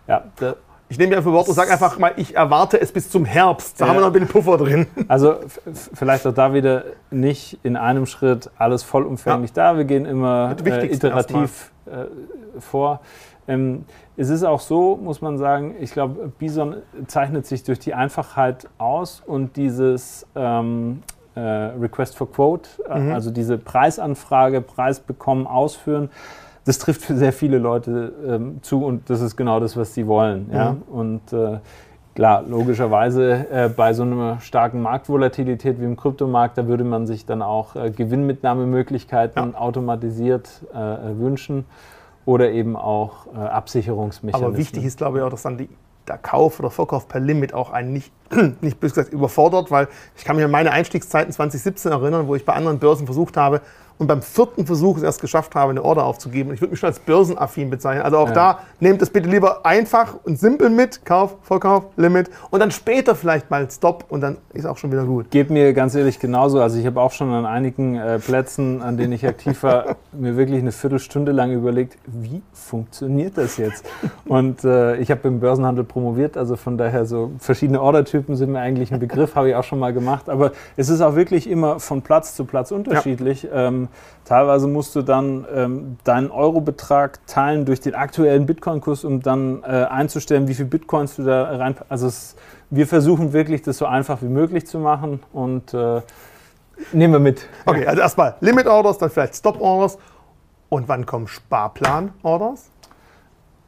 ja, 0.07 0.23
da, 0.39 0.53
ich 0.91 0.97
nehme 0.97 1.15
mir 1.15 1.23
für 1.23 1.31
Wort 1.31 1.47
und 1.47 1.53
sage 1.55 1.71
einfach 1.71 1.97
mal, 1.97 2.11
ich 2.17 2.35
erwarte 2.35 2.79
es 2.81 2.91
bis 2.91 3.09
zum 3.09 3.23
Herbst. 3.23 3.79
Da 3.79 3.85
Ja. 3.85 3.89
haben 3.89 3.95
wir 3.97 4.01
noch 4.01 4.07
ein 4.07 4.13
bisschen 4.13 4.27
Puffer 4.27 4.57
drin. 4.57 4.87
Also 5.07 5.35
vielleicht 5.93 6.27
auch 6.27 6.33
da 6.33 6.53
wieder 6.53 6.83
nicht 7.09 7.57
in 7.63 7.77
einem 7.77 8.05
Schritt 8.05 8.51
alles 8.57 8.83
vollumfänglich 8.83 9.53
da. 9.53 9.77
Wir 9.77 9.85
gehen 9.85 10.05
immer 10.05 10.53
äh, 10.65 10.85
iterativ 10.93 11.71
äh, 11.85 12.59
vor. 12.59 12.99
Ähm, 13.47 13.85
es 14.17 14.29
ist 14.29 14.43
auch 14.43 14.59
so, 14.59 14.97
muss 15.01 15.21
man 15.21 15.37
sagen, 15.37 15.75
ich 15.79 15.93
glaube, 15.93 16.29
Bison 16.37 16.75
zeichnet 17.07 17.45
sich 17.45 17.63
durch 17.63 17.79
die 17.79 17.93
Einfachheit 17.93 18.67
aus 18.77 19.23
und 19.25 19.55
dieses 19.55 20.27
ähm, 20.35 21.03
äh, 21.35 21.39
Request 21.39 22.17
for 22.17 22.29
Quote, 22.29 22.69
äh, 22.89 22.99
Mhm. 22.99 23.13
also 23.13 23.31
diese 23.31 23.57
Preisanfrage, 23.57 24.59
Preis 24.59 24.99
bekommen, 24.99 25.47
ausführen, 25.47 26.09
das 26.65 26.77
trifft 26.79 27.01
für 27.01 27.15
sehr 27.17 27.33
viele 27.33 27.57
Leute 27.57 28.13
ähm, 28.25 28.59
zu 28.61 28.83
und 28.83 29.09
das 29.09 29.21
ist 29.21 29.35
genau 29.35 29.59
das, 29.59 29.77
was 29.77 29.93
sie 29.93 30.07
wollen. 30.07 30.49
Ja? 30.51 30.73
Mhm. 30.73 30.81
Und 30.91 31.33
äh, 31.33 31.59
Klar, 32.13 32.43
logischerweise 32.43 33.49
äh, 33.49 33.69
bei 33.69 33.93
so 33.93 34.03
einer 34.03 34.41
starken 34.41 34.81
Marktvolatilität 34.81 35.79
wie 35.79 35.85
im 35.85 35.95
Kryptomarkt, 35.95 36.57
da 36.57 36.67
würde 36.67 36.83
man 36.83 37.07
sich 37.07 37.25
dann 37.25 37.41
auch 37.41 37.77
äh, 37.77 37.89
Gewinnmitnahmemöglichkeiten 37.89 39.55
automatisiert 39.55 40.49
äh, 40.73 40.77
wünschen 41.17 41.65
oder 42.25 42.51
eben 42.51 42.75
auch 42.75 43.27
äh, 43.33 43.37
Absicherungsmechanismen. 43.39 44.45
Aber 44.45 44.57
wichtig 44.57 44.83
ist, 44.83 44.97
glaube 44.97 45.19
ich, 45.19 45.23
auch, 45.23 45.29
dass 45.29 45.43
dann 45.43 45.57
die, 45.57 45.69
der 46.05 46.17
Kauf 46.17 46.59
oder 46.59 46.69
Verkauf 46.69 47.07
per 47.07 47.21
Limit 47.21 47.53
auch 47.53 47.71
einen 47.71 47.93
nicht, 47.93 48.11
nicht 48.61 48.79
bös 48.79 48.93
gesagt 48.93 49.13
überfordert, 49.13 49.71
weil 49.71 49.87
ich 50.15 50.23
kann 50.25 50.35
mich 50.35 50.45
an 50.45 50.51
meine 50.51 50.71
Einstiegszeiten 50.71 51.31
2017 51.33 51.91
erinnern, 51.91 52.27
wo 52.27 52.35
ich 52.35 52.45
bei 52.45 52.53
anderen 52.53 52.79
Börsen 52.79 53.05
versucht 53.05 53.37
habe 53.37 53.61
und 54.01 54.07
beim 54.07 54.23
vierten 54.23 54.65
Versuch 54.65 54.97
es 54.97 55.03
erst 55.03 55.21
geschafft 55.21 55.53
habe, 55.53 55.69
eine 55.69 55.83
Order 55.83 56.05
aufzugeben. 56.05 56.49
Und 56.49 56.55
ich 56.55 56.61
würde 56.61 56.71
mich 56.71 56.79
schon 56.79 56.87
als 56.87 56.97
börsenaffin 56.97 57.69
bezeichnen. 57.69 58.03
Also 58.03 58.17
auch 58.17 58.29
Ja. 58.29 58.33
da 58.33 58.59
nehmt 58.79 58.99
es 59.03 59.11
bitte 59.11 59.29
lieber 59.29 59.63
einfach 59.63 60.15
und 60.23 60.39
simpel 60.39 60.71
mit, 60.71 61.05
Kauf, 61.05 61.35
Verkauf, 61.43 61.83
Limit 61.97 62.31
und 62.49 62.61
dann 62.61 62.71
später 62.71 63.13
vielleicht 63.13 63.51
mal 63.51 63.69
Stop 63.69 64.05
und 64.09 64.21
dann 64.21 64.37
ist 64.53 64.65
auch 64.65 64.77
schon 64.77 64.91
wieder 64.91 65.03
gut. 65.05 65.29
Geht 65.29 65.51
mir 65.51 65.71
ganz 65.73 65.93
ehrlich 65.93 66.17
genauso. 66.17 66.59
Also 66.61 66.79
ich 66.79 66.85
habe 66.87 66.99
auch 66.99 67.11
schon 67.11 67.31
an 67.31 67.45
einigen 67.45 67.95
äh, 67.95 68.17
Plätzen, 68.17 68.81
an 68.81 68.97
denen 68.97 69.13
ich 69.13 69.27
aktiv 69.27 69.61
war, 69.61 69.95
mir 70.11 70.35
wirklich 70.35 70.61
eine 70.61 70.71
Viertelstunde 70.71 71.31
lang 71.31 71.51
überlegt, 71.51 71.99
wie 72.07 72.41
funktioniert 72.53 73.37
das 73.37 73.57
jetzt? 73.57 73.85
Und 74.25 74.63
äh, 74.63 74.95
ich 74.95 75.11
habe 75.11 75.27
im 75.27 75.39
Börsenhandel 75.39 75.83
promoviert, 75.83 76.37
also 76.37 76.55
von 76.55 76.75
daher 76.75 77.05
so 77.05 77.33
verschiedene 77.37 77.79
Ordertypen 77.79 78.20
sind 78.29 78.51
mir 78.51 78.59
eigentlich 78.59 78.93
ein 78.93 78.99
Begriff, 78.99 79.35
habe 79.35 79.49
ich 79.49 79.55
auch 79.55 79.63
schon 79.63 79.79
mal 79.79 79.93
gemacht. 79.93 80.29
Aber 80.29 80.51
es 80.77 80.89
ist 80.89 81.01
auch 81.01 81.15
wirklich 81.15 81.49
immer 81.49 81.79
von 81.79 82.01
Platz 82.01 82.35
zu 82.35 82.45
Platz 82.45 82.71
unterschiedlich. 82.71 83.47
Ähm, 83.51 83.87
teilweise 84.25 84.67
musst 84.67 84.95
du 84.95 85.01
dann 85.01 85.45
ähm, 85.53 85.97
deinen 86.03 86.31
Eurobetrag 86.31 87.25
teilen 87.27 87.65
durch 87.65 87.79
den 87.79 87.95
aktuellen 87.95 88.45
Bitcoin-Kurs, 88.45 89.03
um 89.03 89.21
dann 89.21 89.63
äh, 89.63 89.85
einzustellen, 89.85 90.47
wie 90.47 90.53
viel 90.53 90.65
Bitcoins 90.65 91.15
du 91.15 91.23
da 91.23 91.43
rein. 91.43 91.75
Also 91.89 92.07
es, 92.07 92.35
wir 92.69 92.87
versuchen 92.87 93.33
wirklich, 93.33 93.61
das 93.61 93.77
so 93.77 93.85
einfach 93.85 94.21
wie 94.21 94.29
möglich 94.29 94.67
zu 94.67 94.79
machen 94.79 95.21
und 95.33 95.73
äh, 95.73 96.01
nehmen 96.93 97.13
wir 97.13 97.19
mit. 97.19 97.47
Okay, 97.65 97.85
also 97.85 98.01
erstmal 98.01 98.35
Limit 98.39 98.67
Orders, 98.67 98.97
dann 98.97 99.09
vielleicht 99.09 99.35
Stop 99.35 99.59
Orders 99.59 99.97
und 100.69 100.87
wann 100.87 101.05
kommen 101.05 101.27
Sparplan 101.27 102.13
Orders? 102.23 102.71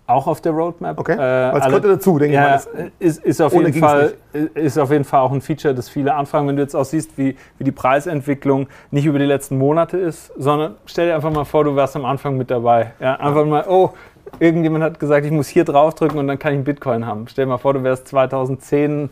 Auch 0.06 0.28
auf 0.28 0.42
der 0.42 0.52
Roadmap. 0.52 1.00
Okay, 1.00 1.14
Äh, 1.14 1.18
alle- 1.22 1.66
gehört 1.80 1.86
dazu, 1.86 2.20
denke 2.20 2.36
ja, 2.36 2.58
ich 2.58 2.66
mal. 2.66 2.84
Das- 2.84 2.92
ist, 3.00 3.24
ist, 3.26 3.42
auf 3.42 3.54
jeden 3.54 3.74
Fall, 3.74 4.14
ist 4.54 4.78
auf 4.78 4.92
jeden 4.92 5.06
Fall 5.06 5.22
auch 5.22 5.32
ein 5.32 5.40
Feature, 5.40 5.74
das 5.74 5.88
viele 5.88 6.14
anfangen. 6.14 6.50
Wenn 6.50 6.58
du 6.58 6.62
jetzt 6.62 6.76
auch 6.76 6.84
siehst, 6.84 7.18
wie, 7.18 7.38
wie 7.58 7.64
die 7.64 7.72
Preisentwicklung 7.72 8.68
nicht 8.92 9.06
über 9.06 9.18
die 9.18 9.26
letzten 9.26 9.58
Monate 9.58 9.98
ist, 9.98 10.32
sondern 10.38 10.76
stell 10.86 11.08
dir 11.08 11.16
einfach 11.16 11.32
mal 11.32 11.46
vor, 11.46 11.64
du 11.64 11.76
wärst 11.78 11.96
am 11.96 12.04
Anfang 12.04 12.36
mit 12.38 12.52
dabei. 12.52 12.92
Ja, 13.00 13.16
einfach 13.16 13.46
mal, 13.46 13.64
oh, 13.70 13.92
irgendjemand 14.40 14.84
hat 14.84 15.00
gesagt, 15.00 15.26
ich 15.26 15.32
muss 15.32 15.48
hier 15.48 15.64
draufdrücken 15.64 16.20
und 16.20 16.28
dann 16.28 16.38
kann 16.38 16.52
ich 16.52 16.58
einen 16.58 16.66
Bitcoin 16.66 17.06
haben. 17.06 17.28
Stell 17.30 17.46
dir 17.46 17.50
mal 17.52 17.58
vor, 17.58 17.74
du 17.74 17.84
wärst 17.84 18.08
2010 18.10 19.10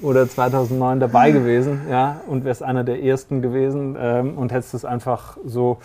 oder 0.00 0.26
2009 0.28 0.98
dabei 0.98 1.30
gewesen 1.30 1.82
ja, 1.90 2.20
und 2.26 2.44
wärst 2.44 2.62
einer 2.62 2.84
der 2.84 3.02
ersten 3.02 3.42
gewesen 3.42 3.96
ähm, 4.00 4.38
und 4.38 4.50
hättest 4.50 4.72
es 4.74 4.84
einfach 4.84 5.36
so 5.44 5.78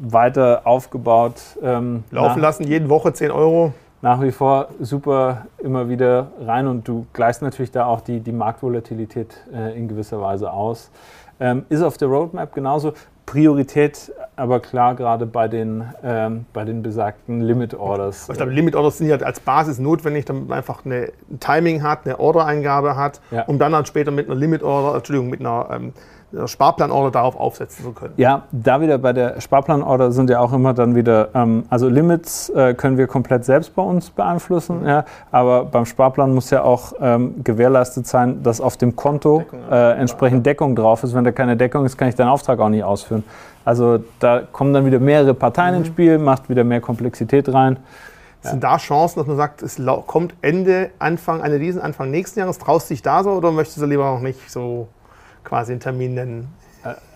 weiter 0.00 0.62
aufgebaut. 0.64 1.34
Ähm, 1.62 2.04
Laufen 2.10 2.40
lassen, 2.40 2.64
jede 2.64 2.88
Woche 2.88 3.12
10 3.12 3.30
Euro. 3.30 3.72
nach 4.02 4.20
wie 4.22 4.32
vor 4.32 4.68
super 4.80 5.46
immer 5.58 5.88
wieder 5.90 6.28
rein 6.40 6.66
und 6.66 6.88
du 6.88 7.06
gleichst 7.12 7.42
natürlich 7.42 7.70
da 7.70 7.84
auch 7.86 8.00
die, 8.00 8.20
die 8.20 8.32
Marktvolatilität 8.32 9.36
äh, 9.54 9.76
in 9.78 9.88
gewisser 9.88 10.20
Weise 10.20 10.50
aus. 10.52 10.90
Ähm, 11.38 11.64
ist 11.68 11.82
auf 11.82 11.96
der 11.98 12.08
Roadmap 12.08 12.54
genauso. 12.54 12.92
Priorität 13.26 14.12
aber 14.34 14.58
klar 14.58 14.94
gerade 14.96 15.24
bei 15.24 15.46
den, 15.46 15.84
ähm, 16.02 16.46
bei 16.52 16.64
den 16.64 16.82
besagten 16.82 17.40
Limit 17.42 17.74
Orders. 17.74 18.28
Ich 18.28 18.36
glaube, 18.36 18.50
Limit 18.52 18.74
Orders 18.74 18.98
sind 18.98 19.06
ja 19.08 19.16
als 19.18 19.38
Basis 19.38 19.78
notwendig, 19.78 20.24
damit 20.24 20.48
man 20.48 20.58
einfach 20.58 20.84
eine, 20.84 21.12
ein 21.30 21.38
Timing 21.38 21.82
hat, 21.82 22.00
eine 22.06 22.18
Ordereingabe 22.18 22.96
hat, 22.96 23.20
Ja. 23.30 23.42
um 23.44 23.58
dann, 23.58 23.70
dann 23.72 23.86
später 23.86 24.10
mit 24.10 24.26
einer 24.26 24.34
Limit 24.34 24.62
Order, 24.64 24.96
Entschuldigung, 24.96 25.30
mit 25.30 25.40
einer, 25.40 25.68
ähm, 25.70 25.74
einer 25.78 25.92
Sparplan-Order 26.46 27.10
darauf 27.10 27.38
aufsetzen 27.38 27.84
zu 27.84 27.92
können. 27.92 28.14
Ja, 28.16 28.42
da 28.52 28.80
wieder 28.80 28.98
bei 28.98 29.12
der 29.12 29.40
Sparplanorder 29.40 30.12
sind 30.12 30.30
ja 30.30 30.40
auch 30.40 30.52
immer 30.52 30.74
dann 30.74 30.94
wieder, 30.94 31.28
ähm, 31.34 31.64
also 31.68 31.88
Limits 31.88 32.50
äh, 32.50 32.74
können 32.74 32.98
wir 32.98 33.06
komplett 33.06 33.44
selbst 33.44 33.74
bei 33.74 33.82
uns 33.82 34.10
beeinflussen, 34.10 34.86
ja, 34.86 35.04
aber 35.30 35.64
beim 35.64 35.86
Sparplan 35.86 36.32
muss 36.34 36.50
ja 36.50 36.62
auch 36.62 36.92
ähm, 37.00 37.42
gewährleistet 37.42 38.06
sein, 38.06 38.42
dass 38.42 38.60
auf 38.60 38.76
dem 38.76 38.96
Konto 38.96 39.38
Deckung, 39.40 39.60
äh, 39.70 39.92
entsprechend 39.92 40.46
Deckung 40.46 40.76
drauf 40.76 41.02
ist. 41.02 41.14
Wenn 41.14 41.24
da 41.24 41.32
keine 41.32 41.56
Deckung 41.56 41.84
ist, 41.84 41.96
kann 41.96 42.08
ich 42.08 42.14
deinen 42.14 42.28
Auftrag 42.28 42.60
auch 42.60 42.68
nicht 42.68 42.84
ausführen. 42.84 43.24
Also 43.64 43.98
da 44.18 44.40
kommen 44.40 44.72
dann 44.72 44.86
wieder 44.86 44.98
mehrere 44.98 45.34
Parteien 45.34 45.74
ins 45.74 45.88
Spiel, 45.88 46.18
macht 46.18 46.48
wieder 46.48 46.64
mehr 46.64 46.80
Komplexität 46.80 47.52
rein. 47.52 47.78
Sind 48.42 48.64
da 48.64 48.78
Chancen, 48.78 49.18
dass 49.18 49.26
man 49.26 49.36
sagt, 49.36 49.62
es 49.62 49.80
kommt 50.06 50.34
Ende, 50.40 50.90
Anfang, 50.98 51.40
Ende 51.40 51.58
diesen, 51.58 51.82
Anfang 51.82 52.10
nächsten 52.10 52.38
Jahres? 52.38 52.58
Traust 52.58 52.88
du 52.88 52.94
dich 52.94 53.02
da 53.02 53.22
so 53.22 53.32
oder 53.32 53.52
möchtest 53.52 53.82
du 53.82 53.86
lieber 53.86 54.04
noch 54.04 54.20
nicht 54.20 54.50
so 54.50 54.88
quasi 55.44 55.72
einen 55.72 55.80
Termin 55.80 56.14
nennen? 56.14 56.54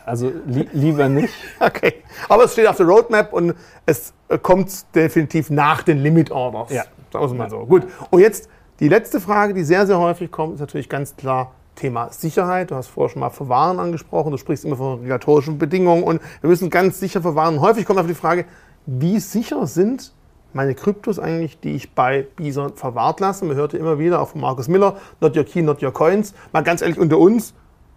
Also 0.07 0.31
li 0.47 0.69
lieber 0.73 1.09
nicht. 1.09 1.33
Okay, 1.61 1.95
aber 2.29 2.45
es 2.45 2.53
steht 2.53 2.67
auf 2.67 2.77
der 2.77 2.87
Roadmap 2.87 3.33
und 3.33 3.55
es 3.87 4.13
äh, 4.29 4.39
kommt 4.39 4.95
definitiv 4.95 5.51
nach 5.51 5.83
den 5.83 5.99
Limit 5.99 6.31
Orders. 6.31 6.71
Ja. 6.71 6.85
Sagen 7.13 7.29
wir 7.29 7.35
mal 7.35 7.51
so. 7.51 7.65
Gut, 7.65 7.85
und 8.11 8.21
jetzt 8.21 8.51
die 8.81 8.89
letzte 8.89 9.21
Frage, 9.21 9.55
die 9.55 9.65
sehr, 9.65 9.87
sehr 9.87 9.99
häufig 9.99 10.31
kommt, 10.31 10.55
ist 10.55 10.61
natürlich 10.61 10.89
ganz 10.89 11.17
klar 11.17 11.53
Thema 11.75 12.13
Sicherheit. 12.13 12.71
Du 12.71 12.75
hast 12.75 12.89
vorher 12.89 13.11
schon 13.11 13.21
mal 13.21 13.31
Verwahren 13.31 13.79
angesprochen, 13.79 14.31
du 14.31 14.37
sprichst 14.37 14.65
immer 14.65 14.77
von 14.77 14.99
regulatorischen 14.99 15.59
Bedingungen 15.59 16.03
und 16.03 16.21
wir 16.41 16.51
müssen 16.51 16.71
ganz 16.71 17.01
sicher 17.01 17.23
verwahren. 17.23 17.61
Häufig 17.61 17.87
kommt 17.87 17.99
auf 17.99 18.07
die 18.07 18.15
Frage, 18.15 18.45
wie 18.87 19.19
sicher 19.21 19.67
sind 19.67 20.13
meine 20.53 20.75
Kryptos 20.75 21.19
eigentlich, 21.19 21.59
die 21.61 21.75
ich 21.75 21.95
bei 21.95 22.27
Bison 22.37 22.75
verwahrt 22.75 23.21
lasse? 23.21 23.45
Man 23.45 23.57
hörte 23.57 23.79
immer 23.79 23.99
wieder 23.99 24.21
auch 24.21 24.29
von 24.29 24.41
Markus 24.41 24.69
Miller, 24.69 24.97
not 25.21 25.37
your 25.37 25.45
key, 25.45 25.63
not 25.63 25.83
your 25.83 25.93
coins. 25.93 26.35
Mal 26.53 26.63
ganz 26.63 26.83
ehrlich 26.83 26.99
unter 26.99 27.19
uns, 27.19 27.55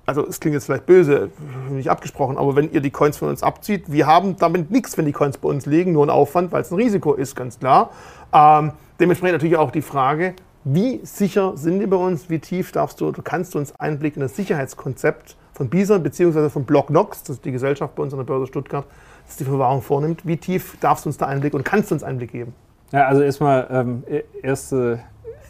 also 0.08 0.26
es 0.26 0.40
klingt 0.40 0.54
jetzt 0.54 0.66
vielleicht 0.66 0.86
böse, 0.86 1.30
nicht 1.70 1.92
abgesprochen, 1.92 2.38
aber 2.38 2.56
wenn 2.56 2.72
ihr 2.72 2.80
die 2.80 2.92
Coins 2.92 3.18
von 3.18 3.28
uns 3.28 3.44
abzieht, 3.44 3.92
wir 3.92 4.08
haben 4.08 4.38
damit 4.38 4.72
nichts, 4.72 4.98
wenn 4.98 5.06
die 5.06 5.12
Coins 5.12 5.38
bei 5.38 5.50
uns 5.50 5.66
liegen, 5.66 5.92
nur 5.92 6.06
ein 6.06 6.10
Aufwand, 6.10 6.52
weil 6.54 6.62
es 6.62 6.72
ein 6.72 6.76
Risiko 6.76 7.14
ist, 7.14 7.36
ganz 7.36 7.60
klar. 7.60 7.92
Ähm, 8.34 8.72
dementsprechend 9.02 9.36
natürlich 9.36 9.58
auch 9.58 9.70
die 9.70 9.82
Frage, 9.82 10.34
wie 10.64 11.02
sicher 11.04 11.58
sind 11.58 11.80
die 11.80 11.88
bei 11.88 11.98
uns, 11.98 12.30
wie 12.30 12.40
tief 12.40 12.72
darfst 12.72 13.02
du 13.02 13.10
oder 13.10 13.22
kannst 13.22 13.54
du 13.54 13.60
uns 13.60 13.78
Einblick 13.80 14.16
in 14.16 14.22
das 14.22 14.36
Sicherheitskonzept 14.38 15.36
von 15.54 15.70
Bison 15.70 16.02
bzw. 16.02 16.50
von 16.50 16.64
Blocknox, 16.64 17.24
das 17.24 17.38
ist 17.38 17.46
die 17.46 17.52
Gesellschaft 17.52 17.94
bei 17.96 18.04
uns 18.04 18.14
an 18.14 18.20
der 18.20 18.26
Börse 18.26 18.48
Stuttgart, 18.48 18.86
das 19.26 19.36
die 19.36 19.44
Verwahrung 19.44 19.82
vornimmt, 19.82 20.26
wie 20.26 20.38
tief 20.38 20.78
darfst 20.80 21.04
du 21.04 21.10
uns 21.10 21.18
da 21.18 21.26
Einblick 21.26 21.54
und 21.54 21.66
kannst 21.66 21.92
du 21.92 21.96
uns 21.96 22.04
Einblick 22.04 22.32
geben? 22.32 22.54
Ja, 22.94 23.08
also 23.08 23.22
erstmal 23.22 23.68
ähm, 23.70 24.04
e- 24.10 24.24
erste 24.42 25.00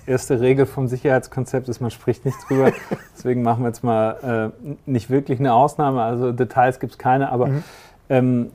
erste 0.08 0.40
Regel 0.40 0.66
vom 0.66 0.88
Sicherheitskonzept 0.88 1.70
ist, 1.70 1.82
man 1.82 1.92
spricht 1.92 2.26
nicht 2.26 2.38
drüber. 2.48 2.72
Deswegen 3.16 3.44
machen 3.44 3.64
wir 3.64 3.68
jetzt 3.68 3.84
mal 3.84 4.54
äh, 4.66 4.70
nicht 4.86 5.10
wirklich 5.10 5.40
eine 5.40 5.54
Ausnahme. 5.54 6.02
Also 6.02 6.32
Details 6.32 6.80
gibt 6.80 6.94
es 6.94 6.98
keine, 6.98 7.32
aber 7.32 7.48
mhm. 7.48 7.64
ähm, 8.10 8.52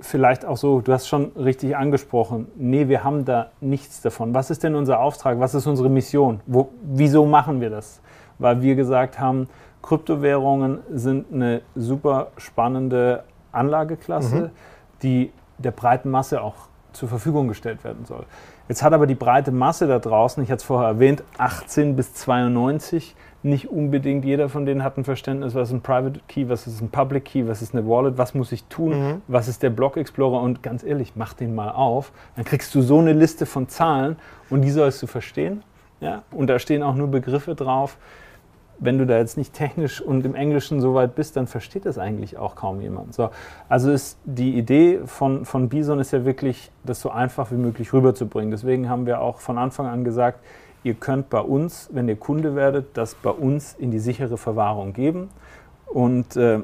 vielleicht 0.00 0.44
auch 0.44 0.56
so, 0.56 0.80
du 0.80 0.92
hast 0.92 1.08
schon 1.08 1.32
richtig 1.36 1.76
angesprochen, 1.76 2.46
nee, 2.56 2.88
wir 2.88 3.02
haben 3.02 3.24
da 3.24 3.50
nichts 3.60 4.02
davon. 4.02 4.34
Was 4.34 4.50
ist 4.50 4.62
denn 4.62 4.74
unser 4.74 5.00
Auftrag? 5.00 5.40
Was 5.40 5.54
ist 5.54 5.66
unsere 5.66 5.88
Mission? 5.88 6.40
Wo, 6.46 6.68
wieso 6.82 7.26
machen 7.26 7.60
wir 7.60 7.70
das? 7.70 8.00
Weil 8.38 8.62
wir 8.62 8.74
gesagt 8.74 9.18
haben, 9.18 9.48
Kryptowährungen 9.82 10.78
sind 10.92 11.32
eine 11.32 11.62
super 11.74 12.28
spannende 12.36 13.24
Anlageklasse, 13.52 14.36
mhm. 14.36 14.50
die 15.02 15.32
der 15.58 15.70
breiten 15.70 16.10
Masse 16.10 16.42
auch 16.42 16.54
zur 16.94 17.08
Verfügung 17.08 17.48
gestellt 17.48 17.84
werden 17.84 18.04
soll. 18.06 18.24
Jetzt 18.68 18.82
hat 18.82 18.92
aber 18.92 19.06
die 19.06 19.14
breite 19.14 19.52
Masse 19.52 19.86
da 19.86 19.98
draußen, 19.98 20.42
ich 20.42 20.50
hatte 20.50 20.60
es 20.60 20.64
vorher 20.64 20.88
erwähnt, 20.88 21.22
18 21.38 21.96
bis 21.96 22.14
92, 22.14 23.14
nicht 23.42 23.70
unbedingt 23.70 24.24
jeder 24.24 24.48
von 24.48 24.64
denen 24.64 24.82
hat 24.82 24.96
ein 24.96 25.04
Verständnis, 25.04 25.54
was 25.54 25.68
ist 25.68 25.74
ein 25.74 25.82
Private 25.82 26.20
Key, 26.28 26.48
was 26.48 26.66
ist 26.66 26.80
ein 26.80 26.88
Public 26.88 27.26
Key, 27.26 27.46
was 27.46 27.60
ist 27.60 27.74
eine 27.74 27.86
Wallet, 27.86 28.16
was 28.16 28.34
muss 28.34 28.52
ich 28.52 28.64
tun, 28.64 28.98
mhm. 28.98 29.22
was 29.28 29.48
ist 29.48 29.62
der 29.62 29.70
Block 29.70 29.98
Explorer 29.98 30.40
und 30.40 30.62
ganz 30.62 30.82
ehrlich, 30.82 31.12
mach 31.14 31.34
den 31.34 31.54
mal 31.54 31.68
auf, 31.68 32.10
dann 32.36 32.46
kriegst 32.46 32.74
du 32.74 32.80
so 32.80 32.98
eine 32.98 33.12
Liste 33.12 33.44
von 33.44 33.68
Zahlen 33.68 34.16
und 34.48 34.62
die 34.62 34.70
sollst 34.70 35.02
du 35.02 35.06
verstehen. 35.06 35.62
Ja? 36.00 36.22
Und 36.30 36.46
da 36.46 36.58
stehen 36.58 36.82
auch 36.82 36.94
nur 36.94 37.08
Begriffe 37.08 37.54
drauf, 37.54 37.98
wenn 38.78 38.98
du 38.98 39.06
da 39.06 39.18
jetzt 39.18 39.36
nicht 39.36 39.52
technisch 39.52 40.00
und 40.00 40.24
im 40.26 40.34
Englischen 40.34 40.80
so 40.80 40.94
weit 40.94 41.14
bist, 41.14 41.36
dann 41.36 41.46
versteht 41.46 41.86
das 41.86 41.98
eigentlich 41.98 42.38
auch 42.38 42.54
kaum 42.54 42.80
jemand. 42.80 43.14
So, 43.14 43.30
also 43.68 43.90
ist 43.90 44.18
die 44.24 44.56
Idee 44.56 45.00
von, 45.04 45.44
von 45.44 45.68
Bison 45.68 45.98
ist 46.00 46.12
ja 46.12 46.24
wirklich, 46.24 46.70
das 46.84 47.00
so 47.00 47.10
einfach 47.10 47.50
wie 47.50 47.56
möglich 47.56 47.92
rüberzubringen. 47.92 48.50
Deswegen 48.50 48.88
haben 48.88 49.06
wir 49.06 49.20
auch 49.20 49.38
von 49.40 49.58
Anfang 49.58 49.86
an 49.86 50.04
gesagt, 50.04 50.40
ihr 50.82 50.94
könnt 50.94 51.30
bei 51.30 51.40
uns, 51.40 51.88
wenn 51.92 52.08
ihr 52.08 52.16
Kunde 52.16 52.54
werdet, 52.54 52.96
das 52.96 53.14
bei 53.14 53.30
uns 53.30 53.74
in 53.78 53.90
die 53.90 53.98
sichere 53.98 54.36
Verwahrung 54.36 54.92
geben. 54.92 55.30
Und 55.86 56.36
äh, 56.36 56.60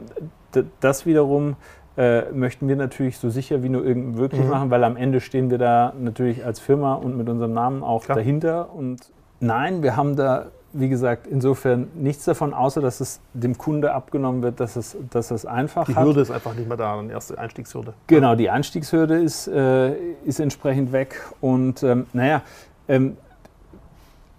das 0.81 1.07
wiederum 1.07 1.57
äh, 1.97 2.31
möchten 2.33 2.69
wir 2.69 2.77
natürlich 2.77 3.19
so 3.19 3.31
sicher 3.31 3.63
wie 3.63 3.69
nur 3.69 3.85
irgend 3.85 4.17
möglich 4.17 4.43
mhm. 4.43 4.49
machen, 4.49 4.71
weil 4.71 4.85
am 4.85 4.97
Ende 4.97 5.21
stehen 5.21 5.51
wir 5.51 5.59
da 5.59 5.93
natürlich 5.99 6.45
als 6.45 6.61
Firma 6.61 6.95
und 6.95 7.17
mit 7.17 7.29
unserem 7.29 7.53
Namen 7.53 7.83
auch 7.83 8.05
Klar. 8.05 8.17
dahinter. 8.17 8.73
Und 8.75 9.13
nein, 9.41 9.83
wir 9.83 9.97
haben 9.97 10.17
da 10.17 10.47
wie 10.73 10.89
gesagt, 10.89 11.27
insofern 11.27 11.89
nichts 11.95 12.25
davon, 12.25 12.55
außer 12.55 12.81
dass 12.81 13.01
es 13.01 13.21
dem 13.35 13.59
Kunde 13.59 13.93
abgenommen 13.93 14.43
wird, 14.43 14.61
dass 14.61 14.77
es, 14.77 14.97
dass 15.11 15.31
es 15.31 15.45
einfach 15.45 15.87
Die 15.87 15.97
Hürde 15.97 16.21
hat. 16.21 16.29
ist 16.29 16.31
einfach 16.31 16.55
nicht 16.55 16.69
mehr 16.69 16.77
da, 16.77 16.99
eine 16.99 17.13
erste 17.13 17.39
Einstiegshürde. 17.39 17.95
Genau, 18.07 18.35
die 18.35 18.51
Einstiegshürde 18.51 19.17
ist, 19.19 19.49
äh, 19.49 19.95
ist 20.25 20.41
entsprechend 20.41 20.93
weg. 20.93 21.21
Und 21.41 21.83
ähm, 21.83 22.07
naja, 22.13 22.43
ähm, 22.89 23.17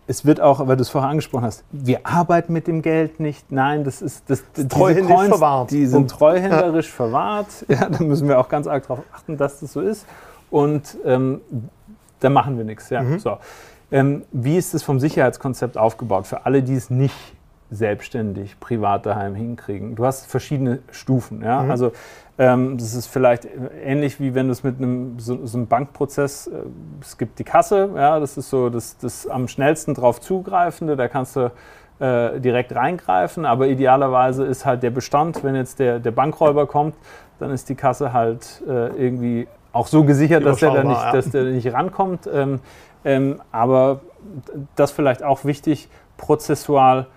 es 0.08 0.26
wird 0.26 0.42
auch, 0.42 0.68
weil 0.68 0.76
du 0.76 0.82
es 0.82 0.90
vorher 0.90 1.10
angesprochen 1.10 1.46
hast, 1.46 1.64
wir 1.72 2.06
arbeiten 2.06 2.54
mit 2.54 2.68
dem 2.68 2.82
Geld 2.82 3.20
nicht. 3.20 3.52
Nein, 3.52 3.84
das 3.84 4.02
ist 4.02 4.30
das, 4.30 4.44
das 4.54 4.68
treuhänderisch 4.68 5.16
Coins, 5.16 5.30
verwahrt. 5.30 5.72
Die 5.72 5.86
sind 5.86 6.12
treuhänderisch 6.12 6.88
ja. 6.88 6.94
verwahrt. 6.96 7.66
Ja, 7.68 7.90
da 7.90 8.04
müssen 8.04 8.28
wir 8.28 8.40
auch 8.40 8.50
ganz 8.50 8.68
arg 8.68 8.88
darauf 8.88 9.04
achten, 9.14 9.38
dass 9.38 9.60
das 9.60 9.74
so 9.74 9.82
ist. 9.82 10.06
Und 10.50 10.98
ähm, 11.06 11.42
da 12.20 12.30
machen 12.30 12.58
wir 12.58 12.66
nichts. 12.66 12.90
Ja. 12.90 13.02
Mhm. 13.02 13.20
So. 13.20 13.38
Ähm, 13.92 14.24
wie 14.32 14.58
ist 14.58 14.74
es 14.74 14.84
vom 14.84 15.00
Sicherheitskonzept 15.00 15.78
aufgebaut 15.78 16.26
für 16.26 16.46
alle, 16.46 16.64
die 16.64 16.76
es 16.76 16.90
nicht 16.90 17.16
selbstständig 17.70 18.60
privat 18.60 19.06
daheim 19.06 19.36
hinkriegen? 19.36 19.96
Du 19.96 20.06
hast 20.06 20.26
verschiedene 20.26 20.80
Stufen. 20.92 21.42
Ja? 21.44 21.64
Mhm. 21.64 21.72
Also 21.72 21.92
ähm, 22.38 22.78
das 22.78 22.96
ist 22.96 23.08
vielleicht 23.08 23.48
ähnlich 23.84 24.20
wie 24.20 24.34
wenn 24.34 24.48
du 24.48 24.54
es 24.54 24.64
mit 24.64 24.78
einem 24.78 25.20
so, 25.20 25.46
so 25.46 25.58
einem 25.58 25.68
Bankprozess, 25.68 26.48
äh, 26.48 26.64
es 27.02 27.18
gibt 27.18 27.40
die 27.40 27.44
Kasse, 27.44 27.90
ja, 27.96 28.20
das 28.20 28.38
ist 28.38 28.50
so 28.50 28.70
das, 28.70 28.98
das 28.98 29.28
am 29.28 29.48
schnellsten 29.48 29.94
drauf 29.94 30.22
zugreifende, 30.22 30.96
da 30.96 31.08
kannst 31.08 31.36
du 31.36 31.52
äh, 32.00 32.40
direkt 32.40 32.76
reingreifen, 32.76 33.46
aber 33.46 33.68
idealerweise 33.68 34.46
ist 34.46 34.66
halt 34.66 34.84
der 34.84 34.90
Bestand, 34.90 35.44
wenn 35.44 35.56
jetzt 35.56 35.80
der, 35.80 36.00
der 36.00 36.12
Bankräuber 36.12 36.66
kommt, 36.66 36.96
dann 37.40 37.52
ist 37.52 37.70
die 37.70 37.76
Kasse 37.76 38.14
halt 38.14 38.64
äh, 38.68 38.88
irgendwie 38.88 39.48
auch 39.74 39.88
so 39.88 40.04
gesichert, 40.04 40.46
dass 40.46 40.60
der, 40.60 40.72
da 40.72 40.84
nicht, 40.84 41.02
ja. 41.02 41.12
dass 41.12 41.30
der 41.30 41.44
nicht 41.44 41.72
rankommt. 41.72 42.30
Ähm, 42.32 42.60
ähm, 43.04 43.42
aber 43.52 44.02
das 44.76 44.92
vielleicht 44.92 45.24
auch 45.24 45.46
wichtig, 45.46 45.90
prozessual 46.18 47.08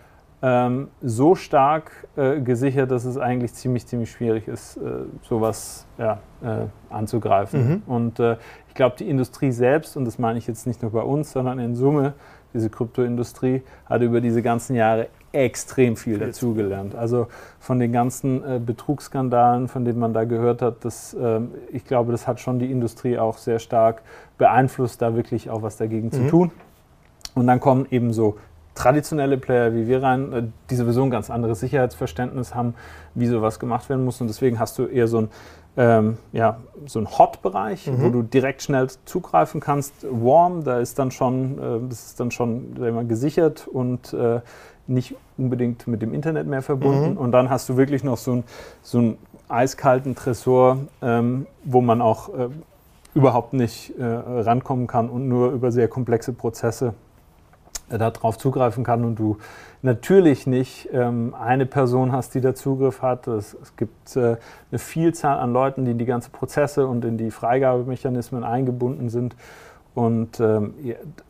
ähm, 0.42 0.88
so 1.02 1.34
stark 1.34 2.06
äh, 2.16 2.40
gesichert, 2.40 2.90
dass 2.90 3.06
es 3.06 3.16
eigentlich 3.16 3.54
ziemlich, 3.54 3.86
ziemlich 3.86 4.10
schwierig 4.10 4.46
ist, 4.46 4.76
äh, 4.76 4.80
sowas 5.22 5.86
ja, 5.96 6.18
äh, 6.42 6.66
anzugreifen. 6.90 7.68
Mhm. 7.68 7.82
Und 7.86 8.20
äh, 8.20 8.36
ich 8.68 8.74
glaube, 8.74 8.96
die 8.98 9.08
Industrie 9.08 9.52
selbst, 9.52 9.96
und 9.96 10.04
das 10.04 10.18
meine 10.18 10.38
ich 10.38 10.46
jetzt 10.46 10.66
nicht 10.66 10.82
nur 10.82 10.90
bei 10.90 11.00
uns, 11.00 11.32
sondern 11.32 11.58
in 11.58 11.74
Summe, 11.74 12.12
diese 12.52 12.68
Kryptoindustrie, 12.68 13.62
hat 13.86 14.02
über 14.02 14.20
diese 14.20 14.42
ganzen 14.42 14.76
Jahre 14.76 15.08
extrem 15.34 15.96
viel 15.96 16.18
dazugelernt. 16.18 16.94
Also 16.94 17.26
von 17.58 17.78
den 17.78 17.92
ganzen 17.92 18.44
äh, 18.44 18.60
Betrugsskandalen, 18.64 19.68
von 19.68 19.84
denen 19.84 19.98
man 19.98 20.14
da 20.14 20.24
gehört 20.24 20.62
hat, 20.62 20.84
das, 20.84 21.14
äh, 21.14 21.40
ich 21.72 21.84
glaube, 21.84 22.12
das 22.12 22.26
hat 22.26 22.40
schon 22.40 22.58
die 22.58 22.70
Industrie 22.70 23.18
auch 23.18 23.38
sehr 23.38 23.58
stark 23.58 24.02
beeinflusst, 24.38 25.02
da 25.02 25.16
wirklich 25.16 25.50
auch 25.50 25.62
was 25.62 25.76
dagegen 25.76 26.06
mhm. 26.06 26.12
zu 26.12 26.26
tun. 26.28 26.50
Und 27.34 27.46
dann 27.46 27.60
kommen 27.60 27.86
eben 27.90 28.12
so 28.12 28.36
traditionelle 28.74 29.38
Player 29.38 29.74
wie 29.74 29.86
wir 29.86 30.02
rein, 30.02 30.32
äh, 30.32 30.42
die 30.70 30.76
sowieso 30.76 31.02
ein 31.02 31.10
ganz 31.10 31.30
anderes 31.30 31.60
Sicherheitsverständnis 31.60 32.54
haben, 32.54 32.74
wie 33.14 33.26
sowas 33.26 33.58
gemacht 33.58 33.88
werden 33.88 34.04
muss. 34.04 34.20
Und 34.20 34.28
deswegen 34.28 34.58
hast 34.58 34.78
du 34.78 34.86
eher 34.86 35.08
so 35.08 35.18
ein 35.18 35.28
ähm, 35.76 36.18
ja, 36.32 36.58
so 36.86 37.00
ein 37.00 37.18
Hot-Bereich, 37.18 37.86
mhm. 37.86 38.02
wo 38.02 38.08
du 38.10 38.22
direkt 38.22 38.62
schnell 38.62 38.88
zugreifen 39.04 39.60
kannst. 39.60 39.92
Warm, 40.08 40.64
da 40.64 40.78
ist 40.78 40.98
dann 40.98 41.10
schon, 41.10 41.58
äh, 41.58 41.88
das 41.88 42.06
ist 42.06 42.20
dann 42.20 42.30
schon 42.30 42.76
immer 42.76 43.04
gesichert 43.04 43.66
und 43.66 44.12
äh, 44.12 44.40
nicht 44.86 45.16
unbedingt 45.36 45.86
mit 45.86 46.02
dem 46.02 46.14
Internet 46.14 46.46
mehr 46.46 46.62
verbunden. 46.62 47.12
Mhm. 47.12 47.16
Und 47.16 47.32
dann 47.32 47.50
hast 47.50 47.68
du 47.68 47.76
wirklich 47.76 48.04
noch 48.04 48.18
so, 48.18 48.36
ein, 48.36 48.44
so 48.82 48.98
einen 48.98 49.18
eiskalten 49.48 50.14
Tresor, 50.14 50.78
ähm, 51.02 51.46
wo 51.64 51.80
man 51.80 52.00
auch 52.00 52.28
äh, 52.28 52.48
überhaupt 53.14 53.52
nicht 53.52 53.98
äh, 53.98 54.04
rankommen 54.04 54.86
kann 54.86 55.08
und 55.08 55.28
nur 55.28 55.50
über 55.52 55.72
sehr 55.72 55.88
komplexe 55.88 56.32
Prozesse 56.32 56.94
darauf 57.88 58.38
zugreifen 58.38 58.84
kann 58.84 59.04
und 59.04 59.18
du 59.18 59.36
natürlich 59.82 60.46
nicht 60.46 60.88
ähm, 60.92 61.34
eine 61.38 61.66
Person 61.66 62.12
hast, 62.12 62.34
die 62.34 62.40
da 62.40 62.54
Zugriff 62.54 63.02
hat. 63.02 63.26
Es, 63.26 63.54
es 63.54 63.76
gibt 63.76 64.16
äh, 64.16 64.36
eine 64.70 64.78
Vielzahl 64.78 65.38
an 65.38 65.52
Leuten, 65.52 65.84
die 65.84 65.90
in 65.90 65.98
die 65.98 66.06
ganzen 66.06 66.32
Prozesse 66.32 66.86
und 66.86 67.04
in 67.04 67.18
die 67.18 67.30
Freigabemechanismen 67.30 68.44
eingebunden 68.44 69.10
sind. 69.10 69.36
Und 69.94 70.40
ähm, 70.40 70.74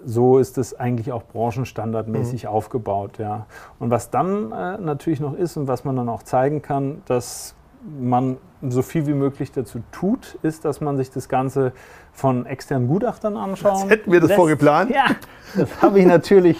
so 0.04 0.38
ist 0.38 0.56
es 0.56 0.78
eigentlich 0.78 1.12
auch 1.12 1.24
branchenstandardmäßig 1.24 2.44
mhm. 2.44 2.50
aufgebaut. 2.50 3.18
Ja. 3.18 3.46
Und 3.78 3.90
was 3.90 4.10
dann 4.10 4.52
äh, 4.52 4.78
natürlich 4.78 5.20
noch 5.20 5.34
ist 5.34 5.56
und 5.56 5.68
was 5.68 5.84
man 5.84 5.96
dann 5.96 6.08
auch 6.08 6.22
zeigen 6.22 6.62
kann, 6.62 7.02
dass 7.06 7.54
man 8.00 8.38
so 8.62 8.82
viel 8.82 9.06
wie 9.06 9.14
möglich 9.14 9.52
dazu 9.52 9.80
tut, 9.92 10.38
ist, 10.42 10.64
dass 10.64 10.80
man 10.80 10.96
sich 10.96 11.10
das 11.10 11.28
Ganze 11.28 11.72
von 12.12 12.46
externen 12.46 12.88
Gutachtern 12.88 13.36
anschaut. 13.36 13.84
Das 13.84 13.90
hätten 13.90 14.12
wir 14.12 14.20
das 14.20 14.28
lässt. 14.28 14.38
vorgeplant. 14.38 14.90
Ja, 14.90 15.06
das 15.56 15.82
habe 15.82 16.00
ich 16.00 16.06
natürlich. 16.06 16.58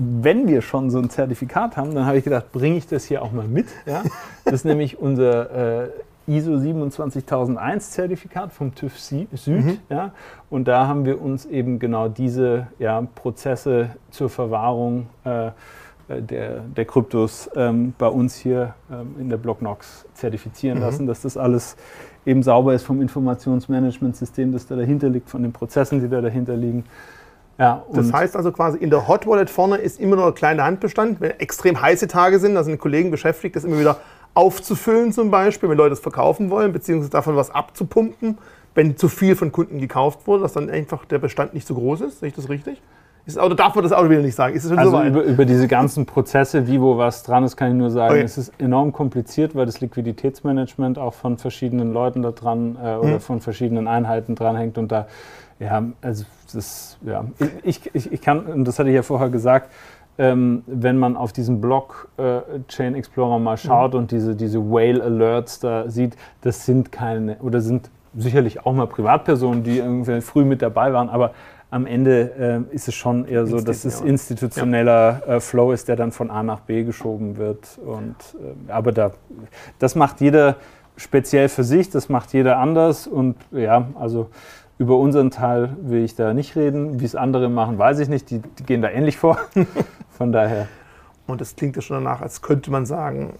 Wenn 0.00 0.46
wir 0.46 0.62
schon 0.62 0.90
so 0.90 0.98
ein 0.98 1.10
Zertifikat 1.10 1.76
haben, 1.76 1.92
dann 1.92 2.06
habe 2.06 2.18
ich 2.18 2.24
gedacht, 2.24 2.52
bringe 2.52 2.76
ich 2.76 2.86
das 2.86 3.04
hier 3.04 3.20
auch 3.20 3.32
mal 3.32 3.48
mit. 3.48 3.66
Ja? 3.84 4.04
Das 4.44 4.54
ist 4.54 4.64
nämlich 4.64 5.00
unser 5.00 5.84
äh, 5.84 5.88
ISO 6.28 6.56
27001 6.58 7.90
Zertifikat 7.90 8.52
vom 8.52 8.76
TÜV 8.76 8.96
Süd. 8.96 9.28
Mhm. 9.46 9.78
Ja? 9.90 10.12
Und 10.50 10.68
da 10.68 10.86
haben 10.86 11.04
wir 11.04 11.20
uns 11.20 11.46
eben 11.46 11.80
genau 11.80 12.08
diese 12.08 12.68
ja, 12.78 13.02
Prozesse 13.16 13.90
zur 14.10 14.30
Verwahrung 14.30 15.08
äh, 15.24 15.50
der, 16.08 16.60
der 16.60 16.84
Kryptos 16.84 17.50
ähm, 17.54 17.94
bei 17.98 18.08
uns 18.08 18.36
hier 18.36 18.74
ähm, 18.90 19.14
in 19.18 19.28
der 19.28 19.36
Blocknox 19.36 20.06
zertifizieren 20.14 20.78
mhm. 20.78 20.84
lassen, 20.84 21.06
dass 21.06 21.22
das 21.22 21.36
alles 21.36 21.76
eben 22.24 22.42
sauber 22.42 22.74
ist 22.74 22.84
vom 22.84 23.00
Informationsmanagementsystem, 23.00 24.52
das 24.52 24.66
da 24.66 24.76
dahinter 24.76 25.08
liegt, 25.08 25.30
von 25.30 25.42
den 25.42 25.52
Prozessen, 25.52 26.00
die 26.00 26.08
da 26.08 26.20
dahinter 26.20 26.56
liegen. 26.56 26.84
Ja, 27.58 27.84
das 27.92 28.12
heißt 28.12 28.36
also 28.36 28.52
quasi 28.52 28.78
in 28.78 28.88
der 28.88 29.08
Hot 29.08 29.26
Wallet 29.26 29.50
vorne 29.50 29.78
ist 29.78 29.98
immer 29.98 30.14
noch 30.14 30.26
ein 30.26 30.34
kleiner 30.34 30.62
Handbestand. 30.62 31.20
Wenn 31.20 31.32
extrem 31.40 31.80
heiße 31.80 32.06
Tage 32.06 32.38
sind, 32.38 32.54
da 32.54 32.62
sind 32.62 32.78
Kollegen 32.78 33.10
beschäftigt, 33.10 33.56
das 33.56 33.64
immer 33.64 33.80
wieder 33.80 33.98
aufzufüllen 34.34 35.12
zum 35.12 35.32
Beispiel, 35.32 35.68
wenn 35.68 35.76
Leute 35.76 35.94
es 35.94 36.00
verkaufen 36.00 36.50
wollen, 36.50 36.72
beziehungsweise 36.72 37.10
davon 37.10 37.34
was 37.34 37.50
abzupumpen, 37.50 38.38
wenn 38.76 38.96
zu 38.96 39.08
viel 39.08 39.34
von 39.34 39.50
Kunden 39.50 39.80
gekauft 39.80 40.28
wurde, 40.28 40.42
dass 40.42 40.52
dann 40.52 40.70
einfach 40.70 41.04
der 41.06 41.18
Bestand 41.18 41.52
nicht 41.52 41.66
so 41.66 41.74
groß 41.74 42.02
ist. 42.02 42.20
Sehe 42.20 42.28
ich 42.28 42.34
das 42.34 42.48
richtig? 42.48 42.80
Ist 43.28 43.38
Auto, 43.38 43.54
darf 43.54 43.74
man 43.74 43.84
das 43.84 43.92
Auto 43.92 44.08
wieder 44.08 44.22
nicht 44.22 44.34
sagen? 44.34 44.56
Ist 44.56 44.72
also 44.72 44.90
so 44.90 45.02
über, 45.02 45.22
über, 45.22 45.44
diese 45.44 45.68
ganzen 45.68 46.06
Prozesse, 46.06 46.66
wie 46.66 46.80
wo 46.80 46.96
was 46.96 47.24
dran 47.24 47.44
ist, 47.44 47.58
kann 47.58 47.68
ich 47.68 47.76
nur 47.76 47.90
sagen, 47.90 48.14
okay. 48.14 48.22
es 48.22 48.38
ist 48.38 48.54
enorm 48.58 48.90
kompliziert, 48.90 49.54
weil 49.54 49.66
das 49.66 49.82
Liquiditätsmanagement 49.82 50.98
auch 50.98 51.12
von 51.12 51.36
verschiedenen 51.36 51.92
Leuten 51.92 52.22
da 52.22 52.30
dran 52.30 52.78
äh, 52.82 52.96
oder 52.96 53.12
hm. 53.12 53.20
von 53.20 53.40
verschiedenen 53.42 53.86
Einheiten 53.86 54.34
dranhängt 54.34 54.78
und 54.78 54.90
da, 54.90 55.08
ja, 55.60 55.82
also 56.00 56.24
das, 56.54 56.96
ja, 57.04 57.26
ich, 57.64 57.90
ich, 57.92 58.10
ich 58.10 58.22
kann, 58.22 58.46
und 58.46 58.64
das 58.64 58.78
hatte 58.78 58.88
ich 58.88 58.94
ja 58.94 59.02
vorher 59.02 59.28
gesagt, 59.28 59.70
ähm, 60.16 60.62
wenn 60.66 60.96
man 60.96 61.14
auf 61.14 61.34
diesen 61.34 61.60
Block 61.60 62.08
äh, 62.16 62.40
Chain 62.68 62.94
Explorer 62.94 63.38
mal 63.38 63.58
schaut 63.58 63.92
mhm. 63.92 63.98
und 63.98 64.10
diese, 64.10 64.36
diese 64.36 64.58
Whale 64.58 65.04
Alerts 65.04 65.60
da 65.60 65.90
sieht, 65.90 66.16
das 66.40 66.64
sind 66.64 66.92
keine, 66.92 67.36
oder 67.42 67.60
sind 67.60 67.90
sicherlich 68.16 68.64
auch 68.64 68.72
mal 68.72 68.86
Privatpersonen, 68.86 69.64
die 69.64 69.80
irgendwie 69.80 70.22
früh 70.22 70.46
mit 70.46 70.62
dabei 70.62 70.94
waren, 70.94 71.10
aber 71.10 71.32
am 71.70 71.86
Ende 71.86 72.66
äh, 72.70 72.74
ist 72.74 72.88
es 72.88 72.94
schon 72.94 73.26
eher 73.26 73.46
so, 73.46 73.60
dass 73.60 73.84
es 73.84 74.00
institutioneller 74.00 75.22
äh, 75.26 75.40
Flow 75.40 75.72
ist, 75.72 75.88
der 75.88 75.96
dann 75.96 76.12
von 76.12 76.30
A 76.30 76.42
nach 76.42 76.60
B 76.60 76.84
geschoben 76.84 77.36
wird. 77.36 77.78
Und, 77.84 78.16
äh, 78.68 78.72
aber 78.72 78.92
da, 78.92 79.12
das 79.78 79.94
macht 79.94 80.20
jeder 80.20 80.56
speziell 80.96 81.48
für 81.48 81.64
sich, 81.64 81.90
das 81.90 82.08
macht 82.08 82.32
jeder 82.32 82.58
anders. 82.58 83.06
Und 83.06 83.36
ja, 83.52 83.88
also 83.94 84.30
über 84.78 84.96
unseren 84.96 85.30
Teil 85.30 85.76
will 85.82 86.04
ich 86.04 86.14
da 86.14 86.32
nicht 86.32 86.56
reden. 86.56 87.00
Wie 87.00 87.04
es 87.04 87.14
andere 87.14 87.50
machen, 87.50 87.78
weiß 87.78 87.98
ich 87.98 88.08
nicht. 88.08 88.30
Die, 88.30 88.38
die 88.38 88.62
gehen 88.62 88.80
da 88.80 88.88
ähnlich 88.88 89.18
vor. 89.18 89.38
Von 90.10 90.32
daher. 90.32 90.68
Und 91.26 91.42
es 91.42 91.54
klingt 91.54 91.76
ja 91.76 91.82
schon 91.82 92.02
danach, 92.02 92.22
als 92.22 92.40
könnte 92.40 92.70
man 92.70 92.86
sagen, 92.86 93.34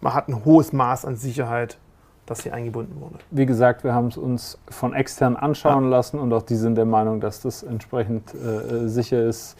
man 0.00 0.14
hat 0.14 0.28
ein 0.28 0.44
hohes 0.46 0.72
Maß 0.72 1.04
an 1.04 1.16
Sicherheit, 1.16 1.78
das 2.26 2.42
hier 2.42 2.54
eingebunden 2.54 3.00
wurde. 3.00 3.16
Wie 3.30 3.46
gesagt, 3.46 3.84
wir 3.84 3.94
haben 3.94 4.08
es 4.08 4.16
uns 4.16 4.58
von 4.68 4.94
extern 4.94 5.36
anschauen 5.36 5.84
ja. 5.84 5.90
lassen 5.90 6.18
und 6.18 6.32
auch 6.32 6.42
die 6.42 6.56
sind 6.56 6.76
der 6.76 6.86
Meinung, 6.86 7.20
dass 7.20 7.40
das 7.40 7.62
entsprechend 7.62 8.34
äh, 8.34 8.88
sicher 8.88 9.22
ist. 9.24 9.56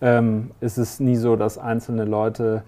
Ähm, 0.00 0.50
es 0.60 0.78
ist 0.78 1.00
nie 1.00 1.16
so, 1.16 1.36
dass 1.36 1.58
einzelne 1.58 2.04
Leute 2.04 2.62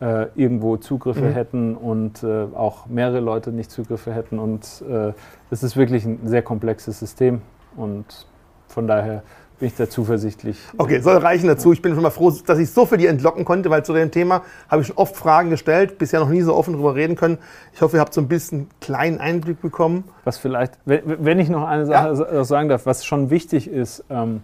äh, 0.00 0.26
irgendwo 0.34 0.76
Zugriffe 0.76 1.26
mhm. 1.26 1.32
hätten 1.32 1.76
und 1.76 2.22
äh, 2.22 2.46
auch 2.54 2.86
mehrere 2.86 3.20
Leute 3.20 3.52
nicht 3.52 3.70
Zugriffe 3.70 4.12
hätten. 4.12 4.38
Und 4.38 4.82
äh, 4.88 5.12
es 5.50 5.62
ist 5.62 5.76
wirklich 5.76 6.04
ein 6.04 6.20
sehr 6.24 6.42
komplexes 6.42 6.98
System 6.98 7.42
und 7.76 8.26
von 8.66 8.86
daher 8.86 9.22
bin 9.58 9.68
ich 9.68 9.74
da 9.74 9.88
zuversichtlich. 9.88 10.58
Okay, 10.76 11.00
soll 11.00 11.16
reichen 11.16 11.48
dazu. 11.48 11.72
Ich 11.72 11.82
bin 11.82 11.94
schon 11.94 12.02
mal 12.02 12.10
froh, 12.10 12.32
dass 12.46 12.58
ich 12.58 12.70
so 12.70 12.86
viel 12.86 12.98
die 12.98 13.06
entlocken 13.06 13.44
konnte, 13.44 13.70
weil 13.70 13.84
zu 13.84 13.92
dem 13.92 14.10
Thema 14.10 14.42
habe 14.68 14.82
ich 14.82 14.88
schon 14.88 14.96
oft 14.96 15.16
Fragen 15.16 15.50
gestellt, 15.50 15.98
bisher 15.98 16.20
noch 16.20 16.28
nie 16.28 16.42
so 16.42 16.54
offen 16.54 16.74
darüber 16.74 16.94
reden 16.94 17.16
können. 17.16 17.38
Ich 17.72 17.82
hoffe, 17.82 17.96
ihr 17.96 18.00
habt 18.00 18.14
so 18.14 18.20
ein 18.20 18.28
bisschen 18.28 18.58
einen 18.58 18.70
kleinen 18.80 19.18
Einblick 19.18 19.60
bekommen. 19.60 20.04
Was 20.24 20.38
vielleicht, 20.38 20.78
wenn 20.84 21.38
ich 21.38 21.48
noch 21.48 21.66
eine 21.66 21.86
Sache 21.86 22.28
ja. 22.32 22.44
sagen 22.44 22.68
darf, 22.68 22.86
was 22.86 23.04
schon 23.04 23.30
wichtig 23.30 23.68
ist, 23.68 24.04
ähm, 24.10 24.42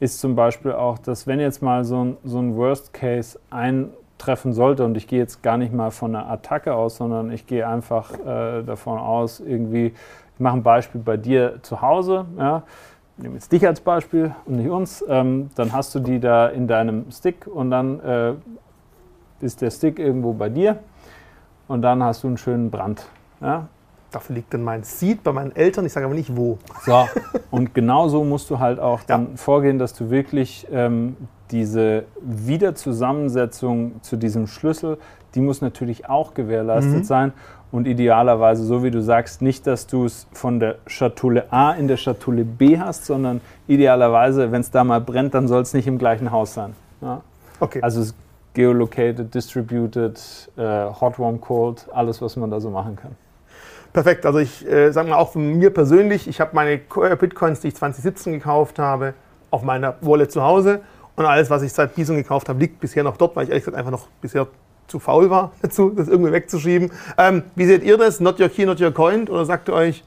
ist 0.00 0.20
zum 0.20 0.36
Beispiel 0.36 0.72
auch, 0.72 0.98
dass 0.98 1.26
wenn 1.26 1.40
jetzt 1.40 1.62
mal 1.62 1.84
so 1.84 2.04
ein, 2.04 2.16
so 2.24 2.38
ein 2.38 2.56
Worst 2.56 2.92
Case 2.92 3.38
ein 3.50 3.90
treffen 4.18 4.52
sollte. 4.52 4.84
Und 4.84 4.96
ich 4.96 5.06
gehe 5.06 5.18
jetzt 5.18 5.42
gar 5.42 5.56
nicht 5.56 5.72
mal 5.72 5.90
von 5.90 6.14
einer 6.14 6.28
Attacke 6.28 6.74
aus, 6.74 6.96
sondern 6.96 7.30
ich 7.30 7.46
gehe 7.46 7.66
einfach 7.66 8.12
äh, 8.14 8.62
davon 8.62 8.98
aus, 8.98 9.40
irgendwie, 9.40 9.86
ich 10.34 10.40
mache 10.40 10.56
ein 10.56 10.62
Beispiel 10.62 11.00
bei 11.00 11.16
dir 11.16 11.60
zu 11.62 11.80
Hause. 11.80 12.26
Ja, 12.36 12.64
nehme 13.18 13.34
jetzt 13.34 13.52
dich 13.52 13.66
als 13.66 13.80
Beispiel 13.80 14.34
und 14.46 14.56
nicht 14.56 14.70
uns. 14.70 15.04
Ähm, 15.08 15.50
dann 15.54 15.72
hast 15.72 15.94
du 15.94 16.00
die 16.00 16.20
da 16.20 16.48
in 16.48 16.66
deinem 16.66 17.10
Stick 17.10 17.46
und 17.46 17.70
dann 17.70 18.00
äh, 18.00 18.34
ist 19.40 19.60
der 19.60 19.70
Stick 19.70 19.98
irgendwo 19.98 20.32
bei 20.32 20.48
dir 20.48 20.78
und 21.66 21.82
dann 21.82 22.02
hast 22.02 22.22
du 22.22 22.28
einen 22.28 22.38
schönen 22.38 22.70
Brand. 22.70 23.06
Ja? 23.40 23.68
Dafür 24.10 24.36
liegt 24.36 24.54
dann 24.54 24.64
mein 24.64 24.84
Seed 24.84 25.22
bei 25.22 25.32
meinen 25.32 25.54
Eltern, 25.54 25.84
ich 25.84 25.92
sage 25.92 26.06
aber 26.06 26.14
nicht 26.14 26.34
wo. 26.34 26.58
So, 26.84 27.06
und 27.50 27.74
genau 27.74 28.08
so 28.08 28.24
musst 28.24 28.48
du 28.48 28.58
halt 28.58 28.80
auch 28.80 29.02
dann 29.02 29.30
ja. 29.30 29.36
vorgehen, 29.36 29.78
dass 29.78 29.92
du 29.92 30.10
wirklich 30.10 30.66
ähm, 30.72 31.16
diese 31.50 32.04
Wiederzusammensetzung 32.22 34.02
zu 34.02 34.16
diesem 34.16 34.46
Schlüssel, 34.46 34.98
die 35.34 35.40
muss 35.40 35.60
natürlich 35.60 36.08
auch 36.08 36.32
gewährleistet 36.32 37.00
mhm. 37.00 37.04
sein. 37.04 37.32
Und 37.70 37.86
idealerweise, 37.86 38.64
so 38.64 38.82
wie 38.82 38.90
du 38.90 39.02
sagst, 39.02 39.42
nicht, 39.42 39.66
dass 39.66 39.86
du 39.86 40.06
es 40.06 40.26
von 40.32 40.58
der 40.58 40.76
Schatulle 40.86 41.52
A 41.52 41.72
in 41.72 41.86
der 41.86 41.98
Schatulle 41.98 42.44
B 42.44 42.78
hast, 42.78 43.04
sondern 43.04 43.42
idealerweise, 43.66 44.50
wenn 44.52 44.62
es 44.62 44.70
da 44.70 44.84
mal 44.84 45.00
brennt, 45.00 45.34
dann 45.34 45.48
soll 45.48 45.62
es 45.62 45.74
nicht 45.74 45.86
im 45.86 45.98
gleichen 45.98 46.30
Haus 46.30 46.54
sein. 46.54 46.74
Ja? 47.02 47.20
Okay. 47.60 47.80
Also 47.82 48.00
es 48.00 48.14
geolocated, 48.54 49.32
distributed, 49.34 50.18
äh, 50.56 50.86
hot, 51.00 51.18
warm, 51.18 51.40
cold, 51.40 51.86
alles, 51.92 52.22
was 52.22 52.36
man 52.36 52.50
da 52.50 52.60
so 52.60 52.70
machen 52.70 52.96
kann. 52.96 53.14
Perfekt. 53.92 54.26
Also 54.26 54.38
ich 54.38 54.66
äh, 54.66 54.90
sage 54.90 55.10
mal 55.10 55.16
auch 55.16 55.32
von 55.32 55.58
mir 55.58 55.70
persönlich, 55.70 56.26
ich 56.26 56.40
habe 56.40 56.50
meine 56.54 56.78
Bitcoins, 56.78 57.60
die 57.60 57.68
ich 57.68 57.76
2017 57.76 58.32
gekauft 58.32 58.78
habe, 58.78 59.14
auf 59.50 59.62
meiner 59.62 59.94
Wallet 60.00 60.32
zu 60.32 60.42
Hause 60.42 60.80
und 61.16 61.24
alles, 61.24 61.50
was 61.50 61.62
ich 61.62 61.72
seit 61.72 61.94
Bison 61.94 62.16
gekauft 62.16 62.48
habe, 62.48 62.58
liegt 62.58 62.80
bisher 62.80 63.02
noch 63.02 63.16
dort, 63.16 63.36
weil 63.36 63.44
ich 63.44 63.50
ehrlich 63.50 63.64
gesagt 63.64 63.76
einfach 63.76 63.90
noch 63.90 64.08
bisher 64.20 64.46
zu 64.88 64.98
faul 64.98 65.30
war 65.30 65.52
dazu, 65.62 65.90
das 65.90 66.08
irgendwie 66.08 66.32
wegzuschieben. 66.32 66.90
Ähm, 67.16 67.44
wie 67.54 67.66
seht 67.66 67.84
ihr 67.84 67.96
das? 67.96 68.20
Not 68.20 68.40
your 68.40 68.48
key, 68.48 68.66
not 68.66 68.80
your 68.80 68.92
coin? 68.92 69.28
Oder 69.28 69.44
sagt 69.44 69.68
ihr 69.68 69.74
euch, 69.74 70.04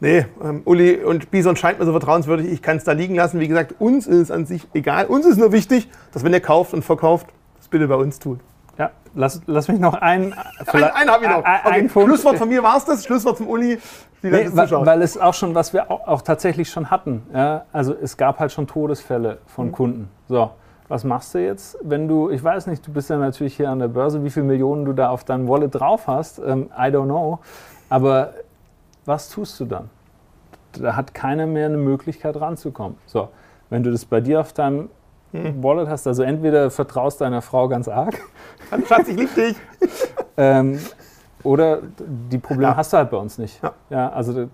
nee, 0.00 0.24
ähm, 0.42 0.62
Uli 0.64 0.96
und 1.02 1.30
Bison 1.30 1.56
scheint 1.56 1.78
mir 1.78 1.84
so 1.84 1.92
vertrauenswürdig, 1.92 2.50
ich 2.50 2.62
kann 2.62 2.76
es 2.76 2.84
da 2.84 2.92
liegen 2.92 3.14
lassen. 3.14 3.40
Wie 3.40 3.48
gesagt, 3.48 3.74
uns 3.78 4.06
ist 4.06 4.16
es 4.16 4.30
an 4.30 4.46
sich 4.46 4.66
egal. 4.72 5.06
Uns 5.06 5.26
ist 5.26 5.36
nur 5.36 5.52
wichtig, 5.52 5.90
dass 6.12 6.24
wenn 6.24 6.32
ihr 6.32 6.40
kauft 6.40 6.72
und 6.72 6.84
verkauft, 6.84 7.26
das 7.58 7.68
bitte 7.68 7.88
bei 7.88 7.96
uns 7.96 8.18
tut. 8.18 8.40
Ja, 8.78 8.92
lass, 9.14 9.42
lass 9.46 9.66
mich 9.66 9.80
noch 9.80 9.94
einen. 9.94 10.32
Ein, 10.32 10.84
einen 10.84 11.10
habe 11.10 11.24
ich 11.24 11.30
noch. 11.30 11.38
Okay, 11.38 11.88
Schlusswort 11.88 12.38
von 12.38 12.48
mir 12.48 12.62
war 12.62 12.76
es 12.76 12.84
das. 12.84 13.04
Schlusswort 13.04 13.38
vom 13.38 13.48
Uli. 13.48 13.78
Nee, 14.22 14.32
weil, 14.32 14.70
weil, 14.70 15.02
es 15.02 15.16
auch 15.16 15.34
schon, 15.34 15.54
was 15.54 15.72
wir 15.72 15.90
auch, 15.90 16.06
auch 16.06 16.22
tatsächlich 16.22 16.70
schon 16.70 16.90
hatten. 16.90 17.22
Ja? 17.32 17.66
Also 17.72 17.94
es 17.94 18.16
gab 18.16 18.40
halt 18.40 18.50
schon 18.52 18.66
Todesfälle 18.66 19.38
von 19.46 19.68
mhm. 19.68 19.72
Kunden. 19.72 20.08
So, 20.28 20.50
was 20.88 21.04
machst 21.04 21.34
du 21.34 21.38
jetzt, 21.38 21.78
wenn 21.82 22.08
du, 22.08 22.30
ich 22.30 22.42
weiß 22.42 22.66
nicht, 22.66 22.86
du 22.86 22.92
bist 22.92 23.10
ja 23.10 23.18
natürlich 23.18 23.56
hier 23.56 23.70
an 23.70 23.78
der 23.78 23.88
Börse, 23.88 24.24
wie 24.24 24.30
viele 24.30 24.46
Millionen 24.46 24.84
du 24.84 24.92
da 24.92 25.10
auf 25.10 25.22
deinem 25.24 25.46
Wallet 25.46 25.74
drauf 25.74 26.06
hast, 26.06 26.38
ähm, 26.38 26.70
I 26.76 26.90
don't 26.90 27.04
know. 27.04 27.40
Aber 27.90 28.32
was 29.04 29.28
tust 29.28 29.60
du 29.60 29.66
dann? 29.66 29.90
Da 30.72 30.96
hat 30.96 31.14
keiner 31.14 31.46
mehr 31.46 31.66
eine 31.66 31.76
Möglichkeit 31.76 32.40
ranzukommen. 32.40 32.96
So, 33.06 33.28
wenn 33.70 33.82
du 33.82 33.90
das 33.90 34.04
bei 34.04 34.20
dir 34.20 34.40
auf 34.40 34.52
deinem 34.52 34.88
hm. 35.32 35.62
Wallet 35.62 35.88
hast, 35.88 36.06
also 36.06 36.22
entweder 36.22 36.70
vertraust 36.70 37.20
deiner 37.20 37.42
Frau 37.42 37.68
ganz 37.68 37.86
arg. 37.88 38.18
Schatz, 38.86 39.08
ich 39.08 39.16
lieb 39.16 39.34
dich. 39.34 39.56
ähm, 40.38 40.78
oder 41.42 41.80
die 42.30 42.38
Probleme 42.38 42.72
ja. 42.72 42.76
hast 42.76 42.92
du 42.92 42.96
halt 42.96 43.10
bei 43.10 43.18
uns 43.18 43.38
nicht. 43.38 43.62
Ja. 43.62 43.72
ja 43.90 44.08
also 44.10 44.48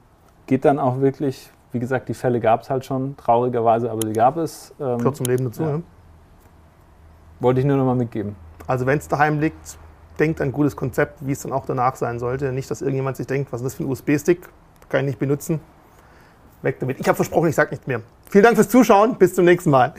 geht 0.46 0.64
dann 0.64 0.78
auch 0.78 1.00
wirklich, 1.00 1.50
wie 1.72 1.78
gesagt, 1.78 2.08
die 2.08 2.14
Fälle 2.14 2.40
gab 2.40 2.62
es 2.62 2.70
halt 2.70 2.84
schon, 2.84 3.16
traurigerweise, 3.16 3.90
aber 3.90 4.00
die 4.00 4.12
gab 4.12 4.36
es. 4.36 4.74
Ähm, 4.80 4.98
Gehört 4.98 5.16
zum 5.16 5.26
Leben 5.26 5.44
dazu, 5.44 5.62
ja. 5.62 5.80
Wollte 7.40 7.60
ich 7.60 7.66
nur 7.66 7.76
noch 7.76 7.84
mal 7.84 7.94
mitgeben. 7.94 8.36
Also 8.66 8.86
wenn 8.86 8.98
es 8.98 9.08
daheim 9.08 9.40
liegt, 9.40 9.78
denkt 10.18 10.40
ein 10.40 10.52
gutes 10.52 10.76
Konzept, 10.76 11.26
wie 11.26 11.32
es 11.32 11.40
dann 11.40 11.52
auch 11.52 11.66
danach 11.66 11.96
sein 11.96 12.18
sollte. 12.18 12.52
Nicht, 12.52 12.70
dass 12.70 12.80
irgendjemand 12.80 13.16
sich 13.16 13.26
denkt, 13.26 13.52
was 13.52 13.60
ist 13.60 13.64
das 13.64 13.74
für 13.74 13.84
ein 13.84 13.90
USB-Stick, 13.90 14.48
kann 14.88 15.00
ich 15.00 15.06
nicht 15.06 15.18
benutzen. 15.18 15.60
Weg 16.62 16.78
damit. 16.80 16.98
Ich 17.00 17.08
habe 17.08 17.16
versprochen, 17.16 17.48
ich 17.48 17.54
sage 17.54 17.70
nicht 17.70 17.86
mehr. 17.86 18.00
Vielen 18.30 18.44
Dank 18.44 18.56
fürs 18.56 18.68
Zuschauen, 18.68 19.16
bis 19.16 19.34
zum 19.34 19.44
nächsten 19.44 19.70
Mal. 19.70 19.94